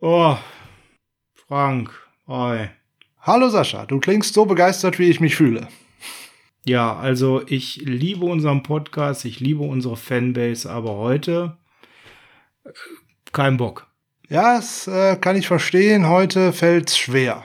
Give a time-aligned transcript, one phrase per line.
[0.00, 0.36] Oh,
[1.48, 1.90] Frank,
[2.28, 2.68] oi.
[3.20, 5.66] Hallo Sascha, du klingst so begeistert, wie ich mich fühle.
[6.64, 11.56] Ja, also ich liebe unseren Podcast, ich liebe unsere Fanbase, aber heute
[12.62, 12.70] äh,
[13.32, 13.88] kein Bock.
[14.28, 16.06] Ja, das äh, kann ich verstehen.
[16.06, 17.44] Heute fällt's schwer.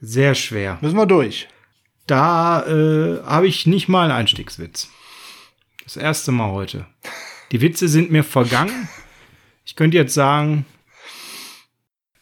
[0.00, 0.78] Sehr schwer.
[0.80, 1.46] Müssen wir durch.
[2.08, 4.90] Da äh, habe ich nicht mal einen Einstiegswitz.
[5.84, 6.86] Das erste Mal heute.
[7.52, 8.88] Die Witze sind mir vergangen.
[9.64, 10.66] Ich könnte jetzt sagen,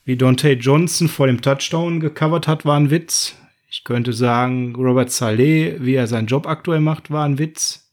[0.07, 3.35] wie Dante Johnson vor dem Touchdown gecovert hat, war ein Witz.
[3.69, 7.91] Ich könnte sagen, Robert Saleh, wie er seinen Job aktuell macht, war ein Witz.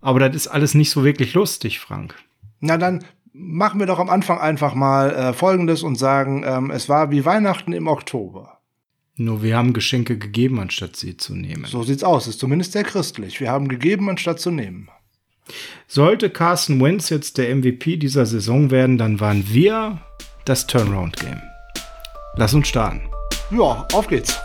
[0.00, 2.16] Aber das ist alles nicht so wirklich lustig, Frank.
[2.60, 6.88] Na dann machen wir doch am Anfang einfach mal äh, Folgendes und sagen, ähm, es
[6.88, 8.58] war wie Weihnachten im Oktober.
[9.16, 11.64] Nur wir haben Geschenke gegeben, anstatt sie zu nehmen.
[11.64, 12.26] So sieht's aus.
[12.26, 13.40] Ist zumindest sehr christlich.
[13.40, 14.88] Wir haben gegeben, anstatt zu nehmen.
[15.86, 20.00] Sollte Carson Wentz jetzt der MVP dieser Saison werden, dann waren wir
[20.44, 21.42] das Turnaround-Game.
[22.36, 23.02] Lass uns starten.
[23.50, 24.38] Ja, auf geht's.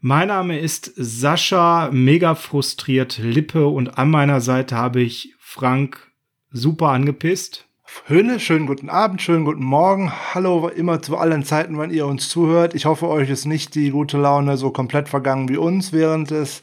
[0.00, 6.10] Mein Name ist Sascha, mega frustriert, Lippe und an meiner Seite habe ich Frank
[6.50, 7.66] super angepisst.
[8.06, 10.10] Höhle, schönen guten Abend, schönen guten Morgen.
[10.32, 12.74] Hallo immer zu allen Zeiten, wann ihr uns zuhört.
[12.74, 16.62] Ich hoffe, euch ist nicht die gute Laune so komplett vergangen wie uns während des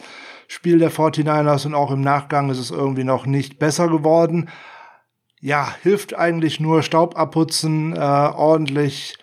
[0.56, 4.48] Spiel der 49ers und auch im Nachgang ist es irgendwie noch nicht besser geworden.
[5.42, 9.18] Ja, hilft eigentlich nur Staub abputzen, äh, ordentlich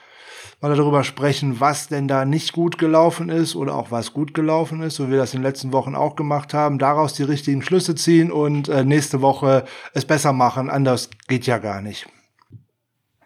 [0.61, 4.83] mal darüber sprechen, was denn da nicht gut gelaufen ist oder auch was gut gelaufen
[4.83, 7.63] ist, so wie wir das in den letzten Wochen auch gemacht haben, daraus die richtigen
[7.63, 9.65] Schlüsse ziehen und äh, nächste Woche
[9.95, 10.69] es besser machen.
[10.69, 12.07] Anders geht ja gar nicht.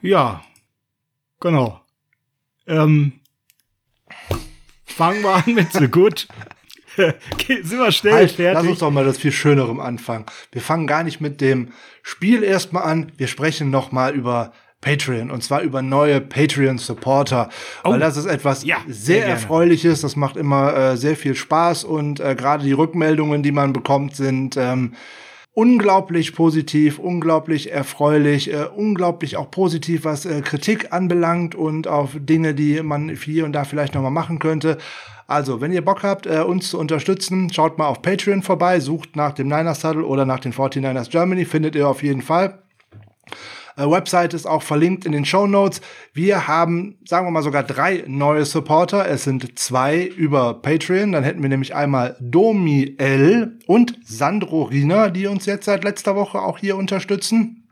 [0.00, 0.42] Ja,
[1.40, 1.80] genau.
[2.68, 3.14] Ähm,
[4.84, 6.28] fangen wir an mit The Good.
[7.46, 8.54] sind wir schnell halt, fertig.
[8.54, 10.26] Lass uns doch mal das viel Schönerem anfangen.
[10.52, 13.12] Wir fangen gar nicht mit dem Spiel erstmal an.
[13.16, 17.48] Wir sprechen noch mal über Patreon und zwar über neue Patreon-Supporter,
[17.82, 17.90] oh.
[17.90, 20.02] weil das ist etwas ja, sehr, sehr Erfreuliches.
[20.02, 24.14] Das macht immer äh, sehr viel Spaß und äh, gerade die Rückmeldungen, die man bekommt,
[24.14, 24.94] sind ähm,
[25.56, 32.54] unglaublich positiv, unglaublich erfreulich, äh, unglaublich auch positiv, was äh, Kritik anbelangt und auf Dinge,
[32.54, 34.76] die man hier und da vielleicht noch mal machen könnte.
[35.26, 39.16] Also, wenn ihr Bock habt, äh, uns zu unterstützen, schaut mal auf Patreon vorbei, sucht
[39.16, 42.62] nach dem Niners Saddle oder nach den 49ers Germany, findet ihr auf jeden Fall.
[43.76, 45.80] Äh, Website ist auch verlinkt in den Show Notes.
[46.12, 49.08] Wir haben, sagen wir mal, sogar drei neue Supporter.
[49.08, 51.12] Es sind zwei über Patreon.
[51.12, 56.16] Dann hätten wir nämlich einmal Domi L und Sandro Riener, die uns jetzt seit letzter
[56.16, 57.68] Woche auch hier unterstützen.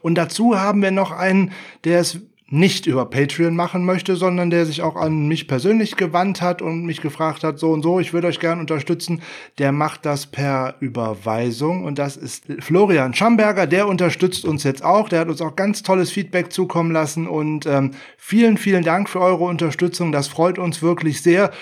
[0.00, 1.52] Und dazu haben wir noch einen,
[1.84, 2.20] der ist
[2.52, 6.84] nicht über Patreon machen möchte, sondern der sich auch an mich persönlich gewandt hat und
[6.84, 9.22] mich gefragt hat, so und so, ich würde euch gerne unterstützen,
[9.56, 15.08] der macht das per Überweisung und das ist Florian Schamberger, der unterstützt uns jetzt auch,
[15.08, 19.20] der hat uns auch ganz tolles Feedback zukommen lassen und ähm, vielen, vielen Dank für
[19.20, 21.52] eure Unterstützung, das freut uns wirklich sehr.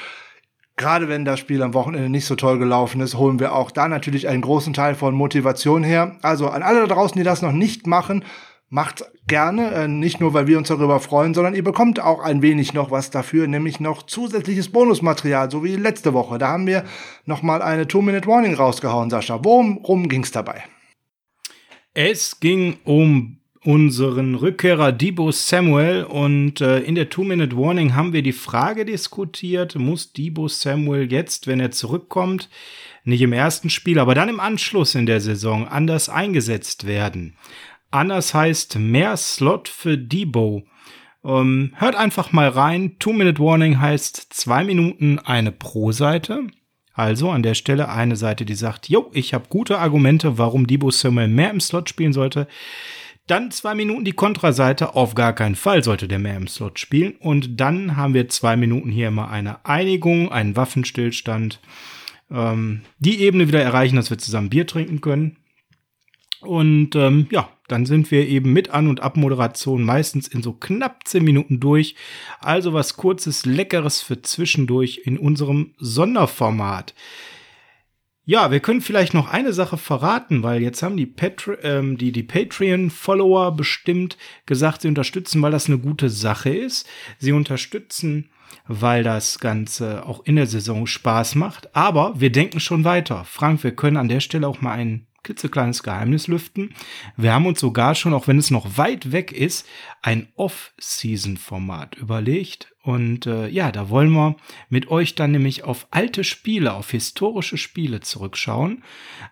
[0.76, 3.86] Gerade wenn das Spiel am Wochenende nicht so toll gelaufen ist, holen wir auch da
[3.86, 6.16] natürlich einen großen Teil von Motivation her.
[6.22, 8.24] Also an alle da draußen, die das noch nicht machen,
[8.70, 12.40] macht gerne, äh, nicht nur, weil wir uns darüber freuen, sondern ihr bekommt auch ein
[12.40, 16.38] wenig noch was dafür, nämlich noch zusätzliches Bonusmaterial, so wie letzte Woche.
[16.38, 16.84] Da haben wir
[17.26, 19.40] noch mal eine Two-Minute-Warning rausgehauen, Sascha.
[19.42, 20.64] Worum ging's dabei?
[21.92, 28.32] Es ging um unseren Rückkehrer Debo Samuel und äh, in der Two-Minute-Warning haben wir die
[28.32, 32.48] Frage diskutiert, muss Debo Samuel jetzt, wenn er zurückkommt,
[33.04, 37.34] nicht im ersten Spiel, aber dann im Anschluss in der Saison anders eingesetzt werden?
[37.90, 40.64] Anders heißt mehr Slot für Debo.
[41.24, 42.96] Ähm, hört einfach mal rein.
[42.98, 46.46] Two-Minute-Warning heißt zwei Minuten eine Pro-Seite.
[46.92, 50.90] Also an der Stelle eine Seite, die sagt, jo, ich habe gute Argumente, warum Debo
[50.90, 52.46] Samuel mehr im Slot spielen sollte.
[53.26, 57.14] Dann zwei Minuten die Kontraseite, auf gar keinen Fall sollte der mehr im Slot spielen.
[57.20, 61.60] Und dann haben wir zwei Minuten hier immer eine Einigung, einen Waffenstillstand,
[62.30, 65.36] ähm, die Ebene wieder erreichen, dass wir zusammen Bier trinken können.
[66.40, 71.06] Und ähm, ja, dann sind wir eben mit An- und Abmoderation meistens in so knapp
[71.06, 71.94] zehn Minuten durch.
[72.40, 76.94] Also was kurzes, leckeres für zwischendurch in unserem Sonderformat.
[78.24, 82.12] Ja, wir können vielleicht noch eine Sache verraten, weil jetzt haben die, Patri ähm, die,
[82.12, 86.86] die Patreon-Follower bestimmt gesagt, sie unterstützen, weil das eine gute Sache ist.
[87.18, 88.30] Sie unterstützen,
[88.68, 91.74] weil das Ganze auch in der Saison Spaß macht.
[91.74, 93.24] Aber wir denken schon weiter.
[93.24, 96.74] Frank, wir können an der Stelle auch mal einen klitzekleines Geheimnis lüften.
[97.16, 99.66] Wir haben uns sogar schon, auch wenn es noch weit weg ist,
[100.02, 102.72] ein Off-Season-Format überlegt.
[102.82, 104.36] Und äh, ja, da wollen wir
[104.68, 108.82] mit euch dann nämlich auf alte Spiele, auf historische Spiele zurückschauen.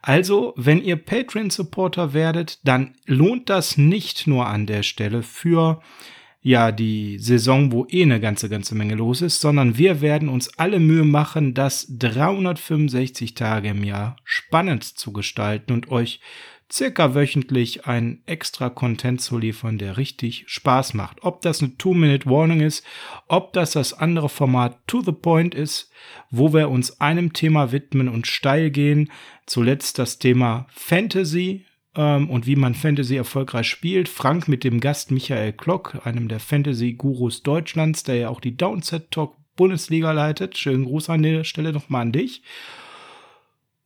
[0.03, 5.81] Also, wenn ihr Patreon-Supporter werdet, dann lohnt das nicht nur an der Stelle für
[6.41, 10.57] ja die Saison, wo eh eine ganze, ganze Menge los ist, sondern wir werden uns
[10.59, 16.21] alle Mühe machen, das 365 Tage im Jahr spannend zu gestalten und euch
[16.71, 21.23] circa wöchentlich ein extra Content zu liefern, der richtig Spaß macht.
[21.23, 22.85] Ob das eine Two-Minute-Warning ist,
[23.27, 25.91] ob das das andere Format To the Point ist,
[26.31, 29.11] wo wir uns einem Thema widmen und steil gehen.
[29.47, 31.65] Zuletzt das Thema Fantasy,
[31.99, 34.09] ähm, und wie man Fantasy erfolgreich spielt.
[34.09, 39.11] Frank mit dem Gast Michael Klock, einem der Fantasy-Gurus Deutschlands, der ja auch die Downset
[39.11, 40.57] Talk Bundesliga leitet.
[40.57, 42.43] Schönen Gruß an der Stelle nochmal an dich.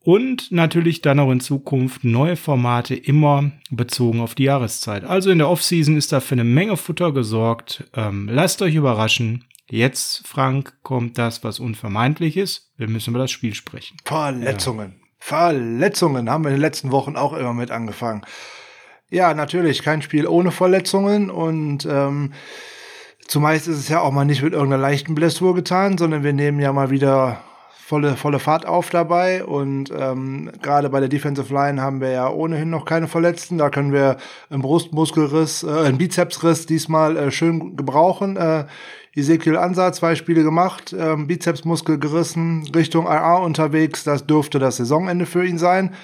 [0.05, 5.05] Und natürlich dann auch in Zukunft neue Formate immer bezogen auf die Jahreszeit.
[5.05, 7.85] Also in der Offseason ist da für eine Menge Futter gesorgt.
[7.95, 9.45] Ähm, lasst euch überraschen.
[9.71, 12.73] Jetzt, Frank, kommt das, was unvermeidlich ist.
[12.77, 13.97] Wir müssen über das Spiel sprechen.
[14.05, 15.02] Verletzungen.
[15.25, 18.23] Verletzungen haben wir in den letzten Wochen auch immer mit angefangen.
[19.09, 22.33] Ja, natürlich, kein Spiel ohne Verletzungen und ähm,
[23.29, 26.59] zumeist ist es ja auch mal nicht mit irgendeiner leichten Blessur getan, sondern wir nehmen
[26.59, 27.39] ja mal wieder
[27.71, 32.29] volle, volle Fahrt auf dabei und ähm, gerade bei der Defensive Line haben wir ja
[32.29, 33.59] ohnehin noch keine Verletzten.
[33.59, 34.17] Da können wir
[34.51, 38.37] einen Brustmuskelriss, äh, einen Bizepsriss diesmal äh, schön gebrauchen.
[38.37, 38.65] Äh,
[39.15, 44.05] Ezekiel Ansatz, zwei Spiele gemacht, ähm, Bizepsmuskel gerissen, Richtung AA unterwegs.
[44.05, 45.95] Das dürfte das Saisonende für ihn sein.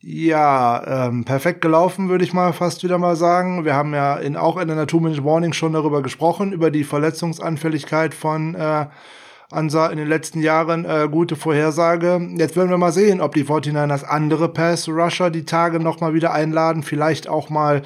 [0.00, 3.64] Ja, ähm, perfekt gelaufen, würde ich mal fast wieder mal sagen.
[3.64, 8.54] Wir haben ja in, auch in der Two-Minute-Warning schon darüber gesprochen, über die Verletzungsanfälligkeit von
[8.54, 8.86] äh,
[9.50, 10.84] Ansa in den letzten Jahren.
[10.84, 12.20] Äh, gute Vorhersage.
[12.36, 16.32] Jetzt werden wir mal sehen, ob die 49ers andere Pass-Rusher die Tage noch mal wieder
[16.32, 16.84] einladen.
[16.84, 17.82] Vielleicht auch mal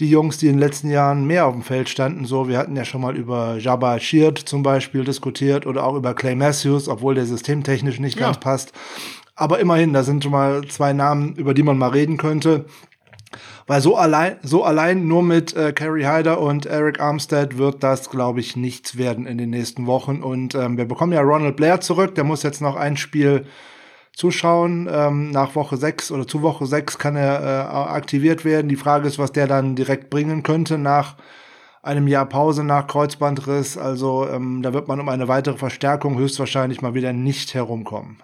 [0.00, 2.24] die Jungs, die in den letzten Jahren mehr auf dem Feld standen.
[2.24, 6.14] So, wir hatten ja schon mal über Jabba Sheard zum Beispiel diskutiert oder auch über
[6.14, 8.26] Clay Matthews, obwohl der systemtechnisch nicht ja.
[8.26, 8.72] ganz passt.
[9.36, 12.64] Aber immerhin, da sind schon mal zwei Namen, über die man mal reden könnte.
[13.66, 18.10] Weil so allein, so allein nur mit äh, Kerry Hyder und Eric Armstead wird das,
[18.10, 20.22] glaube ich, nichts werden in den nächsten Wochen.
[20.22, 22.14] Und ähm, wir bekommen ja Ronald Blair zurück.
[22.16, 23.46] Der muss jetzt noch ein Spiel
[24.20, 24.88] zuschauen.
[24.90, 28.68] Ähm, nach Woche 6 oder zu Woche 6 kann er äh, aktiviert werden.
[28.68, 31.16] Die Frage ist, was der dann direkt bringen könnte nach
[31.82, 33.78] einem Jahr Pause nach Kreuzbandriss.
[33.78, 38.22] Also ähm, da wird man um eine weitere Verstärkung höchstwahrscheinlich mal wieder nicht herumkommen.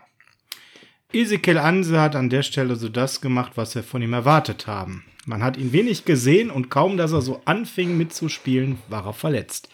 [1.12, 5.04] Ezekiel Anse hat an der Stelle so das gemacht, was wir von ihm erwartet haben.
[5.24, 9.68] Man hat ihn wenig gesehen und kaum, dass er so anfing mitzuspielen, war er verletzt.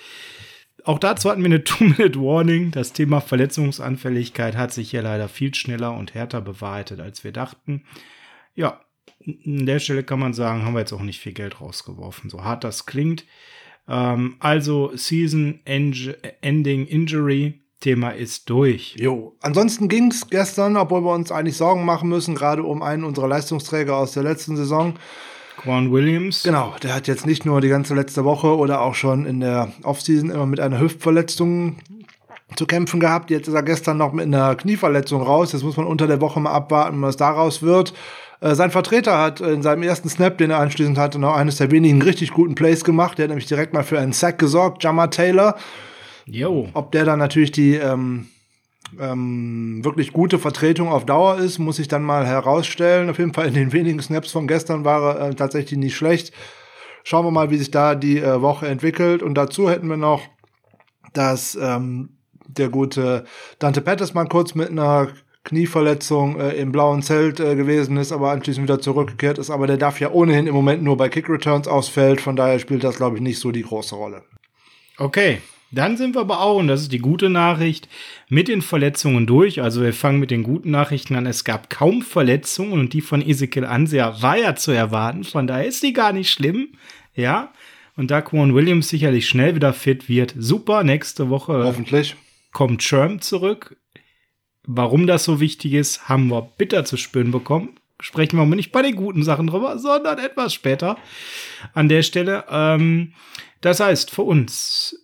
[0.85, 2.71] Auch dazu hatten wir eine Two-Minute-Warning.
[2.71, 7.85] Das Thema Verletzungsanfälligkeit hat sich hier leider viel schneller und härter bewahrheitet, als wir dachten.
[8.55, 8.81] Ja,
[9.27, 12.45] an der Stelle kann man sagen, haben wir jetzt auch nicht viel Geld rausgeworfen, so
[12.45, 13.25] hart das klingt.
[13.89, 17.63] Ähm, also Season Ending Injury.
[17.83, 18.95] Thema ist durch.
[18.97, 23.05] Jo, ansonsten ging es gestern, obwohl wir uns eigentlich Sorgen machen müssen, gerade um einen
[23.05, 24.95] unserer Leistungsträger aus der letzten Saison.
[25.63, 26.43] Quan Williams.
[26.43, 29.73] Genau, der hat jetzt nicht nur die ganze letzte Woche oder auch schon in der
[29.85, 31.77] Offseason immer mit einer Hüftverletzung
[32.57, 33.31] zu kämpfen gehabt.
[33.31, 35.53] Jetzt ist er gestern noch mit einer Knieverletzung raus.
[35.53, 37.95] Jetzt muss man unter der Woche mal abwarten, was daraus wird.
[38.41, 41.71] Äh, sein Vertreter hat in seinem ersten Snap, den er anschließend hatte, noch eines der
[41.71, 43.19] wenigen richtig guten Plays gemacht.
[43.19, 45.57] Der hat nämlich direkt mal für einen Sack gesorgt, Jammer Taylor.
[46.27, 46.69] Jo.
[46.75, 48.27] Ob der dann natürlich die ähm,
[48.99, 53.11] ähm, wirklich gute Vertretung auf Dauer ist, muss ich dann mal herausstellen.
[53.11, 56.33] Auf jeden Fall in den wenigen Snaps von gestern war er äh, tatsächlich nicht schlecht.
[57.05, 59.23] Schauen wir mal, wie sich da die äh, Woche entwickelt.
[59.23, 60.23] Und dazu hätten wir noch,
[61.13, 63.25] dass ähm, der gute
[63.59, 65.09] Dante Pettis mal kurz mit einer
[65.45, 69.51] Knieverletzung äh, im blauen Zelt äh, gewesen ist, aber anschließend wieder zurückgekehrt ist.
[69.51, 72.21] Aber der darf ja ohnehin im Moment nur bei Kick Returns ausfällt.
[72.21, 74.23] Von daher spielt das, glaube ich, nicht so die große Rolle.
[74.99, 75.41] Okay,
[75.73, 77.89] dann sind wir aber auch, und das ist die gute Nachricht,
[78.29, 79.63] mit den Verletzungen durch.
[79.63, 81.25] Also wir fangen mit den guten Nachrichten an.
[81.25, 85.25] Es gab kaum Verletzungen und die von Ezekiel Ansea war ja zu erwarten.
[85.25, 86.75] Von daher ist die gar nicht schlimm.
[87.15, 87.53] Ja.
[87.97, 90.85] Und da Quan Williams sicherlich schnell wieder fit wird, super.
[90.85, 92.17] Nächste Woche hoffentlich
[92.53, 93.77] kommt Sherm zurück.
[94.65, 97.79] Warum das so wichtig ist, haben wir bitter zu spüren bekommen.
[98.01, 100.99] sprechen wir mal nicht bei den guten Sachen drüber, sondern etwas später
[101.73, 102.45] an der Stelle.
[102.51, 103.15] Ähm,
[103.61, 105.02] das heißt, für uns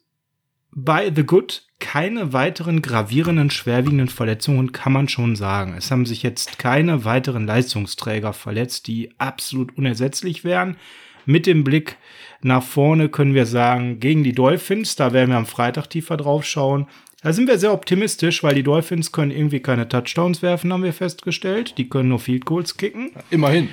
[0.84, 5.74] bei The Good keine weiteren gravierenden, schwerwiegenden Verletzungen, kann man schon sagen.
[5.76, 10.76] Es haben sich jetzt keine weiteren Leistungsträger verletzt, die absolut unersetzlich wären.
[11.24, 11.96] Mit dem Blick
[12.42, 16.44] nach vorne können wir sagen, gegen die Dolphins, da werden wir am Freitag tiefer drauf
[16.44, 16.86] schauen.
[17.22, 20.92] Da sind wir sehr optimistisch, weil die Dolphins können irgendwie keine Touchdowns werfen, haben wir
[20.92, 21.74] festgestellt.
[21.76, 23.10] Die können nur Field Goals kicken.
[23.30, 23.68] Immerhin.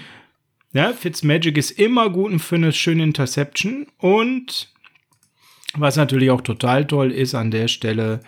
[0.74, 3.88] Ja, Fitzmagic ist immer gut für eine schöne Interception.
[3.98, 4.75] Und
[5.78, 8.22] was natürlich auch total toll ist an der Stelle,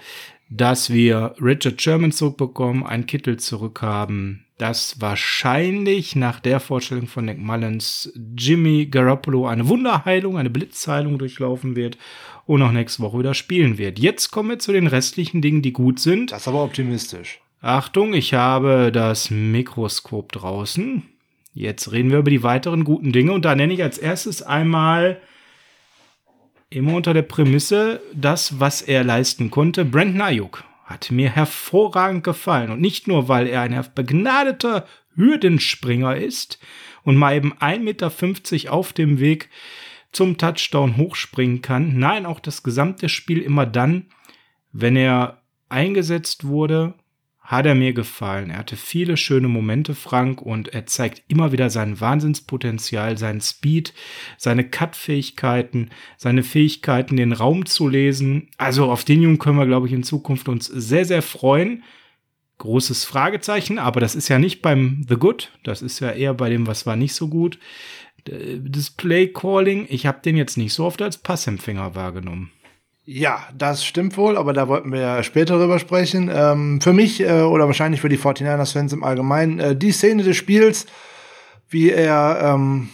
[0.49, 7.37] dass wir Richard Sherman zurückbekommen, einen Kittel zurückhaben, dass wahrscheinlich nach der Vorstellung von Nick
[7.37, 11.97] Mullins Jimmy Garoppolo eine Wunderheilung, eine Blitzheilung durchlaufen wird
[12.45, 13.99] und auch nächste Woche wieder spielen wird.
[13.99, 16.31] Jetzt kommen wir zu den restlichen Dingen, die gut sind.
[16.31, 17.39] Das ist aber optimistisch.
[17.61, 21.03] Achtung, ich habe das Mikroskop draußen.
[21.53, 25.19] Jetzt reden wir über die weiteren guten Dinge und da nenne ich als erstes einmal
[26.69, 29.85] immer unter der Prämisse das, was er leisten konnte.
[29.85, 36.59] Brandon Ayuk hat mir hervorragend gefallen und nicht nur, weil er ein begnadeter Hürdenspringer ist
[37.03, 39.49] und mal eben 1,50 Meter auf dem Weg
[40.11, 41.97] zum Touchdown hochspringen kann.
[41.99, 44.07] Nein, auch das gesamte Spiel immer dann,
[44.71, 46.93] wenn er eingesetzt wurde,
[47.47, 48.49] hat er mir gefallen.
[48.49, 53.93] Er hatte viele schöne Momente, Frank, und er zeigt immer wieder sein Wahnsinnspotenzial, seinen Speed,
[54.37, 58.49] seine Cut-Fähigkeiten, seine Fähigkeiten, den Raum zu lesen.
[58.57, 61.83] Also auf den Jungen können wir, glaube ich, in Zukunft uns sehr, sehr freuen.
[62.57, 66.49] Großes Fragezeichen, aber das ist ja nicht beim The Good, das ist ja eher bei
[66.49, 67.59] dem, was war nicht so gut.
[68.25, 72.51] Das Play Calling, ich habe den jetzt nicht so oft als Passempfänger wahrgenommen.
[73.09, 76.29] Ja, das stimmt wohl, aber da wollten wir später drüber sprechen.
[76.29, 80.35] Ähm, für mich äh, oder wahrscheinlich für die 49ers-Fans im Allgemeinen, äh, die Szene des
[80.35, 80.87] Spiels,
[81.69, 82.89] wie er ähm,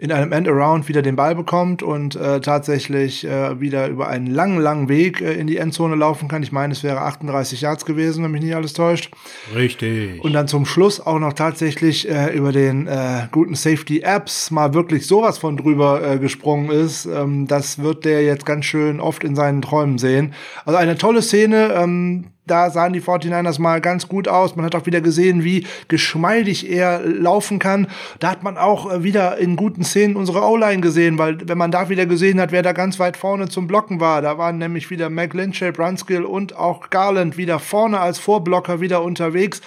[0.00, 4.58] in einem End-Around wieder den Ball bekommt und äh, tatsächlich äh, wieder über einen langen,
[4.58, 6.42] langen Weg äh, in die Endzone laufen kann.
[6.42, 9.10] Ich meine, es wäre 38 Yards gewesen, wenn mich nicht alles täuscht.
[9.54, 10.24] Richtig.
[10.24, 15.06] Und dann zum Schluss auch noch tatsächlich äh, über den äh, guten Safety-Apps mal wirklich
[15.06, 17.04] sowas von drüber äh, gesprungen ist.
[17.04, 20.32] Ähm, das wird der jetzt ganz schön oft in seinen Träumen sehen.
[20.64, 21.74] Also eine tolle Szene.
[21.74, 24.56] Ähm, da sahen die 49ers mal ganz gut aus.
[24.56, 27.86] Man hat auch wieder gesehen, wie geschmeidig er laufen kann.
[28.18, 31.70] Da hat man auch äh, wieder in guten Szenen unsere O-Line gesehen, weil wenn man
[31.70, 34.90] da wieder gesehen hat, wer da ganz weit vorne zum Blocken war, da waren nämlich
[34.90, 39.60] wieder McLinchey, Brunskill und auch Garland wieder vorne als Vorblocker wieder unterwegs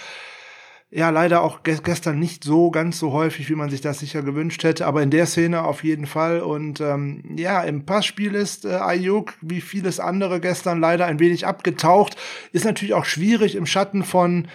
[0.95, 4.63] ja leider auch gestern nicht so ganz so häufig, wie man sich das sicher gewünscht
[4.63, 6.41] hätte, aber in der Szene auf jeden Fall.
[6.41, 11.47] Und ähm, ja, im Passspiel ist äh, Ayuk wie vieles andere gestern leider ein wenig
[11.47, 12.15] abgetaucht.
[12.51, 14.47] Ist natürlich auch schwierig im Schatten von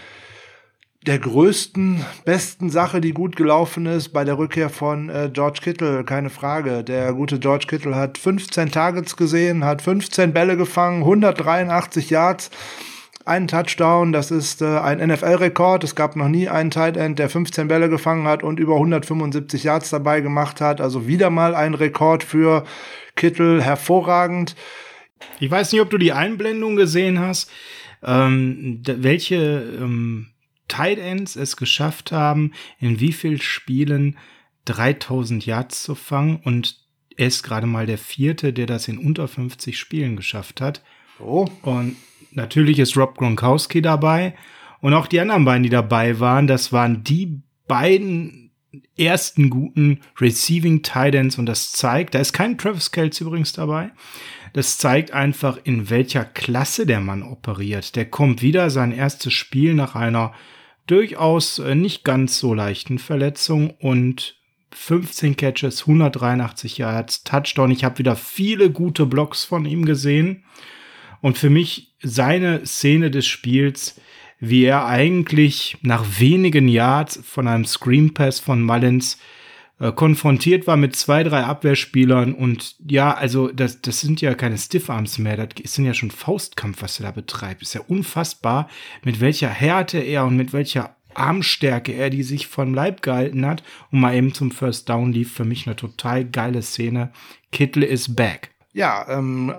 [1.07, 6.05] der größten, besten Sache, die gut gelaufen ist bei der Rückkehr von äh, George Kittle,
[6.05, 6.85] keine Frage.
[6.85, 12.51] Der gute George Kittle hat 15 Targets gesehen, hat 15 Bälle gefangen, 183 Yards
[13.29, 15.85] einen Touchdown, das ist äh, ein NFL-Rekord.
[15.85, 19.65] Es gab noch nie einen Tight End, der 15 Bälle gefangen hat und über 175
[19.65, 20.81] Yards dabei gemacht hat.
[20.81, 22.65] Also wieder mal ein Rekord für
[23.17, 24.57] Kittel, hervorragend.
[25.41, 27.51] Ich weiß nicht, ob du die Einblendung gesehen hast,
[28.03, 30.29] ähm, welche ähm,
[30.69, 34.17] Tight Ends es geschafft haben, in wie vielen Spielen
[34.67, 36.77] 3000 Yards zu fangen und
[37.17, 40.83] er ist gerade mal der vierte, der das in unter 50 Spielen geschafft hat.
[41.19, 41.49] Oh.
[41.63, 41.97] Und
[42.33, 44.35] natürlich ist Rob Gronkowski dabei.
[44.81, 48.51] Und auch die anderen beiden, die dabei waren, das waren die beiden
[48.97, 53.91] ersten guten Receiving Titans und das zeigt, da ist kein Travis Kelce übrigens dabei.
[54.53, 57.97] Das zeigt einfach, in welcher Klasse der Mann operiert.
[57.97, 60.33] Der kommt wieder sein erstes Spiel nach einer
[60.87, 64.37] durchaus äh, nicht ganz so leichten Verletzung und
[64.71, 67.71] 15 Catches, 183 Yards, Touchdown.
[67.71, 70.45] Ich habe wieder viele gute Blocks von ihm gesehen.
[71.21, 74.01] Und für mich seine Szene des Spiels,
[74.41, 79.19] wie er eigentlich nach wenigen Yards von einem Screen Pass von Mullins
[79.81, 84.59] äh, konfrontiert war mit zwei, drei Abwehrspielern und ja, also das, das sind ja keine
[84.59, 87.63] Stiffarms mehr, das sind ja schon Faustkampf, was er da betreibt.
[87.63, 88.69] Ist ja unfassbar,
[89.05, 93.63] mit welcher Härte er und mit welcher Armstärke er die sich vom Leib gehalten hat
[93.91, 95.33] und mal eben zum First Down lief.
[95.33, 97.13] Für mich eine total geile Szene.
[97.51, 98.51] Kittle is back.
[98.73, 99.53] Ja, ähm,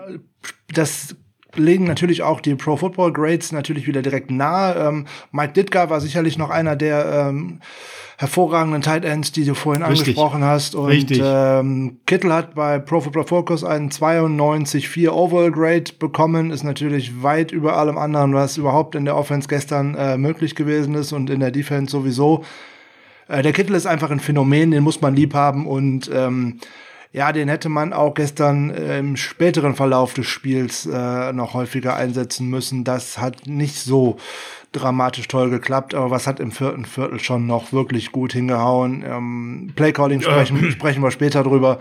[0.73, 1.15] das
[1.55, 4.75] legen natürlich auch die Pro Football Grades natürlich wieder direkt nahe.
[4.75, 7.59] Ähm, Mike Ditka war sicherlich noch einer der ähm,
[8.17, 10.09] hervorragenden Tight Ends, die du vorhin Richtig.
[10.09, 10.75] angesprochen hast.
[10.75, 11.21] Und Richtig.
[11.23, 16.51] Ähm, Kittel hat bei Pro Football Focus einen 92,4 Overall Grade bekommen.
[16.51, 20.95] Ist natürlich weit über allem anderen, was überhaupt in der Offense gestern äh, möglich gewesen
[20.95, 22.43] ist und in der Defense sowieso.
[23.29, 26.59] Äh, der Kittel ist einfach ein Phänomen, den muss man lieb haben und ähm,
[27.11, 31.95] ja, den hätte man auch gestern äh, im späteren Verlauf des Spiels äh, noch häufiger
[31.95, 32.83] einsetzen müssen.
[32.83, 34.17] Das hat nicht so
[34.71, 39.03] dramatisch toll geklappt, aber was hat im vierten Viertel schon noch wirklich gut hingehauen.
[39.03, 40.71] Ähm, Playcalling sprechen, ja.
[40.71, 41.79] sprechen wir später drüber.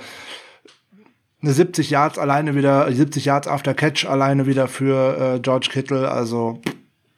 [1.42, 6.10] Eine 70 Yards alleine wieder, 70 Yards after Catch alleine wieder für äh, George Kittle,
[6.10, 6.62] also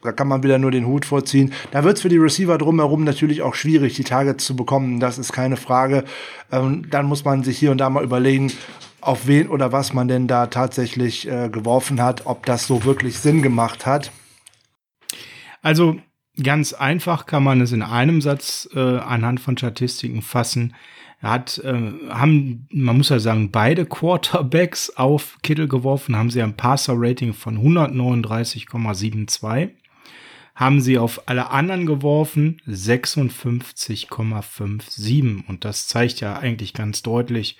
[0.02, 1.52] da kann man wieder nur den Hut vorziehen.
[1.72, 4.98] Da wird es für die Receiver drumherum natürlich auch schwierig, die Targets zu bekommen.
[4.98, 6.04] Das ist keine Frage.
[6.50, 8.50] Ähm, dann muss man sich hier und da mal überlegen,
[9.00, 13.18] auf wen oder was man denn da tatsächlich äh, geworfen hat, ob das so wirklich
[13.18, 14.10] Sinn gemacht hat.
[15.62, 15.96] Also
[16.42, 20.74] ganz einfach kann man es in einem Satz äh, anhand von Statistiken fassen.
[21.22, 26.42] Er hat, äh, haben, man muss ja sagen, beide Quarterbacks auf Kittel geworfen, haben sie
[26.42, 29.70] ein Passer-Rating von 139,72
[30.60, 35.48] haben sie auf alle anderen geworfen 56,57.
[35.48, 37.56] Und das zeigt ja eigentlich ganz deutlich,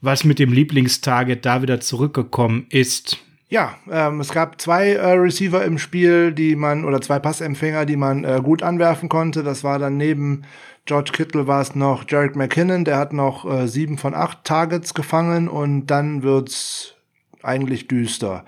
[0.00, 3.18] was mit dem Lieblingstarget da wieder zurückgekommen ist.
[3.48, 7.96] Ja, ähm, es gab zwei äh, Receiver im Spiel, die man, oder zwei Passempfänger, die
[7.96, 9.44] man äh, gut anwerfen konnte.
[9.44, 10.42] Das war dann neben
[10.86, 14.92] George Kittle war es noch Jarek McKinnon, der hat noch äh, sieben von acht Targets
[14.92, 16.94] gefangen und dann wird's
[17.42, 18.44] eigentlich düster.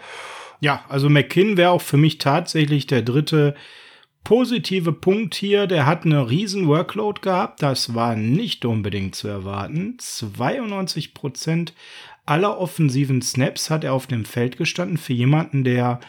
[0.60, 3.54] Ja, also McKinn wäre auch für mich tatsächlich der dritte
[4.24, 5.66] positive Punkt hier.
[5.66, 7.62] Der hat eine riesen Workload gehabt.
[7.62, 9.96] Das war nicht unbedingt zu erwarten.
[9.98, 11.72] 92 Prozent
[12.26, 16.00] aller offensiven Snaps hat er auf dem Feld gestanden für jemanden, der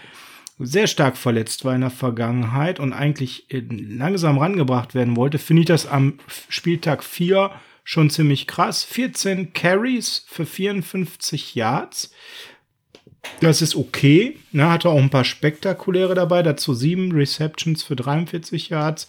[0.60, 5.67] sehr stark verletzt war in der Vergangenheit und eigentlich langsam rangebracht werden wollte, finde ich
[5.67, 7.51] das am Spieltag 4
[7.84, 8.84] schon ziemlich krass.
[8.84, 12.13] 14 Carries für 54 Yards.
[13.40, 14.38] Das ist okay.
[14.51, 16.44] Ne, hatte auch ein paar spektakuläre dabei.
[16.44, 19.08] Dazu sieben Receptions für 43 Yards.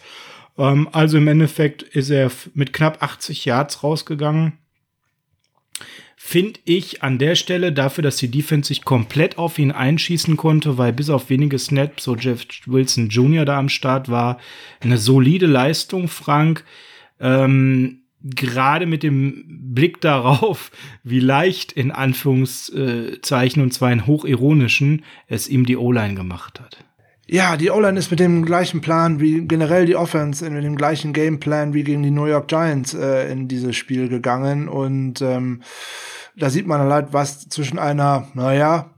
[0.58, 4.58] Ähm, also im Endeffekt ist er mit knapp 80 Yards rausgegangen.
[6.24, 10.78] Finde ich an der Stelle dafür, dass die Defense sich komplett auf ihn einschießen konnte,
[10.78, 13.44] weil bis auf wenige Snaps so Jeff Wilson Jr.
[13.44, 14.38] da am Start war,
[14.80, 16.64] eine solide Leistung, Frank.
[17.18, 20.70] Ähm, gerade mit dem Blick darauf,
[21.02, 26.84] wie leicht in Anführungszeichen und zwar in hochironischen es ihm die O-Line gemacht hat.
[27.28, 31.12] Ja, die O-Line ist mit dem gleichen Plan wie generell die Offense, mit dem gleichen
[31.12, 35.62] Gameplan wie gegen die New York Giants äh, in dieses Spiel gegangen und ähm,
[36.36, 38.90] da sieht man halt, was zwischen einer, naja,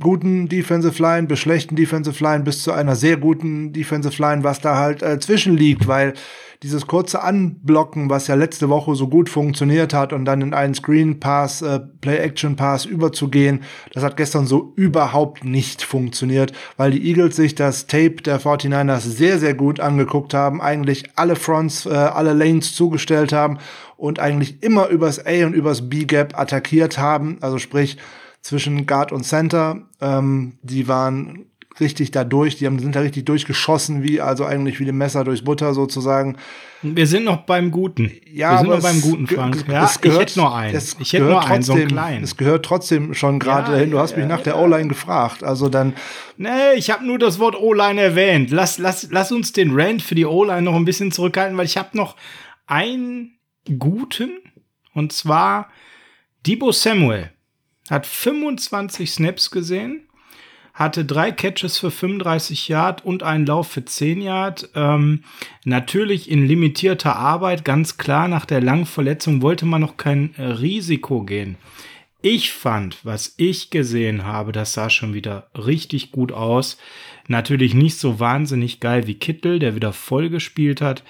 [0.00, 4.60] guten Defensive Line bis schlechten Defensive Line bis zu einer sehr guten Defensive Line, was
[4.60, 6.14] da halt äh, zwischenliegt, weil
[6.62, 10.74] dieses kurze Anblocken, was ja letzte Woche so gut funktioniert hat und dann in einen
[10.74, 16.92] Screen Pass, äh, Play Action Pass überzugehen, das hat gestern so überhaupt nicht funktioniert, weil
[16.92, 21.84] die Eagles sich das Tape der 49ers sehr, sehr gut angeguckt haben, eigentlich alle Fronts,
[21.84, 23.58] äh, alle Lanes zugestellt haben
[23.96, 27.98] und eigentlich immer übers A und übers B Gap attackiert haben, also sprich
[28.42, 29.88] zwischen Guard und Center.
[30.00, 31.46] Ähm, die waren
[31.80, 35.24] richtig da durch, die haben, sind da richtig durchgeschossen, wie, also eigentlich wie dem Messer
[35.24, 36.36] durchs Butter sozusagen.
[36.82, 38.12] Wir sind noch beim Guten.
[38.30, 39.64] Ja, wir sind noch beim Guten, Frank.
[39.68, 40.82] Ja, es gehört, ich hätte nur einen.
[40.98, 42.24] Ich hätte nur trotzdem, einen, so einen kleinen.
[42.24, 43.90] Es gehört trotzdem schon gerade ja, dahin.
[43.90, 45.44] Du hast ja, mich nach der O-Line gefragt.
[45.44, 45.94] Also dann.
[46.36, 48.50] Nee, ich habe nur das Wort O-Line erwähnt.
[48.50, 51.76] Lass, lass, lass uns den Rant für die O-Line noch ein bisschen zurückhalten, weil ich
[51.76, 52.16] habe noch
[52.66, 53.38] einen
[53.78, 54.38] guten.
[54.92, 55.68] Und zwar
[56.44, 57.31] Debo Samuel
[57.92, 60.08] hat 25 Snaps gesehen
[60.74, 64.70] hatte drei Catches für 35 Yard und einen Lauf für 10 Yard.
[64.74, 65.24] Ähm,
[65.64, 71.22] natürlich in limitierter Arbeit, ganz klar, nach der langen Verletzung wollte man noch kein Risiko
[71.22, 71.56] gehen.
[72.22, 76.78] Ich fand, was ich gesehen habe, das sah schon wieder richtig gut aus.
[77.26, 81.02] Natürlich nicht so wahnsinnig geil wie Kittel, der wieder voll gespielt hat,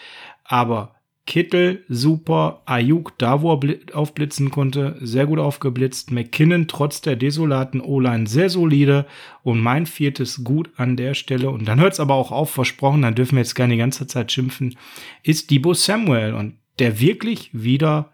[0.45, 6.11] aber Kittel super, Ayuk da, wo er aufblitzen konnte, sehr gut aufgeblitzt.
[6.11, 9.07] McKinnon trotz der desolaten O-Line sehr solide
[9.45, 11.51] und mein viertes Gut an der Stelle.
[11.51, 14.07] Und dann hört es aber auch auf, versprochen, dann dürfen wir jetzt gerne die ganze
[14.09, 14.77] Zeit schimpfen,
[15.23, 18.13] ist Debo Samuel und der wirklich wieder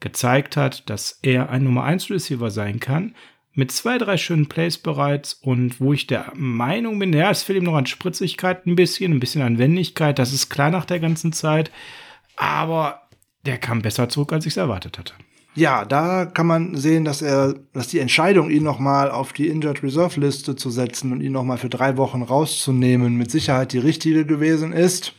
[0.00, 3.14] gezeigt hat, dass er ein Nummer 1 Receiver sein kann.
[3.52, 7.58] Mit zwei, drei schönen Plays bereits und wo ich der Meinung bin, ja, es fehlt
[7.58, 11.00] ihm noch an Spritzigkeit ein bisschen, ein bisschen an Wendigkeit, das ist klar nach der
[11.00, 11.70] ganzen Zeit
[12.40, 13.02] aber
[13.44, 15.12] der kam besser zurück, als ich es erwartet hatte.
[15.54, 19.82] Ja, da kann man sehen, dass er, dass die Entscheidung, ihn nochmal auf die Injured
[19.82, 24.24] Reserve Liste zu setzen und ihn nochmal für drei Wochen rauszunehmen, mit Sicherheit die richtige
[24.24, 25.12] gewesen ist.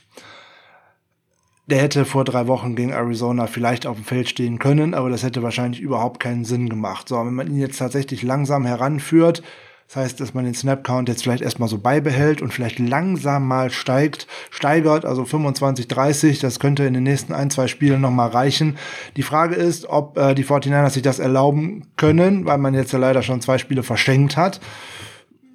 [1.68, 5.22] Der hätte vor drei Wochen gegen Arizona vielleicht auf dem Feld stehen können, aber das
[5.22, 7.08] hätte wahrscheinlich überhaupt keinen Sinn gemacht.
[7.08, 9.44] So, wenn man ihn jetzt tatsächlich langsam heranführt,
[9.91, 13.71] Das heißt, dass man den Snap-Count jetzt vielleicht erstmal so beibehält und vielleicht langsam mal
[13.71, 18.77] steigt, steigert, also 25, 30, das könnte in den nächsten ein, zwei Spielen nochmal reichen.
[19.17, 22.99] Die Frage ist, ob äh, die 49ers sich das erlauben können, weil man jetzt ja
[22.99, 24.62] leider schon zwei Spiele verschenkt hat.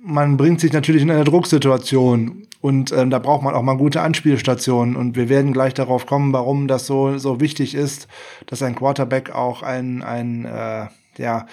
[0.02, 4.02] Man bringt sich natürlich in eine Drucksituation und ähm, da braucht man auch mal gute
[4.02, 4.96] Anspielstationen.
[4.96, 8.06] Und wir werden gleich darauf kommen, warum das so, so wichtig ist,
[8.44, 10.88] dass ein Quarterback auch ein, ein äh,
[11.18, 11.46] ja,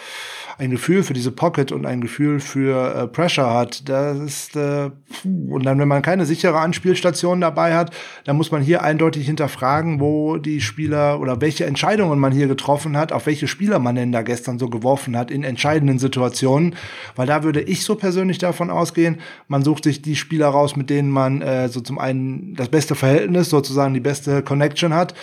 [0.58, 3.88] ein Gefühl für diese Pocket und ein Gefühl für äh, Pressure hat.
[3.89, 4.91] Das ist, äh,
[5.23, 7.93] und dann, wenn man keine sichere Anspielstation dabei hat,
[8.26, 12.97] dann muss man hier eindeutig hinterfragen, wo die Spieler oder welche Entscheidungen man hier getroffen
[12.97, 16.76] hat, auf welche Spieler man denn da gestern so geworfen hat in entscheidenden Situationen.
[17.15, 20.89] Weil da würde ich so persönlich davon ausgehen, man sucht sich die Spieler raus, mit
[20.89, 25.13] denen man äh, so zum einen das beste Verhältnis, sozusagen die beste Connection hat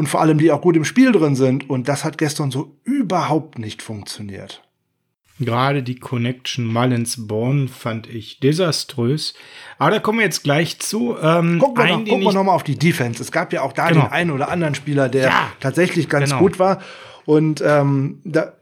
[0.00, 1.68] und vor allem die auch gut im Spiel drin sind.
[1.68, 4.62] Und das hat gestern so überhaupt nicht funktioniert.
[5.38, 9.34] Gerade die Connection Mullins-Born fand ich desaströs.
[9.78, 11.18] Aber da kommen wir jetzt gleich zu.
[11.22, 13.22] Ähm, gucken wir, noch, gucken wir noch mal auf die Defense.
[13.22, 14.06] Es gab ja auch da genau.
[14.06, 16.40] den einen oder anderen Spieler, der ja, tatsächlich ganz genau.
[16.40, 16.80] gut war.
[17.26, 18.54] Und ähm, da,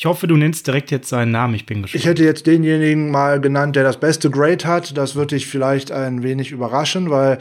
[0.00, 1.54] ich hoffe, du nennst direkt jetzt seinen Namen.
[1.54, 2.00] Ich bin gespannt.
[2.00, 4.96] Ich hätte jetzt denjenigen mal genannt, der das beste Grade hat.
[4.96, 7.36] Das würde dich vielleicht ein wenig überraschen, weil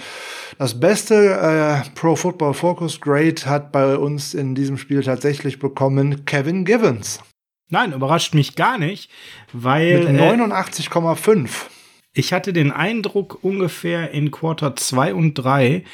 [0.58, 6.26] das beste äh, Pro Football Focus Grade hat bei uns in diesem Spiel tatsächlich bekommen
[6.26, 7.22] Kevin Givens.
[7.69, 9.10] Nein, überrascht mich gar nicht,
[9.54, 10.12] weil.
[10.12, 11.45] Mit 89,5.
[11.45, 11.50] Äh,
[12.12, 15.86] ich hatte den Eindruck, ungefähr in Quarter 2 und 3,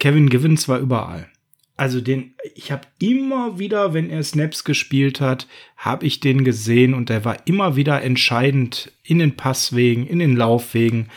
[0.00, 1.28] Kevin Givens war überall.
[1.78, 6.92] Also den, ich habe immer wieder, wenn er Snaps gespielt hat, habe ich den gesehen
[6.92, 11.08] und er war immer wieder entscheidend in den Passwegen, in den Laufwegen.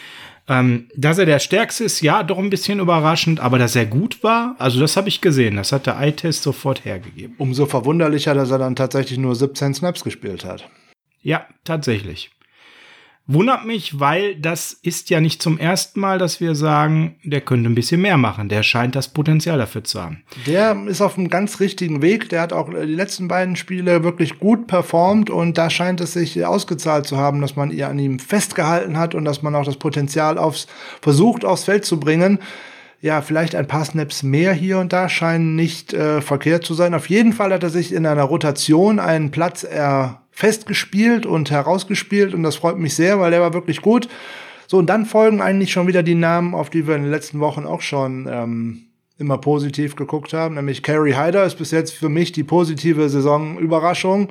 [0.47, 4.23] Ähm, dass er der Stärkste ist, ja, doch ein bisschen überraschend, aber dass er gut
[4.23, 5.55] war, also das habe ich gesehen.
[5.55, 7.33] Das hat der Eye-Test sofort hergegeben.
[7.39, 10.69] Umso verwunderlicher, dass er dann tatsächlich nur 17 Snaps gespielt hat.
[11.23, 12.29] Ja, tatsächlich.
[13.27, 17.69] Wundert mich, weil das ist ja nicht zum ersten Mal, dass wir sagen, der könnte
[17.69, 18.49] ein bisschen mehr machen.
[18.49, 20.23] Der scheint das Potenzial dafür zu haben.
[20.47, 22.29] Der ist auf einem ganz richtigen Weg.
[22.29, 26.43] Der hat auch die letzten beiden Spiele wirklich gut performt und da scheint es sich
[26.43, 30.37] ausgezahlt zu haben, dass man an ihm festgehalten hat und dass man auch das Potenzial
[30.37, 30.67] aufs,
[31.01, 32.39] versucht aufs Feld zu bringen
[33.01, 36.93] ja, vielleicht ein paar Snaps mehr hier und da scheinen nicht äh, verkehrt zu sein.
[36.93, 42.33] Auf jeden Fall hat er sich in einer Rotation einen Platz er festgespielt und herausgespielt
[42.33, 44.07] und das freut mich sehr, weil der war wirklich gut.
[44.67, 47.39] So, und dann folgen eigentlich schon wieder die Namen, auf die wir in den letzten
[47.41, 48.83] Wochen auch schon ähm,
[49.17, 54.29] immer positiv geguckt haben, nämlich Carrie Hyder ist bis jetzt für mich die positive Saisonüberraschung.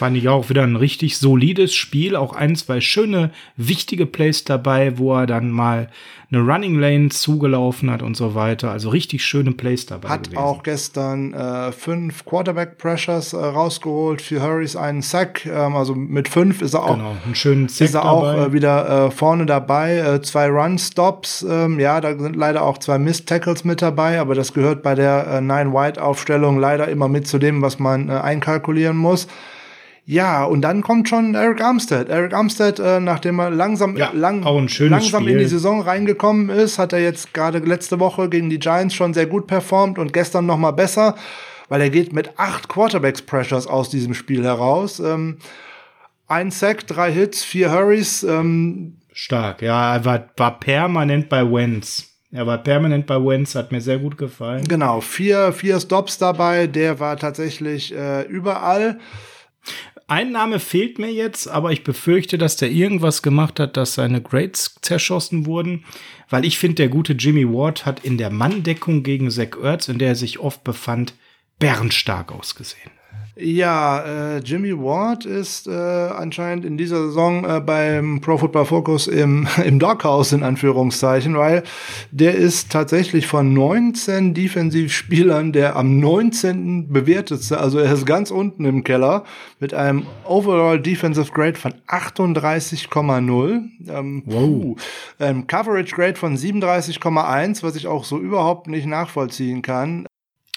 [0.00, 4.96] Fand ich auch wieder ein richtig solides Spiel, auch ein, zwei schöne, wichtige Plays dabei,
[4.96, 5.90] wo er dann mal
[6.32, 8.70] eine Running Lane zugelaufen hat und so weiter.
[8.70, 10.08] Also richtig schöne Plays dabei.
[10.08, 10.38] Hat gewesen.
[10.38, 15.44] auch gestern äh, fünf Quarterback Pressures äh, rausgeholt für Hurries einen Sack.
[15.44, 18.52] Ähm, also mit fünf ist er auch, genau, einen schönen Sack ist er auch äh,
[18.54, 19.98] wieder äh, vorne dabei.
[19.98, 21.42] Äh, zwei Run Stops.
[21.46, 24.94] Ähm, ja, da sind leider auch zwei Mist Tackles mit dabei, aber das gehört bei
[24.94, 29.28] der äh, Nine White Aufstellung leider immer mit zu dem, was man einkalkulieren muss.
[30.10, 32.08] Ja, und dann kommt schon Eric Armstead.
[32.08, 35.34] Eric Armstead, äh, nachdem er langsam, ja, lang, langsam Spiel.
[35.34, 39.14] in die Saison reingekommen ist, hat er jetzt gerade letzte Woche gegen die Giants schon
[39.14, 41.14] sehr gut performt und gestern noch mal besser,
[41.68, 44.98] weil er geht mit acht Quarterbacks Pressures aus diesem Spiel heraus.
[44.98, 45.38] Ähm,
[46.26, 48.24] ein Sack, drei Hits, vier Hurries.
[48.24, 52.08] Ähm, Stark, ja, er war, war permanent bei Wentz.
[52.32, 54.64] Er war permanent bei Wentz, hat mir sehr gut gefallen.
[54.66, 58.98] Genau, vier, vier Stops dabei, der war tatsächlich äh, überall.
[60.10, 64.20] Ein Name fehlt mir jetzt, aber ich befürchte, dass der irgendwas gemacht hat, dass seine
[64.20, 65.84] Grades zerschossen wurden,
[66.28, 70.00] weil ich finde, der gute Jimmy Ward hat in der Manndeckung gegen Zach Ertz, in
[70.00, 71.14] der er sich oft befand,
[71.60, 72.90] bärenstark ausgesehen.
[73.36, 79.06] Ja, äh, Jimmy Ward ist äh, anscheinend in dieser Saison äh, beim Pro Football Focus
[79.06, 81.62] im, im Doghouse in Anführungszeichen, weil
[82.10, 86.92] der ist tatsächlich von 19 Defensivspielern der am 19.
[86.92, 87.58] bewertetste.
[87.58, 89.24] Also er ist ganz unten im Keller
[89.60, 93.62] mit einem Overall Defensive Grade von 38,0.
[93.88, 94.76] Ähm, wow.
[95.18, 100.06] Ähm, Coverage Grade von 37,1, was ich auch so überhaupt nicht nachvollziehen kann.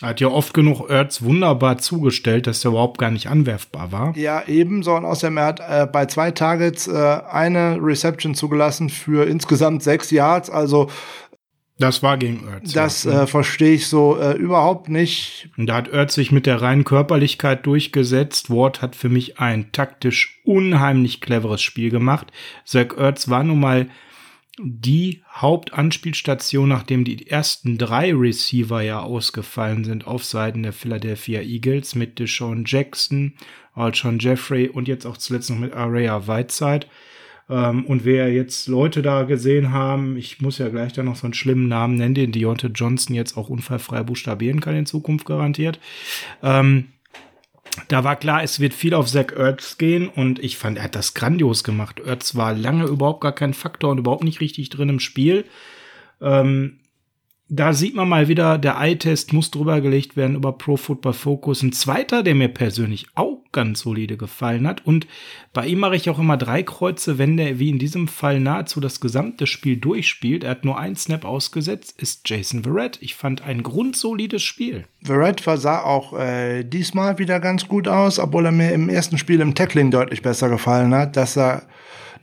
[0.02, 4.18] Er hat ja oft genug Ertz wunderbar zugestellt, dass er überhaupt gar nicht anwerfbar war.
[4.18, 4.96] Ja, ebenso.
[4.96, 10.12] Und außerdem, er hat äh, bei zwei Targets äh, eine Reception zugelassen für insgesamt sechs
[10.12, 10.50] Yards.
[10.50, 10.90] Also
[11.80, 12.74] das war gegen Ertz.
[12.74, 13.24] Das ja.
[13.24, 15.50] äh, verstehe ich so äh, überhaupt nicht.
[15.58, 18.50] Und da hat Ertz sich mit der reinen Körperlichkeit durchgesetzt.
[18.50, 22.28] Ward hat für mich ein taktisch unheimlich cleveres Spiel gemacht.
[22.66, 23.88] Zach Ertz war nun mal
[24.60, 31.96] die Hauptanspielstation, nachdem die ersten drei Receiver ja ausgefallen sind auf Seiten der Philadelphia Eagles
[31.96, 33.34] mit Deshaun Jackson,
[33.74, 36.86] Alshon Jeffrey und jetzt auch zuletzt noch mit Araya Whiteside.
[37.50, 41.26] Ähm, und wir jetzt Leute da gesehen haben, ich muss ja gleich da noch so
[41.26, 45.80] einen schlimmen Namen nennen, den Deontay Johnson jetzt auch unfallfrei buchstabieren kann in Zukunft garantiert.
[46.44, 46.90] Ähm,
[47.88, 50.96] da war klar, es wird viel auf Zach Ertz gehen und ich fand, er hat
[50.96, 52.00] das grandios gemacht.
[52.00, 55.46] Ertz war lange überhaupt gar kein Faktor und überhaupt nicht richtig drin im Spiel.
[56.22, 56.80] Ähm,
[57.56, 61.62] da sieht man mal wieder, der Eye-Test muss drüber gelegt werden über Pro Football Focus.
[61.62, 64.84] Ein zweiter, der mir persönlich auch ganz solide gefallen hat.
[64.88, 65.06] Und
[65.54, 68.80] bei ihm mache ich auch immer drei Kreuze, wenn der wie in diesem Fall nahezu
[68.80, 70.44] das gesamte Spiel durchspielt.
[70.44, 72.98] Er hat nur einen Snap ausgesetzt, ist Jason Verrett.
[73.02, 74.86] Ich fand ein grundsolides Spiel.
[75.04, 79.42] Verrett sah auch äh, diesmal wieder ganz gut aus, obwohl er mir im ersten Spiel
[79.42, 81.16] im Tackling deutlich besser gefallen hat.
[81.18, 81.68] Dass er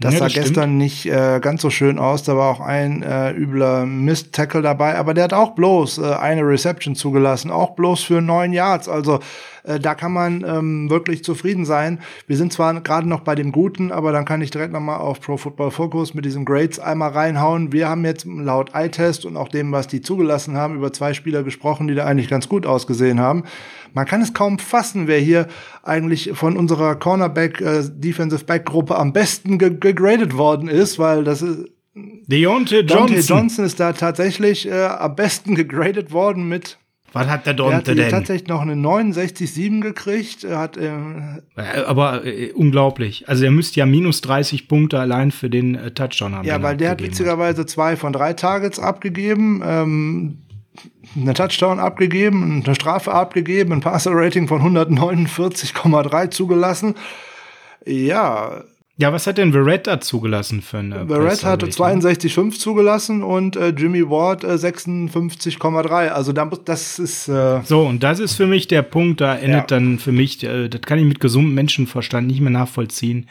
[0.01, 2.23] das ja, sah das gestern nicht äh, ganz so schön aus.
[2.23, 6.41] Da war auch ein äh, übler Mist-Tackle dabei, aber der hat auch bloß äh, eine
[6.41, 8.89] Reception zugelassen, auch bloß für neun Yards.
[8.89, 9.21] Also
[9.65, 12.01] äh, da kann man ähm, wirklich zufrieden sein.
[12.27, 15.21] Wir sind zwar gerade noch bei dem Guten, aber dann kann ich direkt nochmal auf
[15.21, 17.73] Pro Football Focus mit diesen Grades einmal reinhauen.
[17.73, 21.43] Wir haben jetzt laut Eye-Test und auch dem, was die zugelassen haben, über zwei Spieler
[21.43, 23.45] gesprochen, die da eigentlich ganz gut ausgesehen haben.
[23.93, 25.49] Man kann es kaum fassen, wer hier
[25.83, 31.25] eigentlich von unserer Cornerback äh, Defensive Back Gruppe am besten ge gegradet worden ist, weil
[31.25, 32.87] das ist Deontay Johnson.
[32.87, 36.79] Deontay Johnson ist da tatsächlich äh, am besten gegradet worden mit
[37.13, 37.99] was hat der Dante denn?
[37.99, 40.45] Er hat tatsächlich noch eine 69,7 gekriegt.
[40.45, 40.93] Hat, äh,
[41.87, 43.29] Aber äh, unglaublich.
[43.29, 46.47] Also er müsste ja minus 30 Punkte allein für den äh, Touchdown haben.
[46.47, 49.61] Ja, weil der hat witzigerweise zwei von drei Targets abgegeben.
[49.65, 50.39] Ähm,
[51.17, 56.95] eine Touchdown abgegeben, eine Strafe abgegeben, ein Passer-Rating von 149,3 zugelassen.
[57.85, 58.65] Ja.
[58.97, 63.71] Ja, was hat denn Verrett da zugelassen für eine Verrett hatte 62,5 zugelassen und äh,
[63.71, 66.09] Jimmy Ward äh, 56,3.
[66.09, 69.71] Also da, das ist äh So, und das ist für mich der Punkt, da endet
[69.71, 69.79] ja.
[69.79, 73.27] dann für mich, äh, das kann ich mit gesundem Menschenverstand nicht mehr nachvollziehen,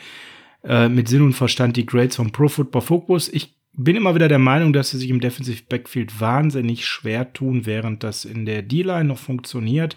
[0.63, 3.29] äh, mit Sinn und Verstand die Grades von Pro Football Focus.
[3.29, 7.65] Ich bin immer wieder der Meinung, dass sie sich im Defensive Backfield wahnsinnig schwer tun,
[7.65, 9.95] während das in der D-Line noch funktioniert,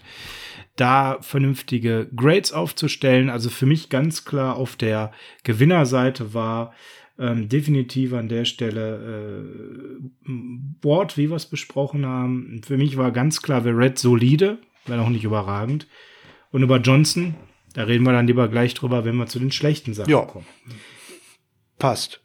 [0.75, 3.29] da vernünftige Grades aufzustellen.
[3.29, 5.11] Also für mich ganz klar auf der
[5.43, 6.73] Gewinnerseite war
[7.19, 9.43] ähm, definitiv an der Stelle
[10.25, 10.31] äh,
[10.81, 12.61] Ward, wie wir es besprochen haben.
[12.65, 14.57] Für mich war ganz klar Red solide,
[14.87, 15.87] wenn auch nicht überragend.
[16.51, 17.35] Und über Johnson,
[17.73, 20.21] da reden wir dann lieber gleich drüber, wenn wir zu den schlechten Sachen ja.
[20.21, 20.45] kommen.
[21.83, 22.21] Passt.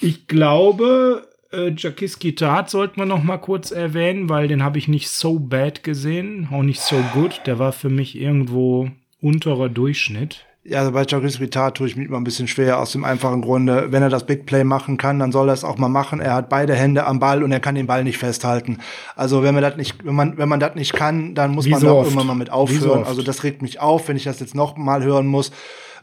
[0.00, 4.88] Ich glaube, äh, Jakiski Tat sollte man noch mal kurz erwähnen, weil den habe ich
[4.88, 7.42] nicht so bad gesehen, auch nicht so gut.
[7.44, 8.90] Der war für mich irgendwo
[9.20, 10.46] unterer Durchschnitt.
[10.66, 13.42] Ja, also bei Jakiski Tat tue ich mich immer ein bisschen schwer aus dem einfachen
[13.42, 16.20] Grunde, wenn er das Big Play machen kann, dann soll er es auch mal machen.
[16.20, 18.78] Er hat beide Hände am Ball und er kann den Ball nicht festhalten.
[19.14, 21.70] Also wenn man das nicht, wenn man wenn man das nicht kann, dann muss Wie
[21.70, 22.80] man so da irgendwann mal mit aufhören.
[22.80, 25.52] So also das regt mich auf, wenn ich das jetzt noch mal hören muss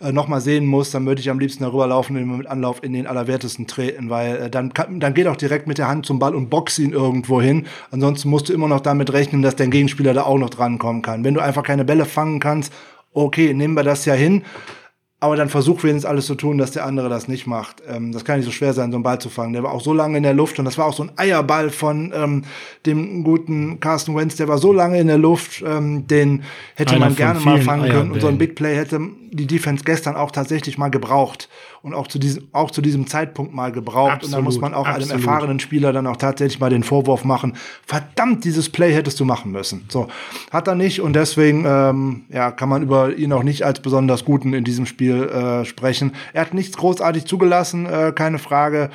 [0.01, 2.93] äh, nochmal sehen muss, dann würde ich am liebsten darüber laufen und mit Anlauf in
[2.93, 6.19] den Allerwertesten treten, weil äh, dann, kann, dann geht auch direkt mit der Hand zum
[6.19, 7.67] Ball und box ihn irgendwo hin.
[7.91, 11.23] Ansonsten musst du immer noch damit rechnen, dass dein Gegenspieler da auch noch drankommen kann.
[11.23, 12.73] Wenn du einfach keine Bälle fangen kannst,
[13.13, 14.43] okay, nehmen wir das ja hin.
[15.23, 17.83] Aber dann versuch wenigstens alles zu tun, dass der andere das nicht macht.
[17.87, 19.53] Ähm, das kann nicht so schwer sein, so einen Ball zu fangen.
[19.53, 21.69] Der war auch so lange in der Luft und das war auch so ein Eierball
[21.69, 22.43] von ähm,
[22.87, 24.37] dem guten Carsten Wentz.
[24.37, 26.41] Der war so lange in der Luft, ähm, den
[26.73, 28.11] hätte Einer man gerne mal fangen können.
[28.11, 31.49] Und so ein Big Play hätte die Defense gestern auch tatsächlich mal gebraucht
[31.83, 34.11] und auch zu diesem, auch zu diesem Zeitpunkt mal gebraucht.
[34.11, 35.11] Absolut, und da muss man auch absolut.
[35.11, 39.25] einem erfahrenen Spieler dann auch tatsächlich mal den Vorwurf machen, verdammt, dieses Play hättest du
[39.25, 39.85] machen müssen.
[39.89, 40.07] So,
[40.51, 44.25] hat er nicht und deswegen ähm, ja, kann man über ihn auch nicht als besonders
[44.25, 46.13] guten in diesem Spiel äh, sprechen.
[46.33, 48.91] Er hat nichts großartig zugelassen, äh, keine Frage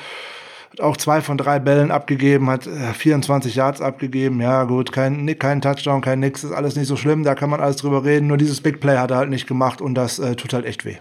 [0.71, 4.41] Hat auch zwei von drei Bällen abgegeben, hat 24 äh, Yards abgegeben.
[4.41, 7.61] Ja, gut, kein, kein Touchdown, kein nix, ist alles nicht so schlimm, da kann man
[7.61, 8.29] alles drüber reden.
[8.29, 10.85] Nur dieses Big Play hat er halt nicht gemacht und das äh, tut halt echt
[10.85, 10.97] weh.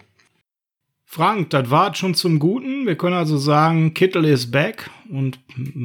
[1.07, 2.85] Frank, das war schon zum Guten.
[2.87, 5.39] Wir können also sagen, Kittel ist back und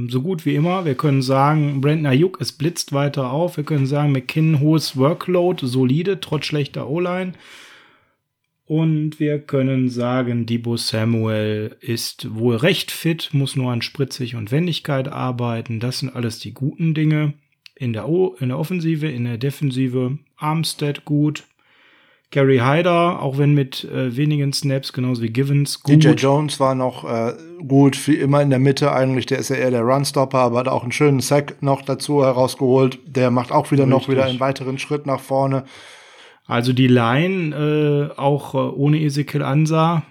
[0.09, 0.85] so gut wie immer.
[0.85, 3.57] Wir können sagen, Brandon Ayuk, es blitzt weiter auf.
[3.57, 7.35] Wir können sagen, McKinnon hohes Workload, solide, trotz schlechter O-Line.
[8.65, 14.51] Und wir können sagen, Debo Samuel ist wohl recht fit, muss nur an Spritzig und
[14.51, 15.81] Wendigkeit arbeiten.
[15.81, 17.35] Das sind alles die guten Dinge.
[17.75, 21.45] In der, o in der Offensive, in der Defensive, Armstead gut,
[22.31, 26.05] Gary Hyder, auch wenn mit äh, wenigen Snaps, genauso wie Givens, gut.
[26.05, 27.33] DJ Jones war noch äh,
[27.67, 29.27] gut, wie immer in der Mitte eigentlich.
[29.27, 33.01] Der ist ja eher der Runstopper, aber hat auch einen schönen Sack noch dazu herausgeholt.
[33.05, 34.01] Der macht auch wieder Richtig.
[34.01, 35.65] noch wieder einen weiteren Schritt nach vorne.
[36.47, 40.05] Also die Line, äh, auch äh, ohne Ezekiel Ansa,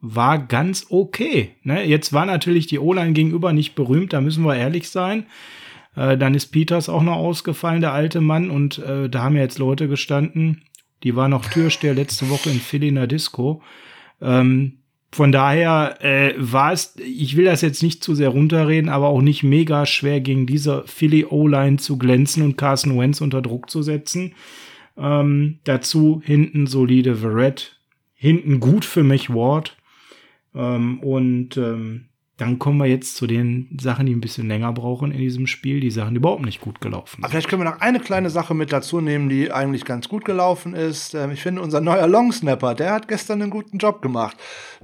[0.00, 1.50] war ganz okay.
[1.62, 1.84] Ne?
[1.84, 5.26] Jetzt war natürlich die O-Line gegenüber nicht berühmt, da müssen wir ehrlich sein.
[5.94, 9.42] Äh, dann ist Peters auch noch ausgefallen, der alte Mann, und äh, da haben ja
[9.42, 10.62] jetzt Leute gestanden,
[11.02, 13.62] die war noch Türsteher letzte Woche in Philly in der Disco.
[14.20, 14.78] Ähm,
[15.14, 19.20] von daher äh, war es, ich will das jetzt nicht zu sehr runterreden, aber auch
[19.20, 23.82] nicht mega schwer gegen diese Philly O-Line zu glänzen und Carson Wentz unter Druck zu
[23.82, 24.34] setzen.
[24.96, 27.78] Ähm, dazu hinten solide Verrett,
[28.14, 29.76] hinten gut für mich Ward.
[30.54, 32.06] Ähm, und ähm,
[32.42, 35.78] dann kommen wir jetzt zu den Sachen, die ein bisschen länger brauchen in diesem Spiel,
[35.78, 37.24] die Sachen, die überhaupt nicht gut gelaufen sind.
[37.24, 40.24] Aber vielleicht können wir noch eine kleine Sache mit dazu nehmen, die eigentlich ganz gut
[40.24, 41.14] gelaufen ist.
[41.14, 44.36] Ähm, ich finde, unser neuer Longsnapper, der hat gestern einen guten Job gemacht.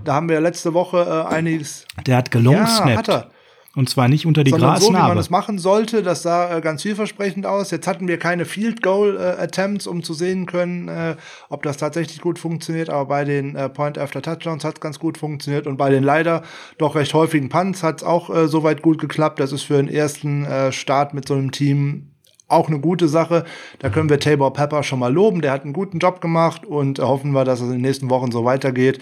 [0.05, 1.85] Da haben wir letzte Woche äh, einiges.
[2.07, 2.91] Der hat gelongsnappt.
[2.91, 3.31] Ja, hat er.
[3.79, 4.97] Und zwar nicht unter die Sondern Grasnarbe.
[4.97, 6.03] so, wie man es machen sollte.
[6.03, 7.71] Das sah äh, ganz vielversprechend aus.
[7.71, 11.15] Jetzt hatten wir keine Field Goal äh, Attempts, um zu sehen können, äh,
[11.49, 12.91] ob das tatsächlich gut funktioniert.
[12.91, 16.03] Aber bei den äh, Point After Touchdowns hat es ganz gut funktioniert und bei den
[16.03, 16.43] leider
[16.79, 19.39] doch recht häufigen Punts hat es auch äh, soweit gut geklappt.
[19.39, 22.11] Das ist für den ersten äh, Start mit so einem Team
[22.49, 23.45] auch eine gute Sache.
[23.79, 25.41] Da können wir Tabor Pepper schon mal loben.
[25.41, 28.33] Der hat einen guten Job gemacht und hoffen wir, dass es in den nächsten Wochen
[28.33, 28.99] so weitergeht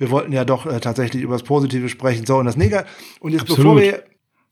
[0.00, 2.24] wir wollten ja doch äh, tatsächlich über das Positive sprechen.
[2.24, 2.88] So, und das Negative.
[3.20, 3.76] Und jetzt, Absolut.
[3.76, 4.02] bevor wir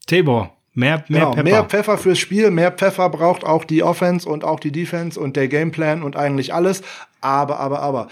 [0.08, 0.52] Tabor.
[0.74, 1.42] Mehr, mehr genau, Pfeffer.
[1.42, 5.36] Mehr Pfeffer fürs Spiel, mehr Pfeffer braucht auch die Offense und auch die Defense und
[5.36, 6.82] der Gameplan und eigentlich alles.
[7.20, 8.08] Aber, aber, aber.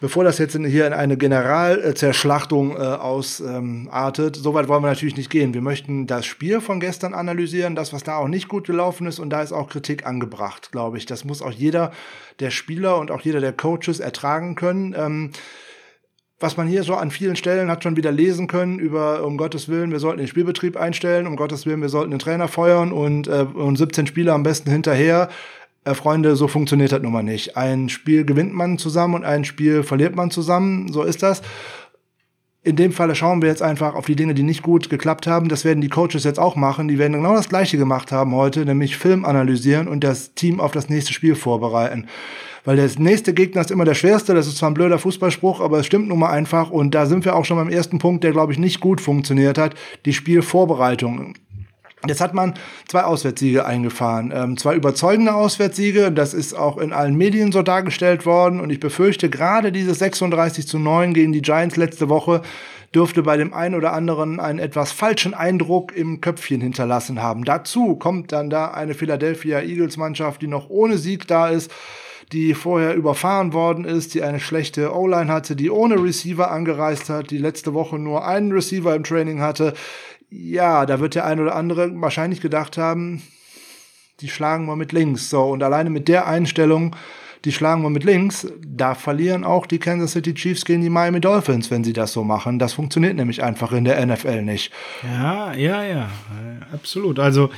[0.00, 4.88] Bevor das jetzt in, hier in eine Generalzerschlachtung äh, ausartet, ähm, so weit wollen wir
[4.88, 5.54] natürlich nicht gehen.
[5.54, 9.18] Wir möchten das Spiel von gestern analysieren, das, was da auch nicht gut gelaufen ist,
[9.18, 11.06] und da ist auch Kritik angebracht, glaube ich.
[11.06, 11.90] Das muss auch jeder
[12.38, 14.94] der Spieler und auch jeder der Coaches ertragen können.
[14.96, 15.30] Ähm,
[16.40, 19.68] was man hier so an vielen Stellen hat schon wieder lesen können über, um Gottes
[19.68, 23.28] Willen, wir sollten den Spielbetrieb einstellen, um Gottes Willen, wir sollten den Trainer feuern und,
[23.28, 25.28] äh, und 17 Spieler am besten hinterher.
[25.84, 27.56] Äh, Freunde, so funktioniert das nun mal nicht.
[27.56, 31.42] Ein Spiel gewinnt man zusammen und ein Spiel verliert man zusammen, so ist das.
[32.62, 35.50] In dem Falle schauen wir jetzt einfach auf die Dinge, die nicht gut geklappt haben.
[35.50, 36.88] Das werden die Coaches jetzt auch machen.
[36.88, 40.72] Die werden genau das Gleiche gemacht haben heute, nämlich Film analysieren und das Team auf
[40.72, 42.08] das nächste Spiel vorbereiten
[42.64, 44.34] weil der nächste Gegner ist immer der schwerste.
[44.34, 46.70] Das ist zwar ein blöder Fußballspruch, aber es stimmt nun mal einfach.
[46.70, 49.58] Und da sind wir auch schon beim ersten Punkt, der, glaube ich, nicht gut funktioniert
[49.58, 49.74] hat.
[50.06, 51.34] Die Spielvorbereitung.
[52.06, 52.54] Jetzt hat man
[52.88, 54.32] zwei Auswärtssiege eingefahren.
[54.34, 56.12] Ähm, zwei überzeugende Auswärtssiege.
[56.12, 58.60] Das ist auch in allen Medien so dargestellt worden.
[58.60, 62.42] Und ich befürchte, gerade dieses 36 zu 9 gegen die Giants letzte Woche
[62.94, 67.44] dürfte bei dem einen oder anderen einen etwas falschen Eindruck im Köpfchen hinterlassen haben.
[67.44, 71.72] Dazu kommt dann da eine Philadelphia Eagles Mannschaft, die noch ohne Sieg da ist
[72.34, 77.30] die vorher überfahren worden ist, die eine schlechte O-Line hatte, die ohne Receiver angereist hat,
[77.30, 79.72] die letzte Woche nur einen Receiver im Training hatte.
[80.30, 83.22] Ja, da wird der ein oder andere wahrscheinlich gedacht haben,
[84.20, 85.30] die schlagen wir mit links.
[85.30, 86.96] So, und alleine mit der Einstellung,
[87.44, 91.20] die schlagen wir mit links, da verlieren auch die Kansas City Chiefs gegen die Miami
[91.20, 92.58] Dolphins, wenn sie das so machen.
[92.58, 94.72] Das funktioniert nämlich einfach in der NFL nicht.
[95.04, 96.08] Ja, ja, ja,
[96.72, 97.20] absolut.
[97.20, 97.50] Also,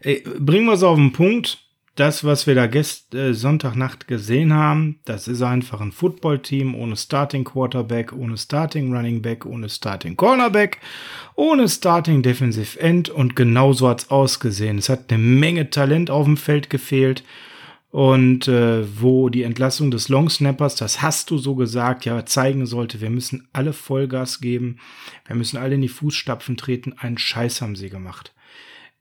[0.00, 1.69] ey, bringen wir es auf den Punkt
[2.00, 6.96] das, was wir da gest äh, Sonntagnacht gesehen haben, das ist einfach ein Footballteam ohne
[6.96, 10.78] Starting Quarterback, ohne Starting Running Back, ohne Starting Cornerback,
[11.34, 14.78] ohne Starting Defensive End und genauso hat's ausgesehen.
[14.78, 17.22] Es hat eine Menge Talent auf dem Feld gefehlt
[17.90, 22.64] und äh, wo die Entlassung des Long Snappers, das hast du so gesagt, ja zeigen
[22.64, 24.78] sollte, wir müssen alle Vollgas geben,
[25.26, 28.32] wir müssen alle in die Fußstapfen treten, einen Scheiß haben sie gemacht.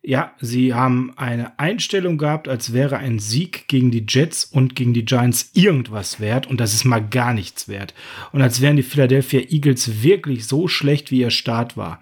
[0.01, 4.93] Ja, sie haben eine Einstellung gehabt, als wäre ein Sieg gegen die Jets und gegen
[4.93, 7.93] die Giants irgendwas wert und das ist mal gar nichts wert.
[8.31, 12.01] Und als wären die Philadelphia Eagles wirklich so schlecht, wie ihr Start war.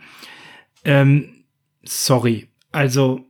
[0.86, 1.44] Ähm,
[1.84, 3.26] sorry, also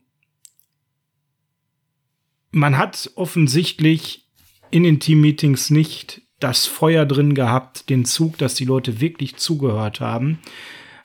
[2.51, 4.27] man hat offensichtlich
[4.69, 10.01] in den Team-Meetings nicht das Feuer drin gehabt, den Zug, dass die Leute wirklich zugehört
[10.01, 10.39] haben.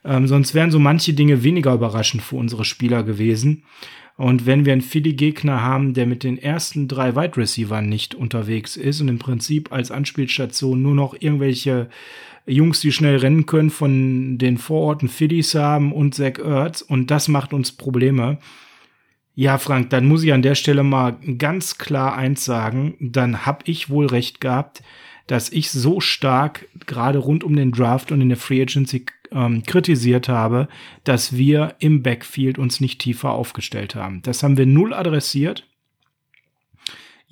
[0.05, 3.65] Ähm, sonst wären so manche Dinge weniger überraschend für unsere Spieler gewesen.
[4.17, 8.77] Und wenn wir einen Philly-Gegner haben, der mit den ersten drei Wide Receivers nicht unterwegs
[8.77, 11.88] ist und im Prinzip als Anspielstation nur noch irgendwelche
[12.47, 17.29] Jungs, die schnell rennen können, von den Vororten Phillies haben und Zach Ertz und das
[17.29, 18.38] macht uns Probleme.
[19.35, 23.67] Ja, Frank, dann muss ich an der Stelle mal ganz klar eins sagen, dann hab
[23.67, 24.83] ich wohl recht gehabt,
[25.27, 29.62] dass ich so stark gerade rund um den Draft und in der Free Agency ähm,
[29.64, 30.68] kritisiert habe,
[31.05, 34.23] dass wir im Backfield uns nicht tiefer aufgestellt haben.
[34.23, 35.66] Das haben wir null adressiert.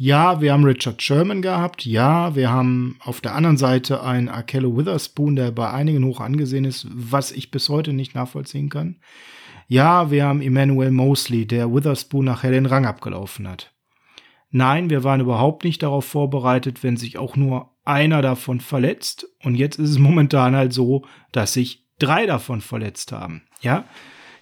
[0.02, 1.84] Ja, wir haben Richard Sherman gehabt.
[1.84, 6.64] Ja, wir haben auf der anderen Seite einen Akello Witherspoon, der bei einigen hoch angesehen
[6.64, 8.96] ist, was ich bis heute nicht nachvollziehen kann.
[9.68, 13.74] Ja, wir haben Emmanuel Mosley, der Witherspoon nachher den Rang abgelaufen hat.
[14.50, 19.28] Nein, wir waren überhaupt nicht darauf vorbereitet, wenn sich auch nur einer davon verletzt.
[19.44, 23.42] Und jetzt ist es momentan halt so, dass sich drei davon verletzt haben.
[23.60, 23.84] Ja,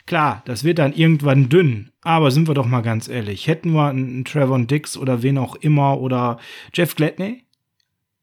[0.07, 1.91] klar, das wird dann irgendwann dünn.
[2.03, 5.57] Aber sind wir doch mal ganz ehrlich, hätten wir einen Trevor Dix oder wen auch
[5.57, 6.39] immer oder
[6.73, 7.45] Jeff Gladney,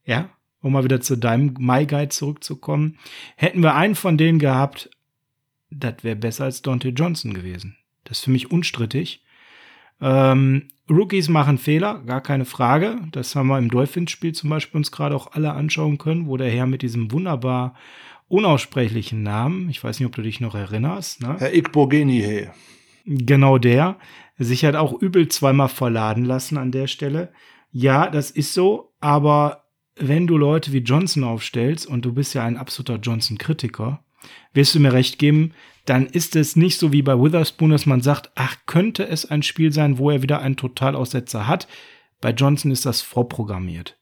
[0.05, 0.29] ja,
[0.61, 2.97] um mal wieder zu deinem My Guide zurückzukommen.
[3.36, 4.89] Hätten wir einen von denen gehabt,
[5.69, 7.77] das wäre besser als Dante Johnson gewesen.
[8.03, 9.23] Das ist für mich unstrittig.
[10.01, 12.97] Ähm, Rookies machen Fehler, gar keine Frage.
[13.11, 16.49] Das haben wir im Dolphins-Spiel zum Beispiel uns gerade auch alle anschauen können, wo der
[16.49, 17.75] Herr mit diesem wunderbar
[18.28, 21.36] unaussprechlichen Namen, ich weiß nicht, ob du dich noch erinnerst, ne?
[21.39, 22.47] Herr Igbogeni.
[23.05, 23.97] Genau der,
[24.38, 27.32] sich hat auch übel zweimal verladen lassen an der Stelle.
[27.71, 29.65] Ja, das ist so, aber
[29.97, 34.03] wenn du Leute wie Johnson aufstellst und du bist ja ein absoluter Johnson-Kritiker,
[34.53, 35.53] wirst du mir recht geben,
[35.86, 39.43] dann ist es nicht so wie bei Witherspoon, dass man sagt, ach, könnte es ein
[39.43, 41.67] Spiel sein, wo er wieder einen Totalaussetzer hat.
[42.21, 43.97] Bei Johnson ist das vorprogrammiert.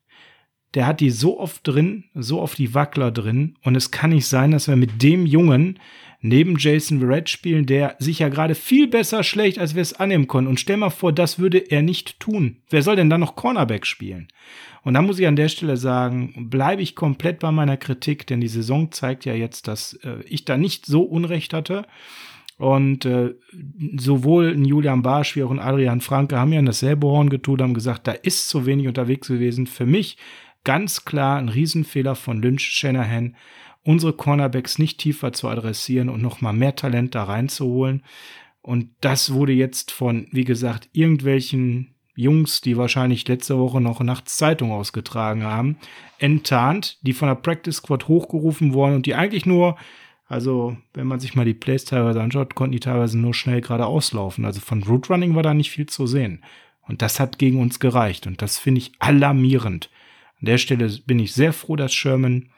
[0.75, 3.55] Der hat die so oft drin, so oft die Wackler drin.
[3.63, 5.79] Und es kann nicht sein, dass wir mit dem Jungen
[6.21, 10.27] neben Jason Verrett spielen, der sich ja gerade viel besser schlägt, als wir es annehmen
[10.27, 10.47] können.
[10.47, 12.57] Und stell mal vor, das würde er nicht tun.
[12.69, 14.29] Wer soll denn dann noch Cornerback spielen?
[14.83, 18.41] Und da muss ich an der Stelle sagen, bleibe ich komplett bei meiner Kritik, denn
[18.41, 21.85] die Saison zeigt ja jetzt, dass äh, ich da nicht so Unrecht hatte.
[22.57, 23.33] Und äh,
[23.97, 27.61] sowohl ein Julian Barsch wie auch ein Adrian Franke haben ja in dasselbe Horn getun,
[27.61, 29.67] haben gesagt, da ist zu wenig unterwegs gewesen.
[29.67, 30.17] Für mich
[30.63, 33.35] ganz klar ein Riesenfehler von Lynch Shanahan,
[33.83, 38.03] unsere Cornerbacks nicht tiefer zu adressieren und nochmal mehr Talent da reinzuholen.
[38.61, 44.37] Und das wurde jetzt von, wie gesagt, irgendwelchen Jungs, die wahrscheinlich letzte Woche noch nachts
[44.37, 45.77] Zeitung ausgetragen haben,
[46.19, 49.77] enttarnt, die von der Practice Squad hochgerufen wurden und die eigentlich nur,
[50.27, 54.13] also wenn man sich mal die Plays teilweise anschaut, konnten die teilweise nur schnell geradeaus
[54.13, 54.45] laufen.
[54.45, 56.43] Also von Root Running war da nicht viel zu sehen.
[56.87, 58.27] Und das hat gegen uns gereicht.
[58.27, 59.89] Und das finde ich alarmierend.
[60.43, 62.49] An der Stelle bin ich sehr froh, dass Sherman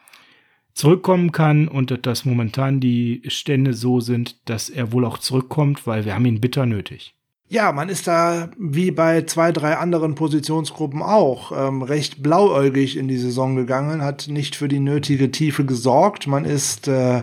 [0.74, 6.04] zurückkommen kann und dass momentan die Stände so sind, dass er wohl auch zurückkommt, weil
[6.04, 7.14] wir haben ihn bitter nötig.
[7.48, 13.08] Ja, man ist da wie bei zwei, drei anderen Positionsgruppen auch ähm, recht blauäugig in
[13.08, 16.26] die Saison gegangen, hat nicht für die nötige Tiefe gesorgt.
[16.26, 17.22] Man ist äh,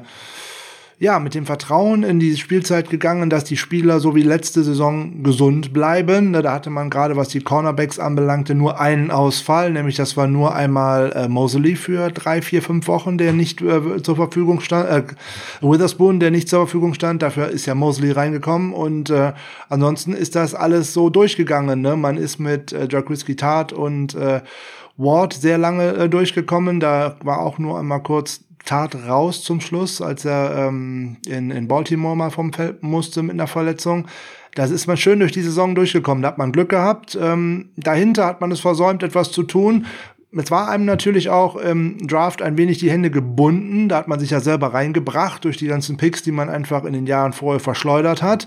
[1.02, 5.24] ja, mit dem Vertrauen in die Spielzeit gegangen, dass die Spieler so wie letzte Saison
[5.24, 6.30] gesund bleiben.
[6.30, 10.28] Ne, da hatte man gerade, was die Cornerbacks anbelangte, nur einen Ausfall, nämlich das war
[10.28, 14.88] nur einmal äh, Mosley für drei, vier, fünf Wochen, der nicht äh, zur Verfügung stand,
[14.88, 15.02] äh,
[15.60, 17.20] Witherspoon, der nicht zur Verfügung stand.
[17.20, 19.32] Dafür ist ja Mosley reingekommen und äh,
[19.68, 21.80] ansonsten ist das alles so durchgegangen.
[21.80, 21.96] Ne?
[21.96, 24.40] Man ist mit äh, Jacques Tart und äh,
[24.96, 26.78] Ward sehr lange äh, durchgekommen.
[26.78, 31.68] Da war auch nur einmal kurz tat raus zum Schluss, als er ähm, in, in
[31.68, 34.06] Baltimore mal vom Feld musste mit einer Verletzung.
[34.54, 36.22] Das ist man schön durch die Saison durchgekommen.
[36.22, 37.18] Da hat man Glück gehabt.
[37.20, 39.86] Ähm, dahinter hat man es versäumt, etwas zu tun.
[40.34, 43.88] Es war einem natürlich auch im Draft ein wenig die Hände gebunden.
[43.88, 46.92] Da hat man sich ja selber reingebracht durch die ganzen Picks, die man einfach in
[46.92, 48.46] den Jahren vorher verschleudert hat.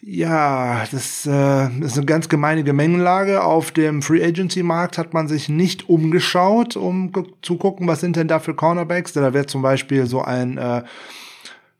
[0.00, 3.42] Ja, das äh, ist eine ganz gemeine Gemengelage.
[3.42, 8.14] Auf dem Free Agency Markt hat man sich nicht umgeschaut, um zu gucken, was sind
[8.14, 9.12] denn da für Cornerbacks.
[9.12, 10.82] Da wäre zum Beispiel so ein äh,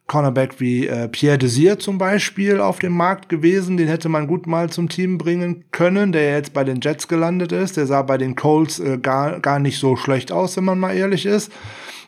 [0.09, 3.77] Cornerback wie äh, Pierre Desir zum Beispiel auf dem Markt gewesen.
[3.77, 7.53] Den hätte man gut mal zum Team bringen können, der jetzt bei den Jets gelandet
[7.53, 7.77] ist.
[7.77, 10.97] Der sah bei den Colts äh, gar, gar nicht so schlecht aus, wenn man mal
[10.97, 11.53] ehrlich ist.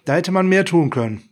[0.07, 1.30] Da hätte man mehr tun können.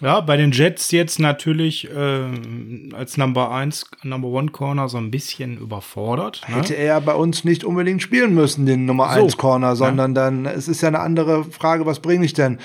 [0.00, 5.10] Ja, bei den Jets jetzt natürlich äh, als Number 1, Number One Corner so ein
[5.10, 6.42] bisschen überfordert.
[6.48, 6.56] Ne?
[6.56, 10.24] Hätte er bei uns nicht unbedingt spielen müssen, den Nummer so, 1 Corner, sondern ja.
[10.24, 12.58] dann, es ist ja eine andere Frage, was bringe ich denn?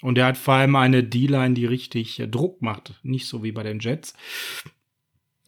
[0.00, 3.52] Und er hat vor allem eine D-Line, die richtig äh, Druck macht, nicht so wie
[3.52, 4.14] bei den Jets.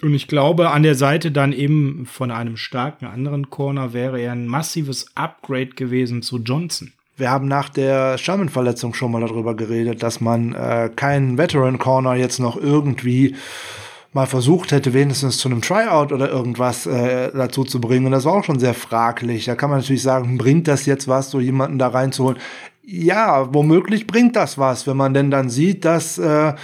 [0.03, 4.33] Und ich glaube, an der Seite dann eben von einem starken anderen Corner wäre er
[4.33, 6.93] ein massives Upgrade gewesen zu Johnson.
[7.21, 12.15] Wir haben nach der Sherman-Verletzung schon mal darüber geredet, dass man äh, keinen Veteran Corner
[12.15, 13.37] jetzt noch irgendwie
[14.15, 18.07] mal versucht hätte, wenigstens zu einem Tryout oder irgendwas äh, dazu zu bringen.
[18.07, 19.45] Und das war auch schon sehr fraglich.
[19.45, 22.39] Da kann man natürlich sagen, bringt das jetzt was, so jemanden da reinzuholen?
[22.83, 26.55] Ja, womöglich bringt das was, wenn man denn dann sieht, dass äh,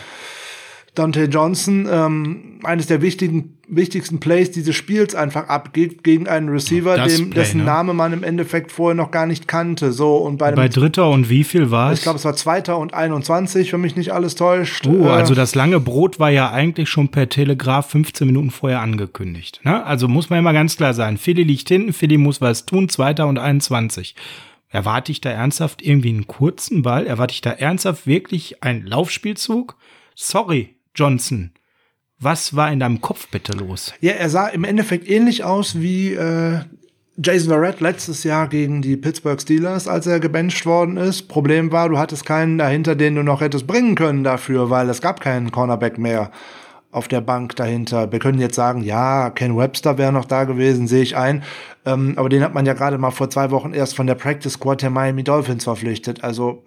[0.97, 6.97] Dante Johnson ähm, eines der wichtigen, wichtigsten Plays dieses Spiels einfach abgeht gegen einen Receiver,
[6.97, 7.64] dem, Play, dessen ne?
[7.64, 9.92] Name man im Endeffekt vorher noch gar nicht kannte.
[9.92, 11.99] So und bei, bei Dritter und wie viel war es?
[11.99, 14.86] Ich glaube, es war Zweiter und 21, wenn mich nicht alles täuscht.
[14.86, 18.80] Oh, äh, also das lange Brot war ja eigentlich schon per Telegraph 15 Minuten vorher
[18.80, 19.61] angekündigt.
[19.64, 19.84] Ne?
[19.84, 21.18] Also muss man mal ganz klar sein.
[21.18, 24.14] Philly liegt hinten, Philly muss was tun, Zweiter und 21.
[24.68, 27.07] Erwarte ich da ernsthaft irgendwie einen kurzen Ball?
[27.07, 29.76] Erwarte ich da ernsthaft wirklich einen Laufspielzug?
[30.14, 31.53] Sorry, Johnson.
[32.18, 33.92] Was war in deinem Kopf bitte los?
[34.01, 36.61] Ja, er sah im Endeffekt ähnlich aus wie äh,
[37.22, 41.28] Jason Verrett letztes Jahr gegen die Pittsburgh Steelers, als er gebencht worden ist.
[41.28, 45.01] Problem war, du hattest keinen dahinter, den du noch hättest bringen können dafür, weil es
[45.01, 46.30] gab keinen Cornerback mehr.
[46.97, 48.11] Auf der Bank dahinter.
[48.11, 51.42] Wir können jetzt sagen, ja, Ken Webster wäre noch da gewesen, sehe ich ein.
[51.84, 54.55] Ähm, aber den hat man ja gerade mal vor zwei Wochen erst von der Practice
[54.55, 56.24] Squad der Miami Dolphins verpflichtet.
[56.24, 56.64] Also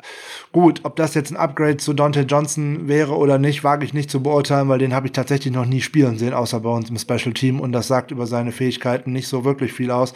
[0.52, 4.12] gut, ob das jetzt ein Upgrade zu Dante Johnson wäre oder nicht, wage ich nicht
[4.12, 6.98] zu beurteilen, weil den habe ich tatsächlich noch nie spielen sehen, außer bei uns im
[6.98, 7.60] Special Team.
[7.60, 10.14] Und das sagt über seine Fähigkeiten nicht so wirklich viel aus.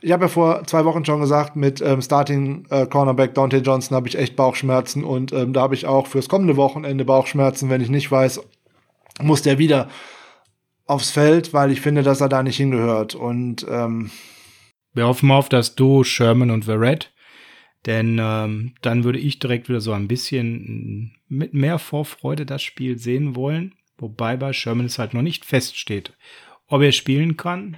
[0.00, 3.94] Ich habe ja vor zwei Wochen schon gesagt, mit ähm, Starting äh, Cornerback Dante Johnson
[3.94, 7.80] habe ich echt Bauchschmerzen und ähm, da habe ich auch fürs kommende Wochenende Bauchschmerzen, wenn
[7.80, 8.40] ich nicht weiß,
[9.20, 9.88] muss der wieder
[10.86, 13.14] aufs Feld, weil ich finde, dass er da nicht hingehört.
[13.14, 14.10] Und ähm,
[14.92, 17.12] wir hoffen auf das Duo Sherman und Verrett.
[17.86, 22.98] Denn ähm, dann würde ich direkt wieder so ein bisschen mit mehr Vorfreude das Spiel
[22.98, 23.74] sehen wollen.
[23.98, 26.14] Wobei bei Sherman es halt noch nicht feststeht,
[26.66, 27.76] ob er spielen kann.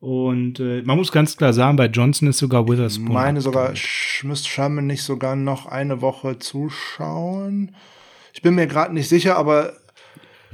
[0.00, 3.08] Und äh, man muss ganz klar sagen, bei Johnson ist sogar Witherspoon.
[3.08, 3.74] Ich meine sogar,
[4.22, 7.76] müsste Sherman nicht sogar noch eine Woche zuschauen.
[8.32, 9.74] Ich bin mir gerade nicht sicher, aber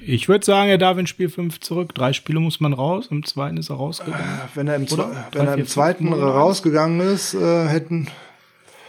[0.00, 1.94] ich würde sagen, er darf in Spiel 5 zurück.
[1.94, 4.24] Drei Spiele muss man raus, im zweiten ist er rausgegangen.
[4.24, 5.26] Äh, wenn er im, Oder?
[5.32, 8.08] wenn er im zweiten rausgegangen ist, äh, hätten.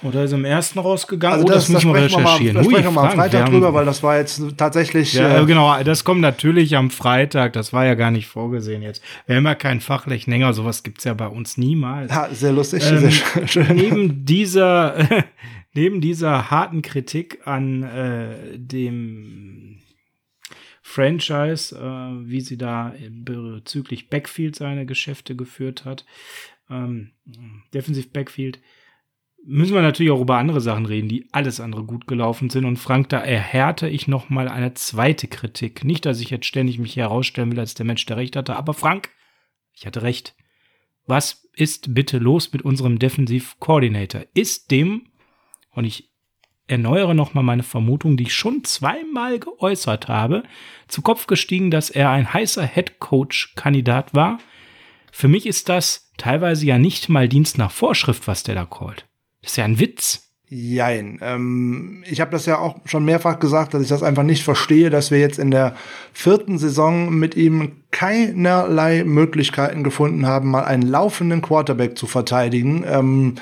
[0.03, 1.39] Oder ist er im ersten rausgegangen?
[1.39, 2.37] Also das, oh, das müssen wir recherchieren.
[2.39, 5.13] Wir mal, da sprechen wir mal am Freitag haben, drüber, weil das war jetzt tatsächlich.
[5.13, 7.53] Ja, äh, genau, das kommt natürlich am Freitag.
[7.53, 9.01] Das war ja gar nicht vorgesehen jetzt.
[9.25, 12.11] Wir haben ja keinen Fachlich länger, sowas gibt es ja bei uns niemals.
[12.11, 13.67] Ja, sehr lustig, ähm, sehr schön.
[13.75, 14.95] Neben dieser,
[15.73, 19.79] neben dieser harten Kritik an äh, dem
[20.89, 26.05] Franchise, äh, wie sie da bezüglich Backfield seine Geschäfte geführt hat.
[26.69, 27.11] Ähm,
[27.73, 28.61] Defensive Backfield.
[29.43, 32.63] Müssen wir natürlich auch über andere Sachen reden, die alles andere gut gelaufen sind.
[32.63, 35.83] Und Frank, da erhärte ich noch mal eine zweite Kritik.
[35.83, 38.73] Nicht, dass ich jetzt ständig mich herausstellen will als der Mensch, der recht hatte, aber
[38.73, 39.09] Frank,
[39.73, 40.35] ich hatte recht.
[41.05, 44.21] Was ist bitte los mit unserem Defensive Coordinator?
[44.33, 45.09] Ist dem,
[45.71, 46.13] und ich
[46.67, 50.43] erneuere nochmal meine Vermutung, die ich schon zweimal geäußert habe,
[50.87, 54.39] zu Kopf gestiegen, dass er ein heißer Head-Coach-Kandidat war.
[55.11, 59.07] Für mich ist das teilweise ja nicht mal Dienst nach Vorschrift, was der da callt.
[59.41, 60.27] Das ist ja ein Witz.
[60.49, 61.19] Jein.
[61.21, 64.89] Ähm, ich habe das ja auch schon mehrfach gesagt, dass ich das einfach nicht verstehe,
[64.89, 65.75] dass wir jetzt in der
[66.13, 72.85] vierten Saison mit ihm keinerlei Möglichkeiten gefunden haben, mal einen laufenden Quarterback zu verteidigen.
[72.87, 73.35] Ähm,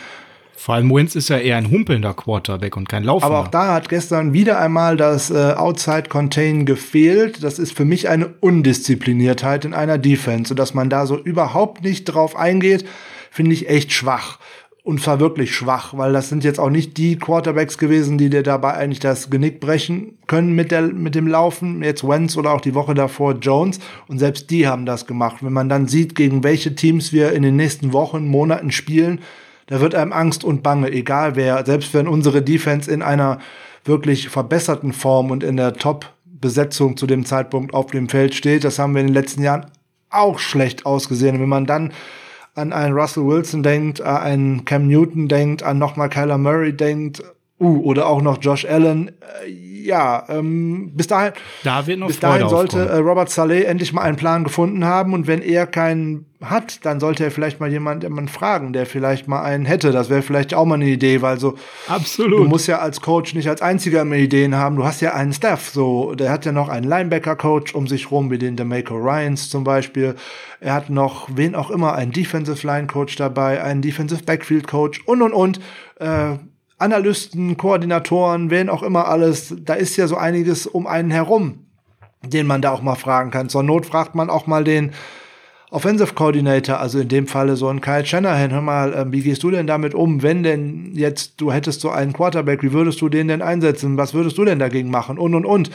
[0.66, 3.36] vor allem Wentz ist ja eher ein humpelnder Quarterback und kein Laufender.
[3.36, 7.44] Aber auch da hat gestern wieder einmal das äh, Outside Contain gefehlt.
[7.44, 10.54] Das ist für mich eine Undiszipliniertheit in einer Defense.
[10.54, 12.84] Und dass man da so überhaupt nicht drauf eingeht,
[13.30, 14.40] finde ich echt schwach.
[14.82, 18.42] Und zwar wirklich schwach, weil das sind jetzt auch nicht die Quarterbacks gewesen, die dir
[18.42, 21.84] dabei eigentlich das Genick brechen können mit, der, mit dem Laufen.
[21.84, 23.80] Jetzt Wentz oder auch die Woche davor Jones.
[24.08, 25.44] Und selbst die haben das gemacht.
[25.44, 29.20] Wenn man dann sieht, gegen welche Teams wir in den nächsten Wochen, Monaten spielen,
[29.68, 33.40] da wird einem Angst und Bange, egal wer, selbst wenn unsere Defense in einer
[33.84, 38.80] wirklich verbesserten Form und in der Top-Besetzung zu dem Zeitpunkt auf dem Feld steht, das
[38.80, 39.66] haben wir in den letzten Jahren
[40.10, 41.40] auch schlecht ausgesehen.
[41.40, 41.94] Wenn man dann
[42.56, 47.24] an einen Russell Wilson denkt, an einen Cam Newton denkt, an nochmal Kyler Murray denkt,
[47.60, 49.50] uh, oder auch noch Josh Allen, äh,
[49.86, 51.34] ja, ähm, bis dahin,
[51.64, 55.14] da wird noch bis dahin sollte äh, Robert Saleh endlich mal einen Plan gefunden haben
[55.14, 59.42] und wenn er keinen hat, dann sollte er vielleicht mal jemanden fragen, der vielleicht mal
[59.42, 59.92] einen hätte.
[59.92, 61.56] Das wäre vielleicht auch mal eine Idee, weil so
[61.88, 62.40] absolut.
[62.40, 64.76] Du musst ja als Coach nicht als einziger immer Ideen haben.
[64.76, 65.70] Du hast ja einen Staff.
[65.70, 69.64] So, der hat ja noch einen Linebacker-Coach um sich rum, wie den D'Amico Ryans zum
[69.64, 70.16] Beispiel.
[70.60, 75.02] Er hat noch wen auch immer einen Defensive Line Coach dabei, einen Defensive Backfield Coach
[75.06, 75.60] und und und.
[76.00, 76.38] Äh,
[76.78, 81.66] Analysten, Koordinatoren, wen auch immer alles, da ist ja so einiges um einen herum,
[82.24, 83.50] den man da auch mal fragen kann.
[83.50, 84.92] Zur Not fragt man auch mal den
[85.72, 89.44] Offensive Coordinator, also in dem Falle so ein Kyle Shanahan, hör mal, äh, wie gehst
[89.44, 93.10] du denn damit um, wenn denn jetzt du hättest so einen Quarterback, wie würdest du
[93.10, 95.18] den denn einsetzen, was würdest du denn dagegen machen?
[95.18, 95.72] Und und und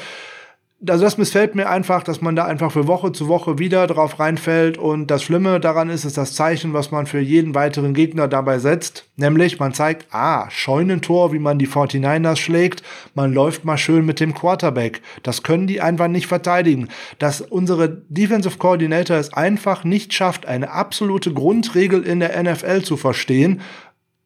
[0.89, 4.19] also das missfällt mir einfach, dass man da einfach für Woche zu Woche wieder drauf
[4.19, 4.79] reinfällt.
[4.79, 8.59] Und das Schlimme daran ist, ist das Zeichen, was man für jeden weiteren Gegner dabei
[8.59, 9.05] setzt.
[9.17, 12.83] Nämlich, man zeigt, ah, Scheunentor, wie man die 49ers schlägt.
[13.15, 15.03] Man läuft mal schön mit dem Quarterback.
[15.23, 16.89] Das können die einfach nicht verteidigen.
[17.19, 22.97] Dass unsere Defensive Coordinator es einfach nicht schafft, eine absolute Grundregel in der NFL zu
[22.97, 23.61] verstehen,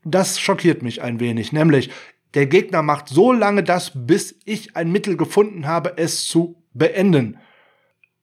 [0.05, 1.53] das schockiert mich ein wenig.
[1.53, 1.91] Nämlich,
[2.35, 7.39] der Gegner macht so lange das, bis ich ein Mittel gefunden habe, es zu beenden.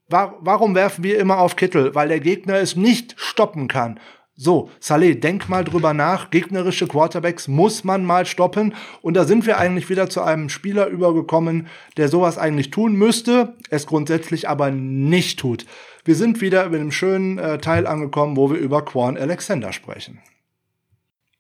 [0.10, 1.96] Warum werfen wir immer auf Kittel?
[1.96, 3.98] Weil der Gegner es nicht stoppen kann.
[4.36, 6.32] So, Saleh, denk mal drüber nach.
[6.32, 8.74] Gegnerische Quarterbacks muss man mal stoppen.
[9.02, 13.56] Und da sind wir eigentlich wieder zu einem Spieler übergekommen, der sowas eigentlich tun müsste,
[13.70, 15.66] es grundsätzlich aber nicht tut.
[16.04, 20.20] Wir sind wieder über einem schönen äh, Teil angekommen, wo wir über Quan Alexander sprechen.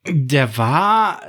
[0.07, 1.21] Der war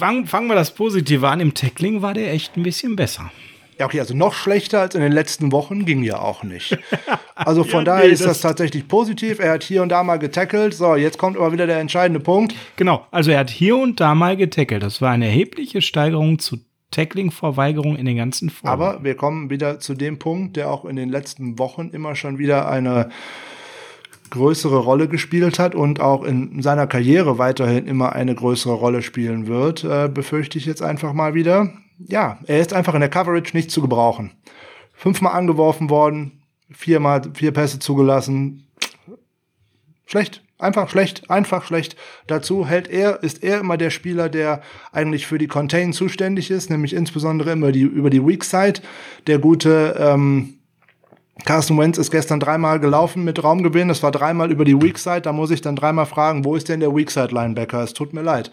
[0.00, 1.40] ähm, fangen wir das Positive an.
[1.40, 3.30] Im Tackling war der echt ein bisschen besser.
[3.78, 6.78] Ja, okay, also noch schlechter als in den letzten Wochen ging ja auch nicht.
[7.34, 9.40] Also von ja, daher nee, ist das, das, tatsächlich positiv.
[9.40, 10.74] Er hat hier und da mal getackelt.
[10.74, 12.54] So, jetzt kommt aber wieder der entscheidende Punkt.
[12.76, 14.80] Genau, also er hat hier und da mal getackelt.
[14.80, 16.58] Das war eine erhebliche Steigerung zu
[16.92, 18.68] Tackling-Verweigerung in den ganzen Folgen.
[18.68, 22.38] Aber wir kommen wieder zu dem Punkt, der auch in den letzten Wochen immer schon
[22.38, 23.10] wieder eine
[24.32, 29.46] größere Rolle gespielt hat und auch in seiner Karriere weiterhin immer eine größere Rolle spielen
[29.46, 31.72] wird, äh, befürchte ich jetzt einfach mal wieder.
[31.98, 34.32] Ja, er ist einfach in der Coverage nicht zu gebrauchen.
[34.94, 38.66] Fünfmal angeworfen worden, viermal vier Pässe zugelassen.
[40.06, 41.96] Schlecht, einfach schlecht, einfach schlecht.
[42.26, 44.62] Dazu hält er, ist er immer der Spieler, der
[44.92, 48.80] eigentlich für die Contain zuständig ist, nämlich insbesondere immer die, über die Weak Side.
[49.26, 50.54] Der gute ähm,
[51.44, 53.88] Carson Wentz ist gestern dreimal gelaufen mit Raumgewinn.
[53.88, 55.22] Das war dreimal über die Weak Side.
[55.22, 57.82] Da muss ich dann dreimal fragen, wo ist denn der Weak Side Linebacker?
[57.82, 58.50] Es tut mir leid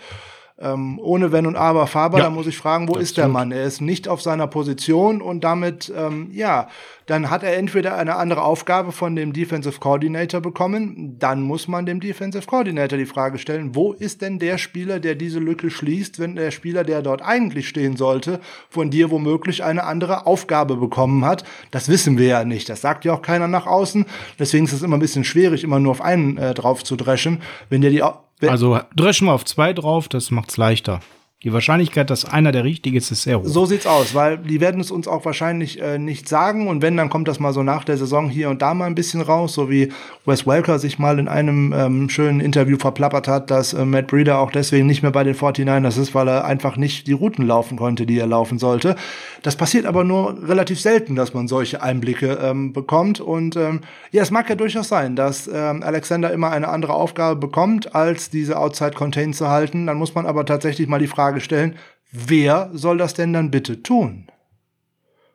[0.62, 3.52] ähm, ohne Wenn und Aber Faber, ja, da muss ich fragen, wo ist der Mann?
[3.52, 6.68] Er ist nicht auf seiner Position und damit, ähm, ja,
[7.06, 11.86] dann hat er entweder eine andere Aufgabe von dem Defensive Coordinator bekommen, dann muss man
[11.86, 16.20] dem Defensive Coordinator die Frage stellen, wo ist denn der Spieler, der diese Lücke schließt,
[16.20, 18.40] wenn der Spieler, der dort eigentlich stehen sollte,
[18.70, 21.46] von dir womöglich eine andere Aufgabe bekommen hat?
[21.72, 22.70] Das wissen wir ja nicht.
[22.70, 24.06] Das sagt ja auch keiner nach außen.
[24.38, 27.42] Deswegen ist es immer ein bisschen schwierig, immer nur auf einen äh, drauf zu dreschen.
[27.70, 28.04] Wenn dir die
[28.42, 31.02] also dreschen wir auf zwei drauf, das macht's leichter.
[31.46, 33.46] Die Wahrscheinlichkeit, dass einer der richtige ist, ist sehr hoch.
[33.46, 36.68] So sieht's aus, weil die werden es uns auch wahrscheinlich äh, nicht sagen.
[36.68, 38.96] Und wenn, dann kommt das mal so nach der Saison hier und da mal ein
[38.96, 39.94] bisschen raus, so wie
[40.26, 44.40] Wes Welker sich mal in einem ähm, schönen Interview verplappert hat, dass äh, Matt Breeder
[44.40, 47.78] auch deswegen nicht mehr bei den 49ers ist, weil er einfach nicht die Routen laufen
[47.78, 48.98] konnte, die er laufen sollte.
[49.42, 53.22] Das passiert aber nur relativ selten, dass man solche Einblicke ähm, bekommt.
[53.22, 53.80] Und ähm,
[54.12, 58.30] ja, es mag ja durchaus sein, dass ähm, Alexander immer eine andere Aufgabe bekommt, als
[58.30, 59.88] diese Outside Contain zu halten.
[59.88, 61.76] Dann muss man aber tatsächlich mal die Frage Frage stellen,
[62.12, 64.28] wer soll das denn dann bitte tun?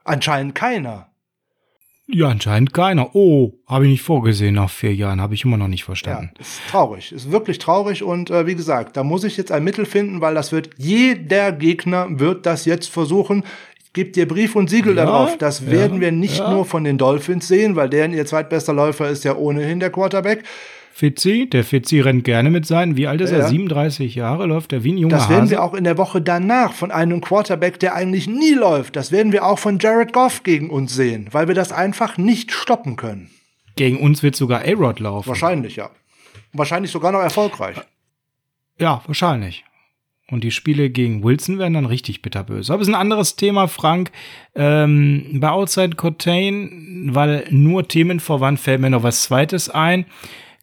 [0.02, 1.06] Anscheinend keiner.
[2.08, 3.14] Ja, anscheinend keiner.
[3.14, 6.32] Oh, habe ich nicht vorgesehen nach vier Jahren, habe ich immer noch nicht verstanden.
[6.34, 9.62] Ja, ist traurig, ist wirklich traurig und äh, wie gesagt, da muss ich jetzt ein
[9.62, 13.44] Mittel finden, weil das wird jeder Gegner wird das jetzt versuchen.
[13.84, 15.38] Ich gebe dir Brief und Siegel ja, darauf.
[15.38, 16.50] Das ja, werden wir nicht ja.
[16.50, 20.42] nur von den Dolphins sehen, weil deren ihr zweitbester Läufer ist ja ohnehin der Quarterback.
[20.96, 22.96] Fitzi, der Fitzi rennt gerne mit seinen.
[22.96, 23.38] Wie alt ist ja.
[23.38, 23.48] er?
[23.48, 25.50] 37 Jahre läuft er wie ein junger Das werden Hase.
[25.50, 28.94] wir auch in der Woche danach von einem Quarterback, der eigentlich nie läuft.
[28.94, 32.52] Das werden wir auch von Jared Goff gegen uns sehen, weil wir das einfach nicht
[32.52, 33.28] stoppen können.
[33.74, 35.26] Gegen uns wird sogar A-Rod laufen.
[35.26, 35.90] Wahrscheinlich, ja.
[36.52, 37.76] Wahrscheinlich sogar noch erfolgreich.
[38.78, 39.64] Ja, wahrscheinlich.
[40.30, 42.72] Und die Spiele gegen Wilson werden dann richtig bitterböse.
[42.72, 44.12] Aber es ist ein anderes Thema, Frank.
[44.54, 50.06] Ähm, bei Outside Cortain, weil nur Themen voran fällt mir noch was Zweites ein.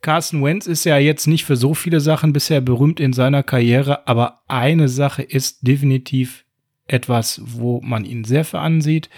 [0.02, 4.08] Carson Wentz ist ja jetzt nicht für so viele Sachen bisher berühmt in seiner Karriere,
[4.08, 6.44] aber eine Sache ist definitiv
[6.88, 9.10] etwas, wo man ihn sehr für ansieht.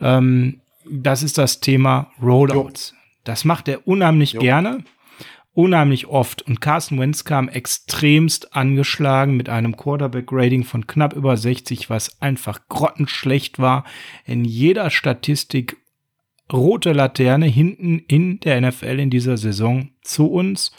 [0.00, 0.60] Ähm,
[0.90, 2.90] das ist das Thema Rollouts.
[2.90, 2.96] Jo.
[3.24, 4.40] Das macht er unheimlich jo.
[4.40, 4.82] gerne,
[5.52, 6.42] unheimlich oft.
[6.42, 12.60] Und Carson Wentz kam extremst angeschlagen mit einem Quarterback-Rating von knapp über 60, was einfach
[12.68, 13.84] grottenschlecht war.
[14.24, 15.76] In jeder Statistik
[16.52, 20.72] rote Laterne hinten in der NFL in dieser Saison zu uns.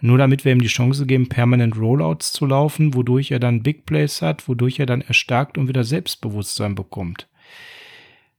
[0.00, 3.84] Nur damit wir ihm die Chance geben, permanent Rollouts zu laufen, wodurch er dann Big
[3.84, 7.26] Plays hat, wodurch er dann erstarkt und wieder Selbstbewusstsein bekommt.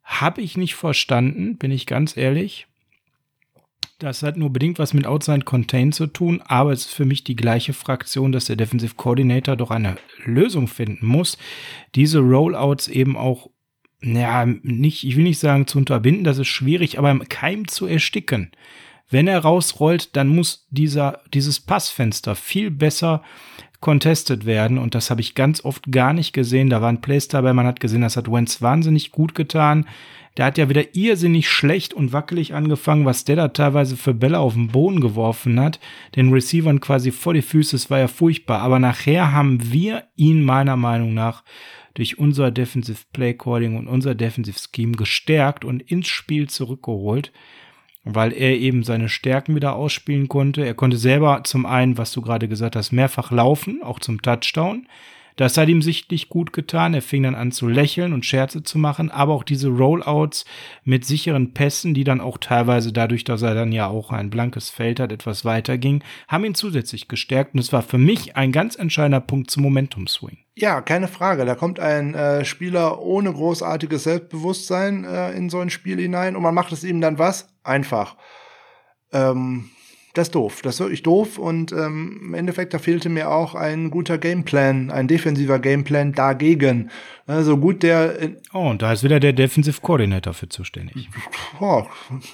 [0.04, 2.66] Habe ich nicht verstanden, bin ich ganz ehrlich.
[4.00, 7.26] Das hat nur bedingt was mit Outside Contain zu tun, aber es ist für mich
[7.26, 11.38] die gleiche Fraktion, dass der Defensive Coordinator doch eine Lösung finden muss,
[11.96, 13.50] diese Rollouts eben auch
[14.02, 17.86] ja, nicht, ich will nicht sagen zu unterbinden, das ist schwierig, aber im Keim zu
[17.86, 18.52] ersticken.
[19.10, 23.24] Wenn er rausrollt, dann muss dieser, dieses Passfenster viel besser
[23.82, 26.70] contested werden und das habe ich ganz oft gar nicht gesehen.
[26.70, 29.86] Da waren Plays dabei, man hat gesehen, das hat Wentz wahnsinnig gut getan.
[30.38, 34.40] Der hat ja wieder irrsinnig schlecht und wackelig angefangen, was der da teilweise für Bälle
[34.40, 35.80] auf den Boden geworfen hat.
[36.16, 38.62] Den Receivern quasi vor die Füße, es war ja furchtbar.
[38.62, 41.44] Aber nachher haben wir ihn meiner Meinung nach
[41.94, 47.32] durch unser Defensive Play Calling und unser Defensive Scheme gestärkt und ins Spiel zurückgeholt,
[48.04, 50.66] weil er eben seine Stärken wieder ausspielen konnte.
[50.66, 54.88] Er konnte selber zum einen, was du gerade gesagt hast, mehrfach laufen, auch zum Touchdown.
[55.40, 56.94] Das hat ihm sichtlich gut getan.
[56.94, 60.44] Er fing dann an zu lächeln und Scherze zu machen, aber auch diese Rollouts
[60.84, 64.70] mit sicheren Pässen, die dann auch teilweise dadurch, dass er dann ja auch ein blankes
[64.70, 67.54] Feld hat, etwas weiter ging, haben ihn zusätzlich gestärkt.
[67.54, 70.40] Und es war für mich ein ganz entscheidender Punkt zum Momentum-Swing.
[70.56, 71.46] Ja, keine Frage.
[71.46, 76.44] Da kommt ein äh, Spieler ohne großartiges Selbstbewusstsein äh, in so ein Spiel hinein und
[76.44, 77.48] man macht es ihm dann was?
[77.64, 78.18] Einfach.
[79.14, 79.70] Ähm,
[80.20, 80.62] das ist doof.
[80.62, 84.92] Das ist wirklich doof und ähm, im Endeffekt, da fehlte mir auch ein guter Gameplan,
[84.92, 86.90] ein defensiver Gameplan dagegen.
[87.26, 88.16] Also gut, der.
[88.54, 91.10] Oh, und da ist wieder der Defensive Coordinator für zuständig.
[91.62, 91.84] Oh,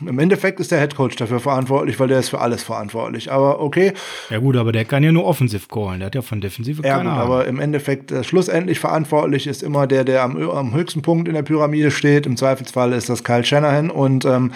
[0.05, 3.31] Im Endeffekt ist der Head Coach dafür verantwortlich, weil der ist für alles verantwortlich.
[3.31, 3.93] Aber okay.
[4.29, 5.99] Ja gut, aber der kann ja nur offensiv callen.
[5.99, 7.33] Der hat ja von Defensive ja, keine gut, Ahnung.
[7.33, 11.33] Aber im Endeffekt äh, schlussendlich verantwortlich ist immer der, der am, am höchsten Punkt in
[11.33, 12.27] der Pyramide steht.
[12.27, 14.51] Im Zweifelsfall ist das Kyle Shanahan und ähm,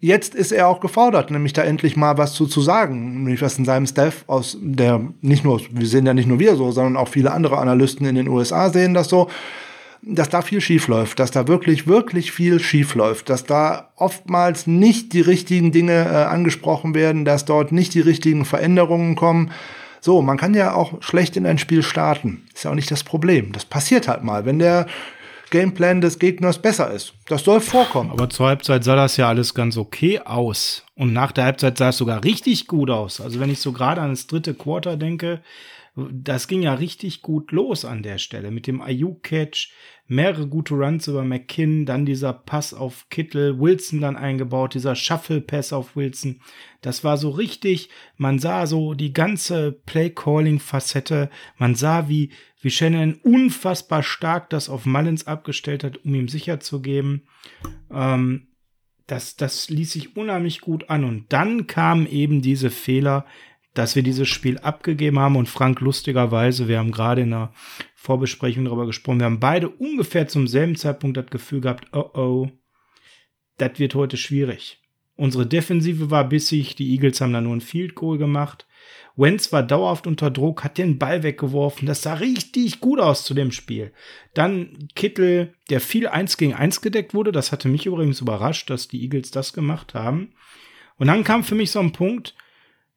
[0.00, 3.58] jetzt ist er auch gefordert, nämlich da endlich mal was zu, zu sagen, nämlich was
[3.58, 6.96] in seinem Staff aus der nicht nur, wir sehen ja nicht nur wir so, sondern
[6.96, 9.28] auch viele andere Analysten in den USA sehen das so,
[10.02, 14.66] dass da viel schief läuft, dass da wirklich, wirklich viel schief läuft, dass da oftmals
[14.66, 19.50] nicht die richtigen Dinge äh, angesprochen werden, dass dort nicht die richtigen Veränderungen kommen.
[20.00, 22.44] So, man kann ja auch schlecht in ein Spiel starten.
[22.54, 23.50] Ist ja auch nicht das Problem.
[23.50, 24.44] Das passiert halt mal.
[24.44, 24.86] Wenn der
[25.50, 27.14] Gameplan des Gegners besser ist.
[27.26, 28.10] Das soll vorkommen.
[28.10, 30.84] Aber zur Halbzeit sah das ja alles ganz okay aus.
[30.94, 33.20] Und nach der Halbzeit sah es sogar richtig gut aus.
[33.20, 35.42] Also wenn ich so gerade an das dritte Quarter denke,
[35.96, 39.72] das ging ja richtig gut los an der Stelle mit dem Ayuk-Catch,
[40.08, 45.72] mehrere gute Runs über McKinn, dann dieser Pass auf Kittel, Wilson dann eingebaut, dieser Shuffle-Pass
[45.72, 46.40] auf Wilson.
[46.82, 47.88] Das war so richtig,
[48.18, 52.30] man sah so die ganze Play-Calling-Facette, man sah, wie,
[52.66, 57.22] wie Shannon unfassbar stark das auf Mullins abgestellt hat, um ihm sicher zu geben.
[57.92, 58.48] Ähm,
[59.06, 61.04] das, das ließ sich unheimlich gut an.
[61.04, 63.24] Und dann kamen eben diese Fehler,
[63.72, 65.36] dass wir dieses Spiel abgegeben haben.
[65.36, 67.52] Und Frank, lustigerweise, wir haben gerade in der
[67.94, 72.50] Vorbesprechung darüber gesprochen, wir haben beide ungefähr zum selben Zeitpunkt das Gefühl gehabt, oh oh,
[73.58, 74.82] das wird heute schwierig.
[75.14, 78.66] Unsere Defensive war bissig, die Eagles haben da nur ein Field Goal gemacht.
[79.16, 81.86] Wentz war dauerhaft unter Druck, hat den Ball weggeworfen.
[81.86, 83.92] Das sah richtig gut aus zu dem Spiel.
[84.34, 87.32] Dann Kittel, der viel eins gegen eins gedeckt wurde.
[87.32, 90.32] Das hatte mich übrigens überrascht, dass die Eagles das gemacht haben.
[90.98, 92.34] Und dann kam für mich so ein Punkt,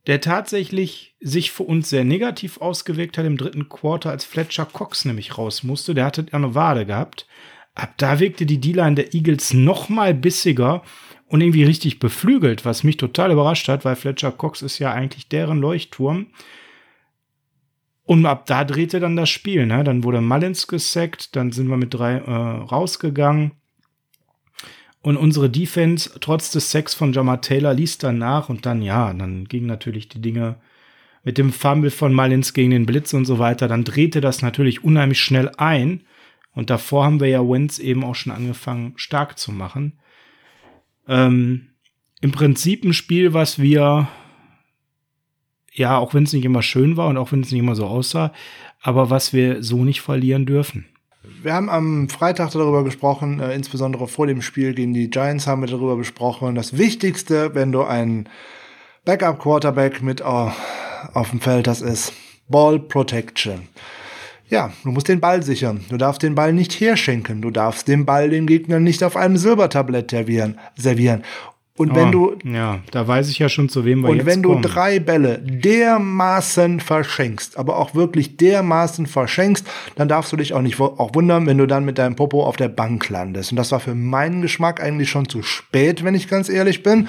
[0.07, 5.05] der tatsächlich sich für uns sehr negativ ausgewirkt hat im dritten Quarter, als Fletcher Cox
[5.05, 5.93] nämlich raus musste.
[5.93, 7.27] Der hatte eine Wade gehabt.
[7.75, 10.83] Ab da wirkte die D-Line der Eagles noch mal bissiger
[11.29, 15.29] und irgendwie richtig beflügelt, was mich total überrascht hat, weil Fletcher Cox ist ja eigentlich
[15.29, 16.27] deren Leuchtturm.
[18.03, 19.67] Und ab da drehte dann das Spiel.
[19.67, 19.83] Ne?
[19.83, 23.51] Dann wurde Mullins gesackt, dann sind wir mit drei äh, rausgegangen.
[25.01, 28.49] Und unsere Defense, trotz des Sacks von Jamar Taylor, ließ dann nach.
[28.49, 30.55] Und dann, ja, dann gingen natürlich die Dinge
[31.23, 33.67] mit dem Fumble von Mullins gegen den Blitz und so weiter.
[33.67, 36.01] Dann drehte das natürlich unheimlich schnell ein.
[36.55, 39.99] Und davor haben wir ja Wentz eben auch schon angefangen, stark zu machen.
[41.09, 41.69] Ähm,
[42.21, 44.07] Im Prinzip ein Spiel, was wir,
[45.73, 47.87] ja, auch wenn es nicht immer schön war und auch wenn es nicht immer so
[47.87, 48.31] aussah,
[48.81, 50.85] aber was wir so nicht verlieren dürfen.
[51.41, 55.61] Wir haben am Freitag darüber gesprochen, äh, insbesondere vor dem Spiel gegen die Giants haben
[55.61, 56.55] wir darüber besprochen.
[56.55, 58.29] Das Wichtigste, wenn du einen
[59.05, 60.51] Backup-Quarterback mit oh,
[61.13, 62.13] auf dem Feld, das ist
[62.47, 63.67] Ball Protection.
[64.49, 65.81] Ja, du musst den Ball sichern.
[65.89, 67.41] Du darfst den Ball nicht herschenken.
[67.41, 70.57] Du darfst den Ball dem Gegner nicht auf einem Silbertablett servieren.
[70.75, 71.23] servieren.
[71.79, 72.49] Und wenn oh, du.
[72.49, 74.61] Ja, da weiß ich ja schon, zu wem wir und wenn kommen.
[74.61, 80.61] du drei Bälle dermaßen verschenkst, aber auch wirklich dermaßen verschenkst, dann darfst du dich auch
[80.61, 83.51] nicht auch wundern, wenn du dann mit deinem Popo auf der Bank landest.
[83.51, 87.07] Und das war für meinen Geschmack eigentlich schon zu spät, wenn ich ganz ehrlich bin.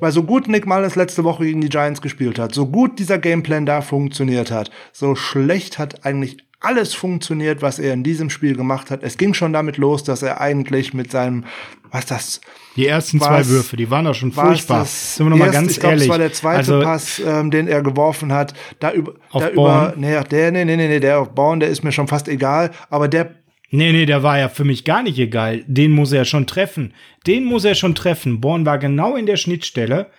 [0.00, 3.16] Weil so gut Nick Mullins letzte Woche gegen die Giants gespielt hat, so gut dieser
[3.16, 8.56] Gameplan da funktioniert hat, so schlecht hat eigentlich alles funktioniert, was er in diesem Spiel
[8.56, 9.02] gemacht hat.
[9.02, 11.44] Es ging schon damit los, dass er eigentlich mit seinem,
[11.90, 12.40] was das?
[12.76, 14.80] Die ersten zwei Würfe, die waren doch schon furchtbar.
[14.80, 16.08] Das Sind wir noch mal ganz ich glaub, ehrlich.
[16.08, 18.54] Das war der zweite also, Pass, ähm, den er geworfen hat.
[18.80, 21.92] Da über, da über, nee, der, nee, nee, nee, der auf Born, der ist mir
[21.92, 22.70] schon fast egal.
[22.90, 23.34] Aber der
[23.70, 25.64] Nee, nee, der war ja für mich gar nicht egal.
[25.66, 26.94] Den muss er schon treffen.
[27.26, 28.40] Den muss er schon treffen.
[28.40, 30.10] Born war genau in der Schnittstelle.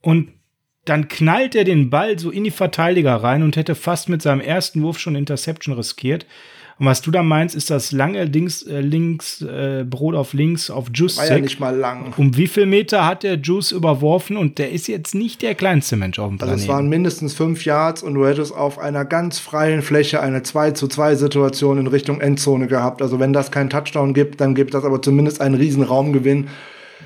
[0.00, 0.28] Und
[0.84, 4.40] dann knallt er den Ball so in die Verteidiger rein und hätte fast mit seinem
[4.40, 6.26] ersten Wurf schon Interception riskiert.
[6.78, 10.70] Und was du da meinst, ist das lange links, äh, links äh, Brot auf links
[10.70, 11.18] auf Juice.
[11.18, 12.12] War ja nicht mal lang.
[12.16, 14.36] Um wie viel Meter hat der Juice überworfen?
[14.36, 16.54] Und der ist jetzt nicht der kleinste Mensch auf dem Planeten.
[16.54, 20.42] Also es waren mindestens fünf Yards und du hättest auf einer ganz freien Fläche eine
[20.42, 23.02] 2 zu 2 Situation in Richtung Endzone gehabt.
[23.02, 26.48] Also wenn das keinen Touchdown gibt, dann gibt das aber zumindest einen riesen Raumgewinn.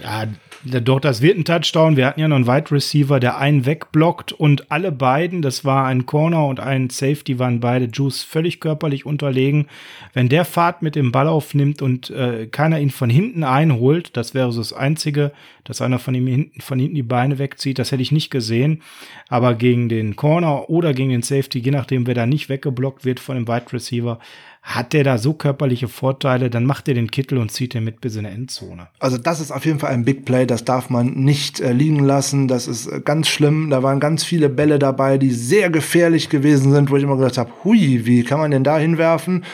[0.03, 0.24] Ja,
[0.64, 1.96] doch, das wird ein Touchdown.
[1.96, 5.86] Wir hatten ja noch einen Wide Receiver, der einen wegblockt und alle beiden, das war
[5.86, 9.68] ein Corner und ein Safety, waren beide Juice völlig körperlich unterlegen.
[10.14, 14.34] Wenn der Fahrt mit dem Ball aufnimmt und äh, keiner ihn von hinten einholt, das
[14.34, 15.32] wäre so das Einzige,
[15.64, 18.82] dass einer von ihm hinten, von hinten die Beine wegzieht, das hätte ich nicht gesehen.
[19.28, 23.20] Aber gegen den Corner oder gegen den Safety, je nachdem, wer da nicht weggeblockt wird
[23.20, 24.18] von dem Wide Receiver,
[24.62, 28.00] hat der da so körperliche Vorteile, dann macht er den Kittel und zieht den mit
[28.00, 28.88] bis in der Endzone.
[28.98, 32.00] Also das ist auf jeden Fall ein Big Play, das darf man nicht äh, liegen
[32.00, 36.28] lassen, das ist äh, ganz schlimm, da waren ganz viele Bälle dabei, die sehr gefährlich
[36.28, 39.44] gewesen sind, wo ich immer gedacht habe, hui, wie kann man denn da hinwerfen?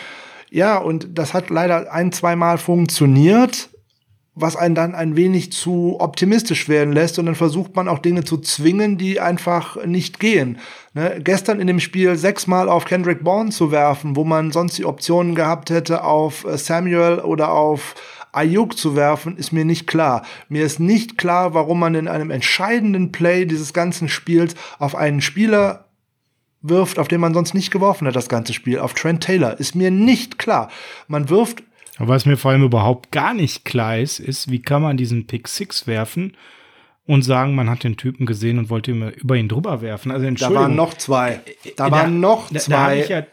[0.50, 3.70] Ja, und das hat leider ein, zweimal funktioniert,
[4.36, 8.24] was einen dann ein wenig zu optimistisch werden lässt und dann versucht man auch Dinge
[8.24, 10.58] zu zwingen, die einfach nicht gehen.
[10.92, 11.20] Ne?
[11.22, 15.36] Gestern in dem Spiel sechsmal auf Kendrick Bourne zu werfen, wo man sonst die Optionen
[15.36, 17.94] gehabt hätte, auf äh, Samuel oder auf
[18.32, 20.26] Ayuk zu werfen, ist mir nicht klar.
[20.48, 25.20] Mir ist nicht klar, warum man in einem entscheidenden Play dieses ganzen Spiels auf einen
[25.20, 25.84] Spieler
[26.60, 29.76] wirft, auf den man sonst nicht geworfen hat, das ganze Spiel, auf Trent Taylor, ist
[29.76, 30.70] mir nicht klar.
[31.06, 31.62] Man wirft
[31.98, 35.26] aber was mir vor allem überhaupt gar nicht klar ist, ist, wie kann man diesen
[35.26, 36.36] Pick Six werfen
[37.06, 40.10] und sagen, man hat den Typen gesehen und wollte über ihn drüber werfen.
[40.10, 40.62] Also Entschuldigung.
[40.62, 41.40] Da waren noch zwei.
[41.76, 43.02] Da, da waren noch zwei.
[43.02, 43.26] Da, ja,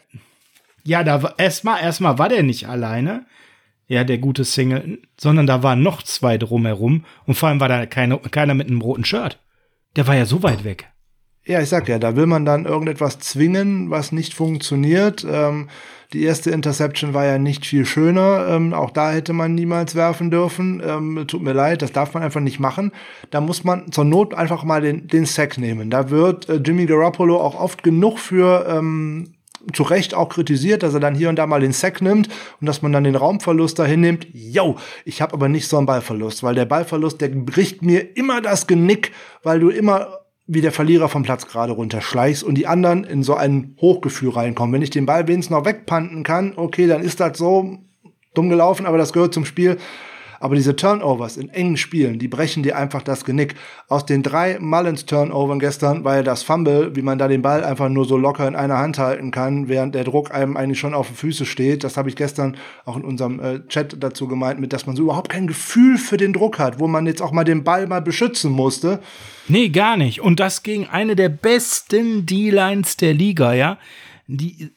[0.84, 3.26] ja, da war erstmal erstmal war der nicht alleine.
[3.88, 7.84] Ja, der gute Single, sondern da waren noch zwei drumherum und vor allem war da
[7.84, 9.38] keine, keiner mit einem roten Shirt.
[9.96, 10.88] Der war ja so weit weg.
[11.44, 15.26] Ja, ich sag ja, da will man dann irgendetwas zwingen, was nicht funktioniert.
[15.28, 15.68] Ähm,
[16.12, 18.46] die erste Interception war ja nicht viel schöner.
[18.48, 20.82] Ähm, auch da hätte man niemals werfen dürfen.
[20.84, 22.92] Ähm, tut mir leid, das darf man einfach nicht machen.
[23.30, 25.90] Da muss man zur Not einfach mal den, den Sack nehmen.
[25.90, 29.34] Da wird äh, Jimmy Garoppolo auch oft genug für ähm,
[29.72, 32.28] zu Recht auch kritisiert, dass er dann hier und da mal den Sack nimmt
[32.60, 34.26] und dass man dann den Raumverlust dahin nimmt.
[34.32, 38.40] Yo, ich habe aber nicht so einen Ballverlust, weil der Ballverlust, der bricht mir immer
[38.40, 43.04] das Genick, weil du immer wie der Verlierer vom Platz gerade runterschleichst und die anderen
[43.04, 44.74] in so ein Hochgefühl reinkommen.
[44.74, 47.78] Wenn ich den Ball wenigstens noch wegpanten kann, okay, dann ist das so
[48.34, 49.78] dumm gelaufen, aber das gehört zum Spiel.
[50.42, 53.54] Aber diese Turnovers in engen Spielen, die brechen dir einfach das Genick.
[53.88, 57.88] Aus den drei Mullins-Turnovern gestern war ja das Fumble, wie man da den Ball einfach
[57.88, 61.06] nur so locker in einer Hand halten kann, während der Druck einem eigentlich schon auf
[61.06, 61.84] den Füße steht.
[61.84, 65.04] Das habe ich gestern auch in unserem äh, Chat dazu gemeint, mit dass man so
[65.04, 68.02] überhaupt kein Gefühl für den Druck hat, wo man jetzt auch mal den Ball mal
[68.02, 68.98] beschützen musste.
[69.46, 70.22] Nee, gar nicht.
[70.22, 73.78] Und das gegen eine der besten D-Lines der Liga, ja
[74.26, 74.70] die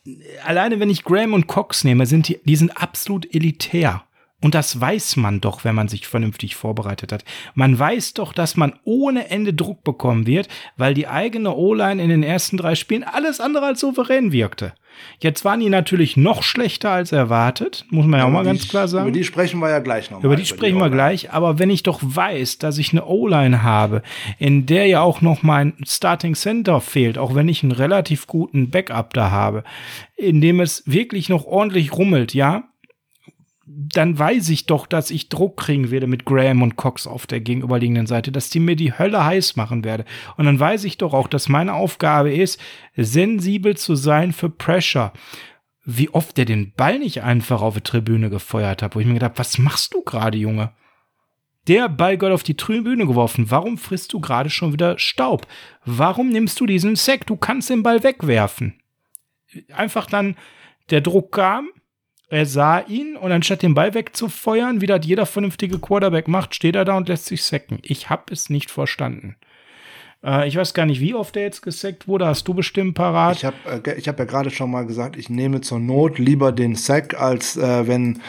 [0.43, 4.03] alleine wenn ich Graham und Cox nehme, sind die, die sind absolut elitär.
[4.45, 7.25] Und das weiß man doch, wenn man sich vernünftig vorbereitet hat.
[7.55, 12.09] Man weiß doch, dass man ohne Ende Druck bekommen wird, weil die eigene O-Line in
[12.09, 14.73] den ersten drei Spielen alles andere als souverän wirkte.
[15.19, 18.87] Jetzt waren die natürlich noch schlechter als erwartet, muss man ja, auch mal ganz klar
[18.87, 19.07] sagen.
[19.07, 20.23] Über die sprechen wir ja gleich noch.
[20.23, 23.03] Über die sprechen über die wir gleich, aber wenn ich doch weiß, dass ich eine
[23.03, 24.03] O-Line habe,
[24.37, 28.69] in der ja auch noch mein Starting Center fehlt, auch wenn ich einen relativ guten
[28.69, 29.63] Backup da habe,
[30.15, 32.65] in dem es wirklich noch ordentlich rummelt, ja,
[33.67, 37.41] dann weiß ich doch, dass ich Druck kriegen werde mit Graham und Cox auf der
[37.41, 40.05] gegenüberliegenden Seite, dass die mir die Hölle heiß machen werde.
[40.37, 42.59] Und dann weiß ich doch auch, dass meine Aufgabe ist,
[42.95, 45.13] sensibel zu sein für Pressure.
[45.83, 49.13] Wie oft der den Ball nicht einfach auf die Tribüne gefeuert hat, wo ich mir
[49.15, 50.71] gedacht, was machst du gerade, Junge?
[51.67, 53.49] Der Ball gehört auf die Tribüne geworfen.
[53.49, 55.47] Warum frisst du gerade schon wieder Staub?
[55.85, 57.25] Warum nimmst du diesen Sack?
[57.25, 58.79] Du kannst den Ball wegwerfen.
[59.73, 60.35] Einfach dann,
[60.91, 61.69] der Druck kam,
[62.29, 66.75] er sah ihn und anstatt den Ball wegzufeuern, wie das jeder vernünftige Quarterback macht, steht
[66.75, 67.79] er da und lässt sich sacken.
[67.83, 69.35] Ich habe es nicht verstanden.
[70.23, 72.25] Äh, ich weiß gar nicht, wie oft er jetzt gesackt wurde.
[72.25, 73.37] Hast du bestimmt parat?
[73.37, 76.75] Ich habe äh, hab ja gerade schon mal gesagt, ich nehme zur Not lieber den
[76.75, 78.21] Sack, als äh, wenn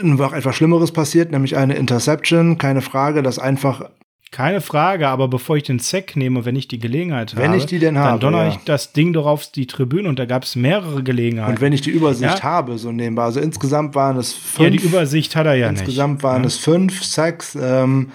[0.00, 2.58] noch etwas Schlimmeres passiert, nämlich eine Interception.
[2.58, 3.88] Keine Frage, dass einfach
[4.32, 7.66] keine Frage, aber bevor ich den Sack nehme, wenn ich die Gelegenheit wenn habe, ich
[7.66, 8.48] die denn habe, dann donner ja.
[8.48, 11.52] ich das Ding doch auf die Tribüne und da gab es mehrere Gelegenheiten.
[11.52, 12.42] Und wenn ich die Übersicht ja?
[12.42, 14.64] habe, so nebenbei, also insgesamt waren es fünf.
[14.64, 16.22] Ja, die Übersicht hat er ja insgesamt nicht.
[16.22, 16.46] waren ja.
[16.46, 17.54] es fünf Sacks.
[17.54, 18.10] Ähm,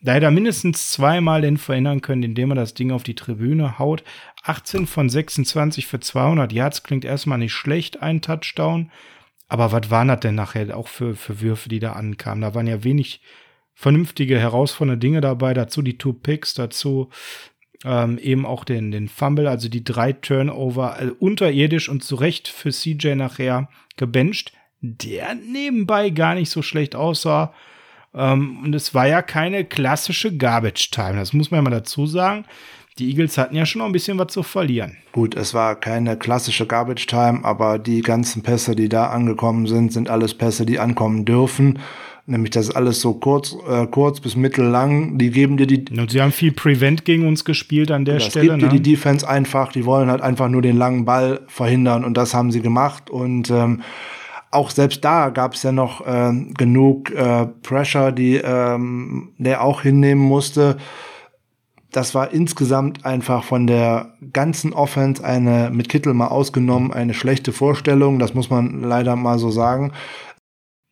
[0.00, 3.78] da hätte er mindestens zweimal den verhindern können, indem er das Ding auf die Tribüne
[3.78, 4.04] haut.
[4.42, 8.90] 18 von 26 für 200 Yards klingt erstmal nicht schlecht, ein Touchdown.
[9.48, 12.40] Aber was waren das denn nachher auch für, für Würfe, die da ankamen?
[12.40, 13.20] Da waren ja wenig
[13.76, 15.54] vernünftige, herausfordernde Dinge dabei.
[15.54, 17.10] Dazu die Two Picks, dazu
[17.84, 22.48] ähm, eben auch den, den Fumble, also die drei Turnover, also unterirdisch und zu Recht
[22.48, 27.52] für CJ nachher gebencht, der nebenbei gar nicht so schlecht aussah.
[28.14, 32.06] Ähm, und es war ja keine klassische Garbage Time, das muss man ja mal dazu
[32.06, 32.46] sagen.
[32.98, 34.96] Die Eagles hatten ja schon noch ein bisschen was zu verlieren.
[35.12, 39.92] Gut, es war keine klassische Garbage Time, aber die ganzen Pässe, die da angekommen sind,
[39.92, 41.78] sind alles Pässe, die ankommen dürfen
[42.26, 45.18] nämlich das ist alles so kurz, äh, kurz bis mittellang.
[45.18, 45.84] Die geben dir die.
[45.96, 48.48] Und sie haben viel Prevent gegen uns gespielt an der das Stelle.
[48.48, 48.78] Das gibt ne?
[48.78, 49.72] dir die Defense einfach.
[49.72, 53.50] Die wollen halt einfach nur den langen Ball verhindern und das haben sie gemacht und
[53.50, 53.82] ähm,
[54.50, 59.82] auch selbst da gab es ja noch äh, genug äh, Pressure, die ähm, der auch
[59.82, 60.76] hinnehmen musste
[61.96, 67.52] das war insgesamt einfach von der ganzen Offense eine, mit Kittel mal ausgenommen, eine schlechte
[67.52, 68.18] Vorstellung.
[68.18, 69.92] Das muss man leider mal so sagen.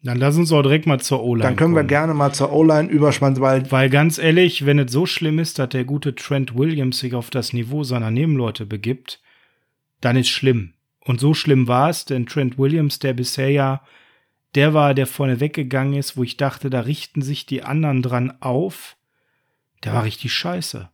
[0.04, 1.48] Dann lass uns auch direkt mal zur O-Line.
[1.48, 1.84] Dann können kommen.
[1.86, 3.70] wir gerne mal zur O-Line überspannen, weil.
[3.72, 7.30] Weil ganz ehrlich, wenn es so schlimm ist, dass der gute Trent Williams sich auf
[7.30, 9.22] das Niveau seiner Nebenleute begibt,
[10.02, 10.74] dann ist schlimm.
[11.00, 13.82] Und so schlimm war es, denn Trent Williams, der bisher ja
[14.54, 18.34] der war, der vorne weggegangen ist, wo ich dachte, da richten sich die anderen dran
[18.40, 18.96] auf.
[19.82, 20.88] Der war richtig scheiße.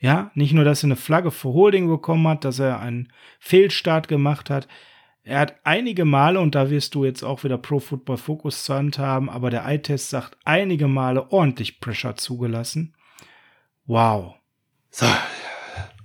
[0.00, 4.08] Ja, nicht nur, dass er eine Flagge für Holding bekommen hat, dass er einen Fehlstart
[4.08, 4.68] gemacht hat.
[5.26, 8.76] Er hat einige Male, und da wirst du jetzt auch wieder Pro Football Focus zur
[8.76, 12.94] Hand haben, aber der Eye-Test sagt, einige Male ordentlich Pressure zugelassen.
[13.86, 14.34] Wow.
[14.90, 15.06] So.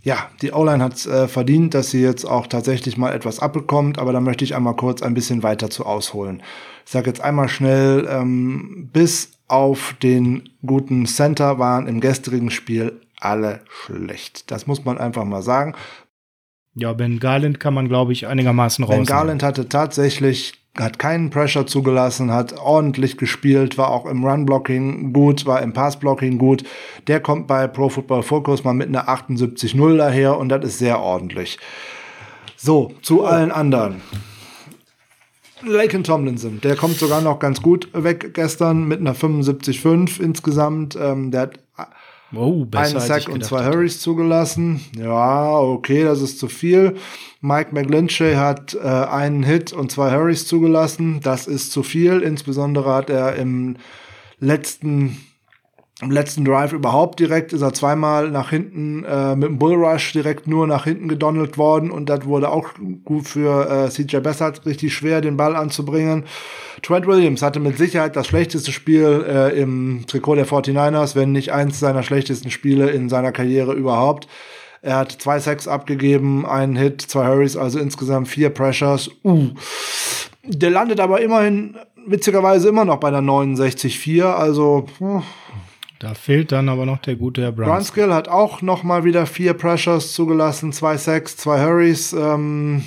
[0.01, 3.99] Ja, die O-Line hat es äh, verdient, dass sie jetzt auch tatsächlich mal etwas abbekommt,
[3.99, 6.41] aber da möchte ich einmal kurz ein bisschen weiter zu ausholen.
[6.85, 13.01] Ich sage jetzt einmal schnell, ähm, bis auf den guten Center waren im gestrigen Spiel
[13.19, 14.49] alle schlecht.
[14.49, 15.75] Das muss man einfach mal sagen.
[16.79, 18.95] Ja, Ben Garland kann man, glaube ich, einigermaßen raus.
[18.95, 25.11] Ben Garland hatte tatsächlich, hat keinen Pressure zugelassen, hat ordentlich gespielt, war auch im Run-Blocking
[25.11, 26.63] gut, war im Pass-Blocking gut.
[27.07, 31.01] Der kommt bei Pro Football Focus mal mit einer 78-0 daher und das ist sehr
[31.01, 31.59] ordentlich.
[32.55, 33.25] So, zu oh.
[33.25, 34.01] allen anderen.
[35.61, 40.95] Laken Tomlinson, der kommt sogar noch ganz gut weg gestern mit einer 75-5 insgesamt.
[40.95, 41.59] Ähm, der hat
[42.35, 44.81] Oh, besser, Einen Sack und zwei Hurries zugelassen.
[44.95, 46.95] Ja, okay, das ist zu viel.
[47.41, 51.21] Mike McGlinchey hat äh, einen Hit und zwei Hurries zugelassen.
[51.23, 52.21] Das ist zu viel.
[52.21, 53.77] Insbesondere hat er im
[54.39, 55.17] letzten
[56.01, 60.47] im letzten Drive überhaupt direkt ist er zweimal nach hinten äh, mit dem Bullrush direkt
[60.47, 62.69] nur nach hinten gedonnelt worden und das wurde auch
[63.03, 66.23] gut für äh, CJ Bessert richtig schwer, den Ball anzubringen.
[66.81, 71.51] Trent Williams hatte mit Sicherheit das schlechteste Spiel äh, im Trikot der 49ers, wenn nicht
[71.51, 74.29] eins seiner schlechtesten Spiele in seiner Karriere überhaupt.
[74.81, 79.09] Er hat zwei Sacks abgegeben, einen Hit, zwei Hurries, also insgesamt vier Pressures.
[79.25, 79.49] Uh.
[80.43, 81.75] Der landet aber immerhin
[82.07, 85.21] witzigerweise immer noch bei der 69-4, also uh,
[85.99, 87.73] da fehlt dann aber noch der gute Herr Brunskill.
[87.73, 92.13] Brunskill hat auch noch mal wieder vier Pressures zugelassen, zwei Sacks, zwei Hurries.
[92.13, 92.83] Ähm,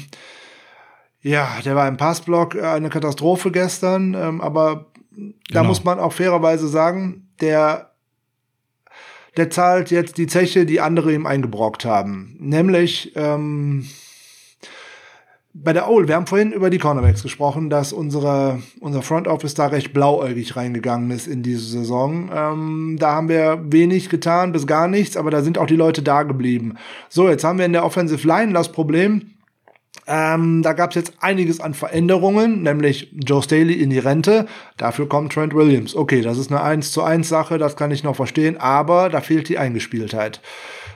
[1.21, 5.35] ja, der war im Passblock eine Katastrophe gestern, ähm, aber genau.
[5.51, 7.93] da muss man auch fairerweise sagen, der
[9.37, 12.37] der zahlt jetzt die Zeche, die andere ihm eingebrockt haben.
[12.39, 13.89] Nämlich ähm,
[15.55, 19.55] bei der Owl, wir haben vorhin über die Cornerbacks gesprochen, dass unsere, unser Front Office
[19.55, 22.31] da recht blauäugig reingegangen ist in diese Saison.
[22.35, 26.03] Ähm, da haben wir wenig getan, bis gar nichts, aber da sind auch die Leute
[26.03, 26.77] da geblieben.
[27.11, 29.33] So, jetzt haben wir in der Offensive Line das Problem,
[30.07, 34.47] ähm, da gab es jetzt einiges an Veränderungen, nämlich Joe Staley in die Rente.
[34.77, 35.95] Dafür kommt Trent Williams.
[35.95, 39.21] Okay, das ist eine 1 zu 1 Sache, das kann ich noch verstehen, aber da
[39.21, 40.41] fehlt die Eingespieltheit.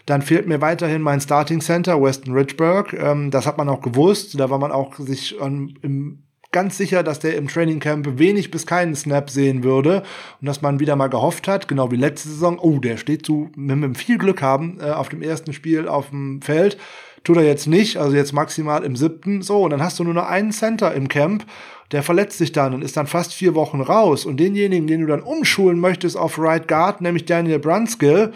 [0.06, 2.92] Dann fehlt mir weiterhin mein Starting Center, Weston Richburg.
[2.92, 4.38] Ähm, das hat man auch gewusst.
[4.38, 8.50] Da war man auch sich ähm, im ganz sicher, dass der im Training Camp wenig
[8.50, 10.02] bis keinen Snap sehen würde
[10.40, 13.50] und dass man wieder mal gehofft hat, genau wie letzte Saison, oh, der steht zu,
[13.56, 16.78] wenn wir viel Glück haben, äh, auf dem ersten Spiel auf dem Feld.
[17.24, 19.42] Tut er jetzt nicht, also jetzt maximal im siebten.
[19.42, 21.44] So, und dann hast du nur noch einen Center im Camp,
[21.92, 24.24] der verletzt sich dann und ist dann fast vier Wochen raus.
[24.24, 28.32] Und denjenigen, den du dann umschulen möchtest auf Right Guard, nämlich Daniel Brunskill,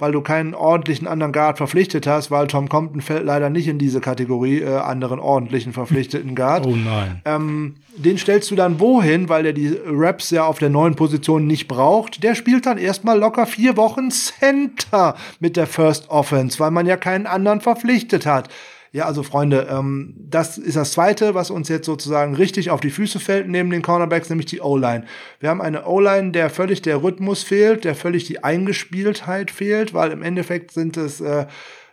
[0.00, 3.78] weil du keinen ordentlichen anderen Guard verpflichtet hast, weil Tom Compton fällt leider nicht in
[3.78, 6.66] diese Kategorie äh, anderen ordentlichen verpflichteten Guard.
[6.66, 7.22] Oh nein.
[7.24, 11.46] Ähm, den stellst du dann wohin, weil der die Raps ja auf der neuen Position
[11.46, 12.22] nicht braucht.
[12.22, 16.96] Der spielt dann erstmal locker vier Wochen Center mit der First Offense, weil man ja
[16.96, 18.48] keinen anderen verpflichtet hat.
[18.92, 22.90] Ja, also Freunde, ähm, das ist das Zweite, was uns jetzt sozusagen richtig auf die
[22.90, 25.04] Füße fällt neben den Cornerbacks, nämlich die O-Line.
[25.38, 30.10] Wir haben eine O-Line, der völlig der Rhythmus fehlt, der völlig die Eingespieltheit fehlt, weil
[30.10, 31.46] im Endeffekt sind es äh,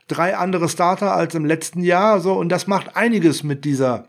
[0.08, 4.08] drei andere Starter als im letzten Jahr, so und das macht einiges mit dieser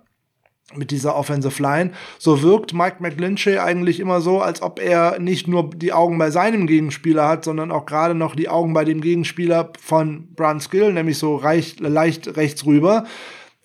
[0.75, 1.93] mit dieser Offensive Line.
[2.19, 6.31] So wirkt Mike McGlinchey eigentlich immer so, als ob er nicht nur die Augen bei
[6.31, 11.19] seinem Gegenspieler hat, sondern auch gerade noch die Augen bei dem Gegenspieler von Brunskill, nämlich
[11.19, 13.05] so reich, leicht rechts rüber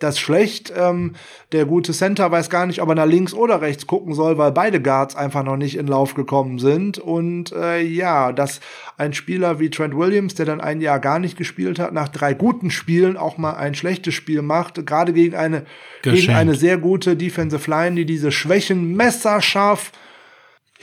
[0.04, 0.72] das schlecht.
[0.76, 1.14] Ähm,
[1.51, 4.51] der gute Center weiß gar nicht, ob er nach links oder rechts gucken soll, weil
[4.51, 6.99] beide Guards einfach noch nicht in Lauf gekommen sind.
[6.99, 8.60] Und äh, ja, dass
[8.97, 12.34] ein Spieler wie Trent Williams, der dann ein Jahr gar nicht gespielt hat, nach drei
[12.34, 15.66] guten Spielen auch mal ein schlechtes Spiel macht, gerade gegen eine,
[16.01, 19.91] gegen eine sehr gute Defensive Line, die diese Schwächen messerscharf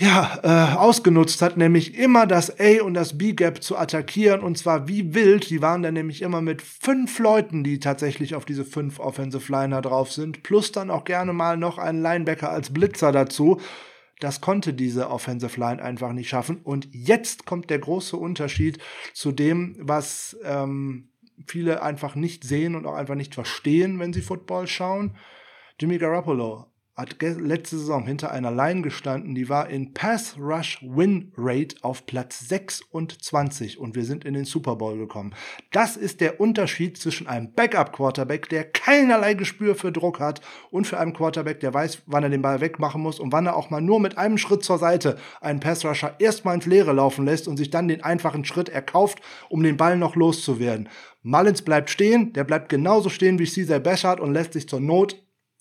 [0.00, 4.88] ja, äh, ausgenutzt hat, nämlich immer das A und das B-Gap zu attackieren und zwar
[4.88, 5.50] wie wild.
[5.50, 9.82] Die waren dann nämlich immer mit fünf Leuten, die tatsächlich auf diese fünf Offensive Liner
[9.82, 13.60] drauf sind, plus dann auch gerne mal noch einen Linebacker als Blitzer dazu.
[14.20, 16.60] Das konnte diese Offensive Line einfach nicht schaffen.
[16.64, 18.78] Und jetzt kommt der große Unterschied
[19.12, 21.10] zu dem, was ähm,
[21.46, 25.14] viele einfach nicht sehen und auch einfach nicht verstehen, wenn sie Football schauen.
[25.78, 31.32] Jimmy Garoppolo hat letzte Saison hinter einer Line gestanden, die war in Pass Rush Win
[31.36, 35.34] Rate auf Platz 26 und wir sind in den Super Bowl gekommen.
[35.72, 40.86] Das ist der Unterschied zwischen einem Backup Quarterback, der keinerlei Gespür für Druck hat und
[40.86, 43.70] für einen Quarterback, der weiß, wann er den Ball wegmachen muss und wann er auch
[43.70, 47.48] mal nur mit einem Schritt zur Seite einen Pass Rusher erstmal ins Leere laufen lässt
[47.48, 50.88] und sich dann den einfachen Schritt erkauft, um den Ball noch loszuwerden.
[51.22, 55.16] Mullins bleibt stehen, der bleibt genauso stehen wie Caesar Bashard und lässt sich zur Not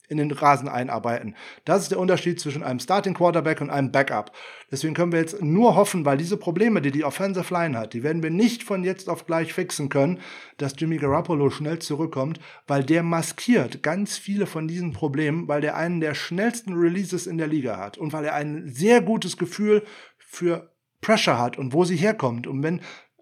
[0.09, 1.35] in den Rasen einarbeiten.
[1.65, 4.31] Das ist der Unterschied zwischen einem Starting Quarterback und einem Backup.
[4.71, 8.03] Deswegen können wir jetzt nur hoffen, weil diese Probleme, die die Offensive Line hat, die
[8.03, 10.19] werden wir nicht von jetzt auf gleich fixen können,
[10.57, 15.77] dass Jimmy Garoppolo schnell zurückkommt, weil der maskiert ganz viele von diesen Problemen, weil der
[15.77, 19.83] einen der schnellsten Releases in der Liga hat und weil er ein sehr gutes Gefühl
[20.17, 22.47] für Pressure hat und wo sie herkommt.
[22.47, 22.81] Und wenn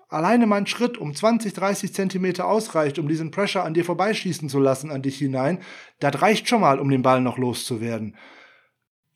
[0.10, 4.50] alleine mal ein Schritt um 20, 30 Zentimeter ausreicht, um diesen Pressure an dir vorbeischießen
[4.50, 5.60] zu lassen, an dich hinein,
[6.00, 8.16] das reicht schon mal, um den Ball noch loszuwerden.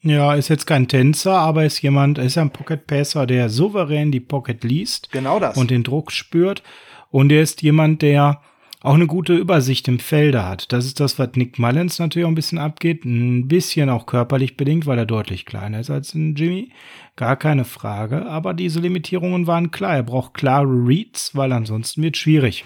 [0.03, 4.19] Ja, ist jetzt kein Tänzer, aber ist jemand, ist ein Pocket Passer, der souverän die
[4.19, 5.11] Pocket liest.
[5.11, 5.55] Genau das.
[5.57, 6.63] Und den Druck spürt.
[7.11, 8.41] Und er ist jemand, der
[8.84, 10.71] auch eine gute Übersicht im Felde hat.
[10.71, 13.05] Das ist das, was Nick Mullins natürlich auch ein bisschen abgeht.
[13.05, 16.71] Ein bisschen auch körperlich bedingt, weil er deutlich kleiner ist als ein Jimmy.
[17.15, 18.25] Gar keine Frage.
[18.25, 19.95] Aber diese Limitierungen waren klar.
[19.95, 22.65] Er braucht klare Reads, weil ansonsten wird schwierig.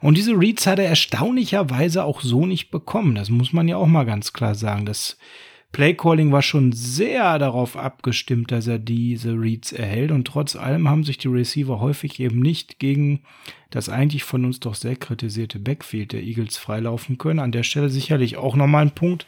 [0.00, 3.14] Und diese Reads hat er erstaunlicherweise auch so nicht bekommen.
[3.14, 4.86] Das muss man ja auch mal ganz klar sagen.
[4.86, 5.18] Das
[5.74, 11.02] Playcalling war schon sehr darauf abgestimmt, dass er diese Reads erhält und trotz allem haben
[11.02, 13.22] sich die Receiver häufig eben nicht gegen
[13.70, 17.40] das eigentlich von uns doch sehr kritisierte Backfield der Eagles freilaufen können.
[17.40, 19.26] An der Stelle sicherlich auch nochmal ein Punkt,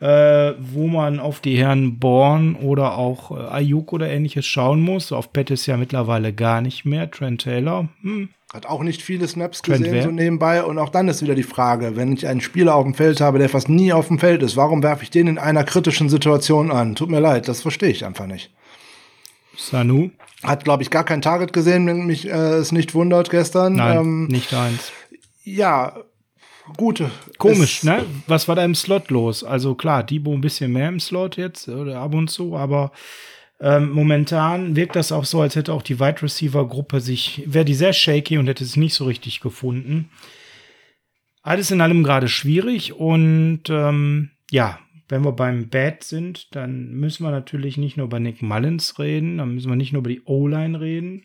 [0.00, 5.12] äh, wo man auf die Herren Born oder auch äh, Ayuk oder ähnliches schauen muss.
[5.12, 7.10] Auf Pettis ja mittlerweile gar nicht mehr.
[7.10, 10.62] Trent Taylor, hm, hat auch nicht viele Snaps gesehen, so nebenbei.
[10.62, 13.38] Und auch dann ist wieder die Frage, wenn ich einen Spieler auf dem Feld habe,
[13.38, 16.70] der fast nie auf dem Feld ist, warum werfe ich den in einer kritischen Situation
[16.70, 16.94] an?
[16.94, 18.50] Tut mir leid, das verstehe ich einfach nicht.
[19.56, 20.10] Sanu?
[20.42, 23.74] Hat, glaube ich, gar kein Target gesehen, wenn mich äh, es nicht wundert gestern.
[23.74, 24.92] Nein, ähm, nicht eins.
[25.42, 25.96] Ja,
[26.76, 27.10] gute.
[27.38, 28.04] Komisch, ne?
[28.26, 29.42] Was war da im Slot los?
[29.42, 32.92] Also klar, Debo ein bisschen mehr im Slot jetzt oder ab und zu, aber
[33.60, 37.64] ähm, momentan wirkt das auch so, als hätte auch die Wide Receiver Gruppe sich, wäre
[37.64, 40.10] die sehr shaky und hätte es nicht so richtig gefunden.
[41.42, 44.78] Alles in allem gerade schwierig und ähm, ja,
[45.08, 49.38] wenn wir beim Bad sind, dann müssen wir natürlich nicht nur über Nick Mullins reden,
[49.38, 51.24] dann müssen wir nicht nur über die O-Line reden.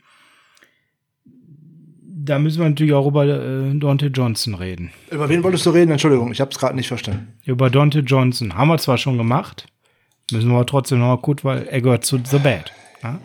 [2.23, 4.91] Da müssen wir natürlich auch über äh, Dante Johnson reden.
[5.09, 5.91] Über wen wolltest du reden?
[5.91, 7.33] Entschuldigung, ich habe es gerade nicht verstanden.
[7.45, 8.53] Über Dante Johnson.
[8.53, 9.65] Haben wir zwar schon gemacht.
[10.31, 12.71] Müssen wir trotzdem noch mal gut, weil er gehört zu The Bad.
[13.03, 13.19] Ja?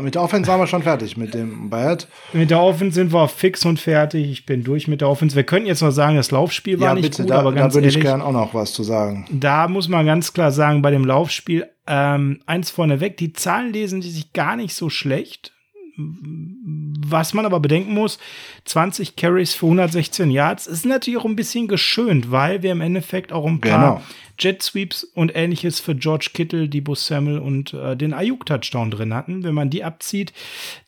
[0.00, 2.08] Mit der Offense waren wir schon fertig, mit dem Bad.
[2.32, 4.30] Mit der Offense sind wir fix und fertig.
[4.30, 5.34] Ich bin durch mit der Offense.
[5.34, 7.72] Wir können jetzt noch sagen, das Laufspiel war ja, nicht bitte, gut, da, aber ganz
[7.72, 9.26] da würde ich gern auch noch was zu sagen.
[9.30, 14.00] Da muss man ganz klar sagen, bei dem Laufspiel, ähm, eins vorneweg, die Zahlen lesen
[14.00, 15.53] die sich gar nicht so schlecht.
[15.96, 18.18] Was man aber bedenken muss,
[18.64, 23.32] 20 Carries für 116 Yards ist natürlich auch ein bisschen geschönt, weil wir im Endeffekt
[23.32, 24.02] auch ein paar genau.
[24.38, 29.44] Jet Sweeps und ähnliches für George Kittle, Debo Samuel und äh, den Ayuk-Touchdown drin hatten.
[29.44, 30.32] Wenn man die abzieht,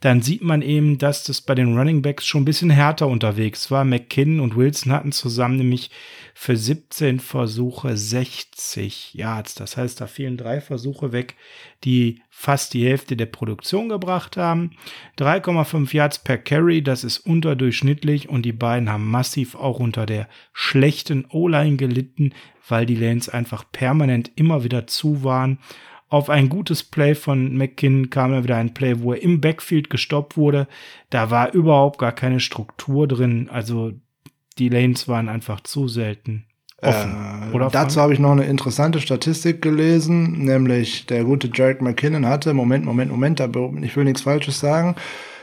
[0.01, 3.71] dann sieht man eben, dass das bei den Running Backs schon ein bisschen härter unterwegs
[3.71, 3.85] war.
[3.85, 5.91] McKinnon und Wilson hatten zusammen nämlich
[6.39, 9.55] für 17 Versuche 60 Yards.
[9.55, 11.35] Das heißt, da fielen drei Versuche weg,
[11.83, 14.73] die fast die Hälfte der Produktion gebracht haben.
[15.19, 20.29] 3,5 Yards per Carry, das ist unterdurchschnittlich und die beiden haben massiv auch unter der
[20.53, 22.35] schlechten O-Line gelitten,
[22.69, 25.59] weil die Lanes einfach permanent immer wieder zu waren.
[26.11, 29.89] Auf ein gutes Play von McKinnon kam er wieder ein Play, wo er im Backfield
[29.89, 30.69] gestoppt wurde.
[31.09, 33.49] Da war überhaupt gar keine Struktur drin.
[33.51, 33.95] Also
[34.59, 36.47] die Lanes waren einfach zu selten
[36.81, 37.17] offen.
[37.51, 42.27] Äh, oder dazu habe ich noch eine interessante Statistik gelesen, nämlich der gute Jarek McKinnon
[42.27, 43.41] hatte, Moment, Moment, Moment,
[43.83, 44.97] ich will nichts Falsches sagen,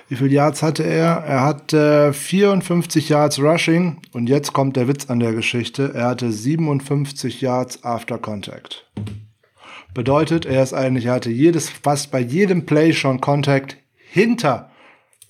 [0.09, 1.24] wie viele Yards hatte er?
[1.25, 5.92] Er hatte 54 Yards Rushing und jetzt kommt der Witz an der Geschichte.
[5.96, 8.86] Er hatte 57 Yards After Contact.
[9.93, 14.70] Bedeutet, er ist eigentlich, er hatte jedes, fast bei jedem Play schon Contact hinter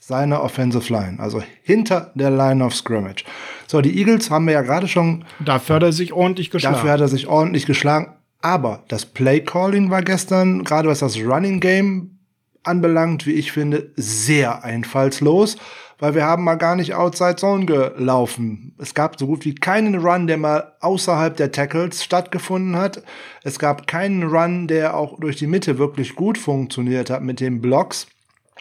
[0.05, 3.23] seiner Offensive Line, also hinter der Line of Scrimmage.
[3.67, 5.23] So, die Eagles haben wir ja gerade schon.
[5.39, 6.75] Dafür hat er sich ordentlich geschlagen.
[6.75, 8.13] Dafür hat er sich ordentlich geschlagen.
[8.41, 12.19] Aber das Play Calling war gestern, gerade was das Running Game
[12.63, 15.55] anbelangt, wie ich finde, sehr einfallslos,
[15.99, 18.75] weil wir haben mal gar nicht Outside Zone gelaufen.
[18.79, 23.03] Es gab so gut wie keinen Run, der mal außerhalb der Tackles stattgefunden hat.
[23.43, 27.61] Es gab keinen Run, der auch durch die Mitte wirklich gut funktioniert hat mit den
[27.61, 28.07] Blocks.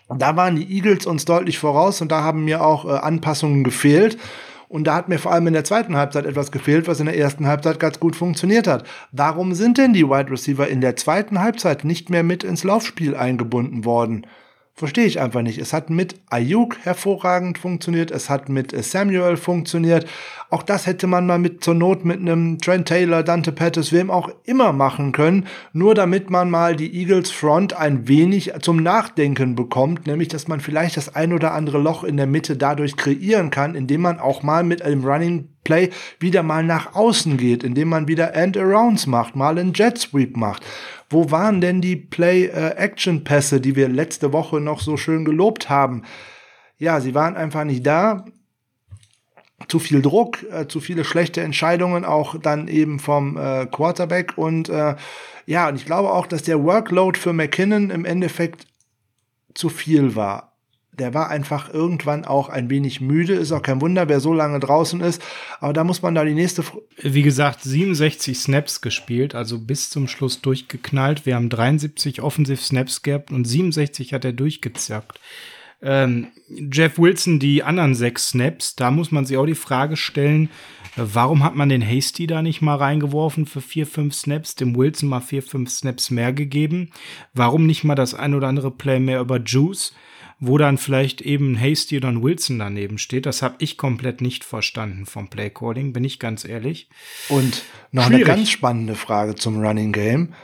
[0.08, 4.18] Da waren die Eagles uns deutlich voraus und da haben mir auch äh, Anpassungen gefehlt.
[4.68, 7.18] Und da hat mir vor allem in der zweiten Halbzeit etwas gefehlt, was in der
[7.18, 8.86] ersten Halbzeit ganz gut funktioniert hat.
[9.10, 13.14] Warum sind denn die Wide Receiver in der zweiten Halbzeit nicht mehr mit ins Laufspiel
[13.14, 14.26] eingebunden worden?
[14.74, 15.58] Verstehe ich einfach nicht.
[15.58, 20.06] Es hat mit Ayuk hervorragend funktioniert, es hat mit Samuel funktioniert.
[20.48, 24.10] Auch das hätte man mal mit zur Not mit einem Trent Taylor, Dante Pettis, wem
[24.10, 29.56] auch immer machen können, nur damit man mal die Eagles Front ein wenig zum Nachdenken
[29.56, 33.50] bekommt, nämlich dass man vielleicht das ein oder andere Loch in der Mitte dadurch kreieren
[33.50, 37.88] kann, indem man auch mal mit einem Running Play wieder mal nach außen geht, indem
[37.88, 40.64] man wieder End-Arounds macht, mal einen Jet Sweep macht.
[41.08, 46.02] Wo waren denn die Play-Action-Pässe, die wir letzte Woche noch so schön gelobt haben?
[46.78, 48.24] Ja, sie waren einfach nicht da.
[49.68, 54.36] Zu viel Druck, äh, zu viele schlechte Entscheidungen, auch dann eben vom äh, Quarterback.
[54.36, 54.96] Und äh,
[55.46, 58.66] ja, und ich glaube auch, dass der Workload für McKinnon im Endeffekt
[59.54, 60.51] zu viel war
[60.92, 63.32] der war einfach irgendwann auch ein wenig müde.
[63.32, 65.22] Ist auch kein Wunder, wer so lange draußen ist.
[65.58, 66.64] Aber da muss man da die nächste.
[67.00, 71.24] Wie gesagt, 67 Snaps gespielt, also bis zum Schluss durchgeknallt.
[71.24, 75.18] Wir haben 73 Offensiv-Snaps gehabt und 67 hat er durchgezockt.
[75.80, 80.48] Ähm, Jeff Wilson, die anderen sechs Snaps, da muss man sich auch die Frage stellen,
[80.94, 85.08] warum hat man den Hasty da nicht mal reingeworfen für vier, fünf Snaps, dem Wilson
[85.08, 86.90] mal vier, fünf Snaps mehr gegeben?
[87.34, 89.92] Warum nicht mal das ein oder andere Play mehr über Juice?
[90.44, 93.26] Wo dann vielleicht eben Hasty oder ein Wilson daneben steht.
[93.26, 96.88] Das habe ich komplett nicht verstanden vom Playcalling, bin ich ganz ehrlich.
[97.28, 97.62] Und
[97.92, 98.28] noch Schwierig.
[98.28, 100.34] eine ganz spannende Frage zum Running Game.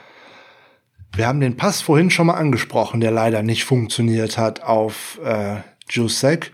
[1.16, 5.56] Wir haben den Pass vorhin schon mal angesprochen, der leider nicht funktioniert hat auf äh,
[5.90, 6.52] Jusek.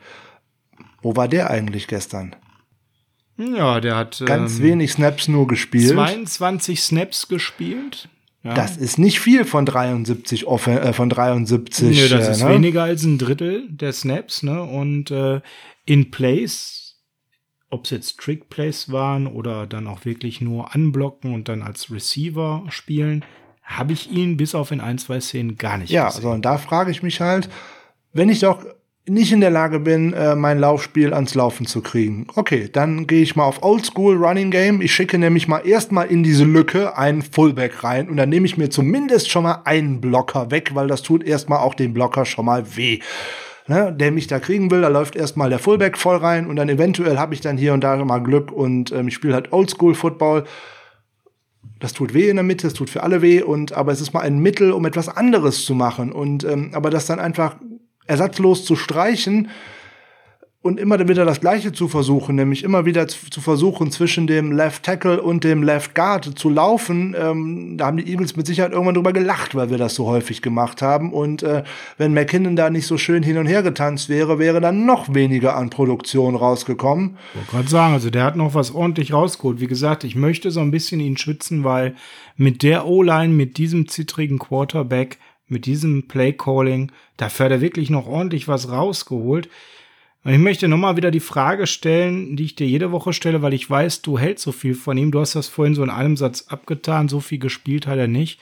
[1.03, 2.35] Wo war der eigentlich gestern?
[3.37, 5.91] Ja, der hat ganz ähm, wenig Snaps nur gespielt.
[5.91, 8.09] 22 Snaps gespielt.
[8.45, 8.53] Ja.
[8.53, 11.99] Das ist nicht viel von 73 Offen äh, von 73.
[11.99, 12.51] Nö, das äh, ist ne?
[12.51, 14.63] weniger als ein Drittel der Snaps, ne?
[14.63, 15.41] Und äh,
[15.87, 17.01] in Plays,
[17.71, 21.91] ob es jetzt Trick Plays waren oder dann auch wirklich nur anblocken und dann als
[21.91, 23.25] Receiver spielen,
[23.63, 26.23] habe ich ihn bis auf in ein, zwei Szenen gar nicht ja, gesehen.
[26.23, 27.49] Ja, also und da frage ich mich halt,
[28.13, 28.63] wenn ich doch
[29.07, 32.27] nicht in der Lage bin, äh, mein Laufspiel ans Laufen zu kriegen.
[32.37, 34.81] Okay, dann gehe ich mal auf Oldschool Running Game.
[34.81, 38.57] Ich schicke nämlich mal erstmal in diese Lücke einen Fullback rein und dann nehme ich
[38.57, 42.47] mir zumindest schon mal einen Blocker weg, weil das tut erstmal auch dem Blocker schon
[42.47, 43.01] mal weh.
[43.67, 46.69] Ne, der mich da kriegen will, da läuft erstmal der Fullback voll rein und dann
[46.69, 49.95] eventuell habe ich dann hier und da mal Glück und ähm, ich spiele halt Oldschool
[49.95, 50.45] Football.
[51.81, 54.13] Das tut weh in der Mitte, es tut für alle weh und aber es ist
[54.13, 57.57] mal ein Mittel, um etwas anderes zu machen und ähm, aber das dann einfach
[58.07, 59.49] ersatzlos zu streichen
[60.65, 64.83] und immer wieder das Gleiche zu versuchen, nämlich immer wieder zu versuchen, zwischen dem Left
[64.83, 67.15] Tackle und dem Left Guard zu laufen.
[67.21, 70.41] Ähm, da haben die Eagles mit Sicherheit irgendwann drüber gelacht, weil wir das so häufig
[70.41, 71.13] gemacht haben.
[71.13, 71.65] Und äh,
[71.99, 75.55] wenn McKinnon da nicht so schön hin und her getanzt wäre, wäre dann noch weniger
[75.55, 77.19] an Produktion rausgekommen.
[77.35, 79.61] Ich wollte gerade sagen, also der hat noch was ordentlich rausgeholt.
[79.61, 81.95] Wie gesagt, ich möchte so ein bisschen ihn schützen, weil
[82.39, 88.07] mit der O-Line, mit diesem zittrigen Quarterback, mit diesem Play-Calling, da hat er wirklich noch
[88.07, 89.49] ordentlich was rausgeholt.
[90.25, 93.53] Und ich möchte nochmal wieder die Frage stellen, die ich dir jede Woche stelle, weil
[93.53, 95.13] ich weiß, du hältst so viel von ihm.
[95.13, 97.09] Du hast das vorhin so in einem Satz abgetan.
[97.09, 98.41] So viel gespielt hat er nicht.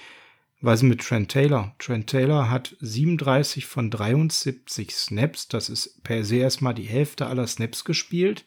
[0.61, 1.74] Was ist mit Trent Taylor?
[1.81, 5.49] Trent Taylor hat 37 von 73 Snaps.
[5.49, 8.45] Das ist per se erstmal die Hälfte aller Snaps gespielt.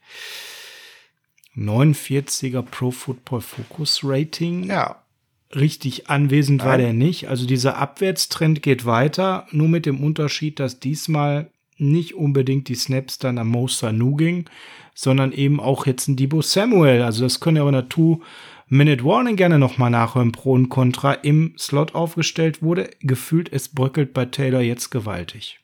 [1.57, 4.63] 49er Pro Football Focus Rating.
[4.63, 5.04] Ja
[5.53, 6.67] richtig anwesend Nein.
[6.67, 7.29] war der nicht.
[7.29, 13.17] Also dieser Abwärtstrend geht weiter, nur mit dem Unterschied, dass diesmal nicht unbedingt die Snaps
[13.17, 14.45] dann am Mo Sanu ging,
[14.93, 17.01] sondern eben auch jetzt ein Debo Samuel.
[17.01, 21.13] Also das können wir aber in der Two-Minute Warning gerne nochmal nachhören, Pro und Contra
[21.13, 22.89] im Slot aufgestellt wurde.
[23.01, 25.59] Gefühlt, es bröckelt bei Taylor jetzt gewaltig.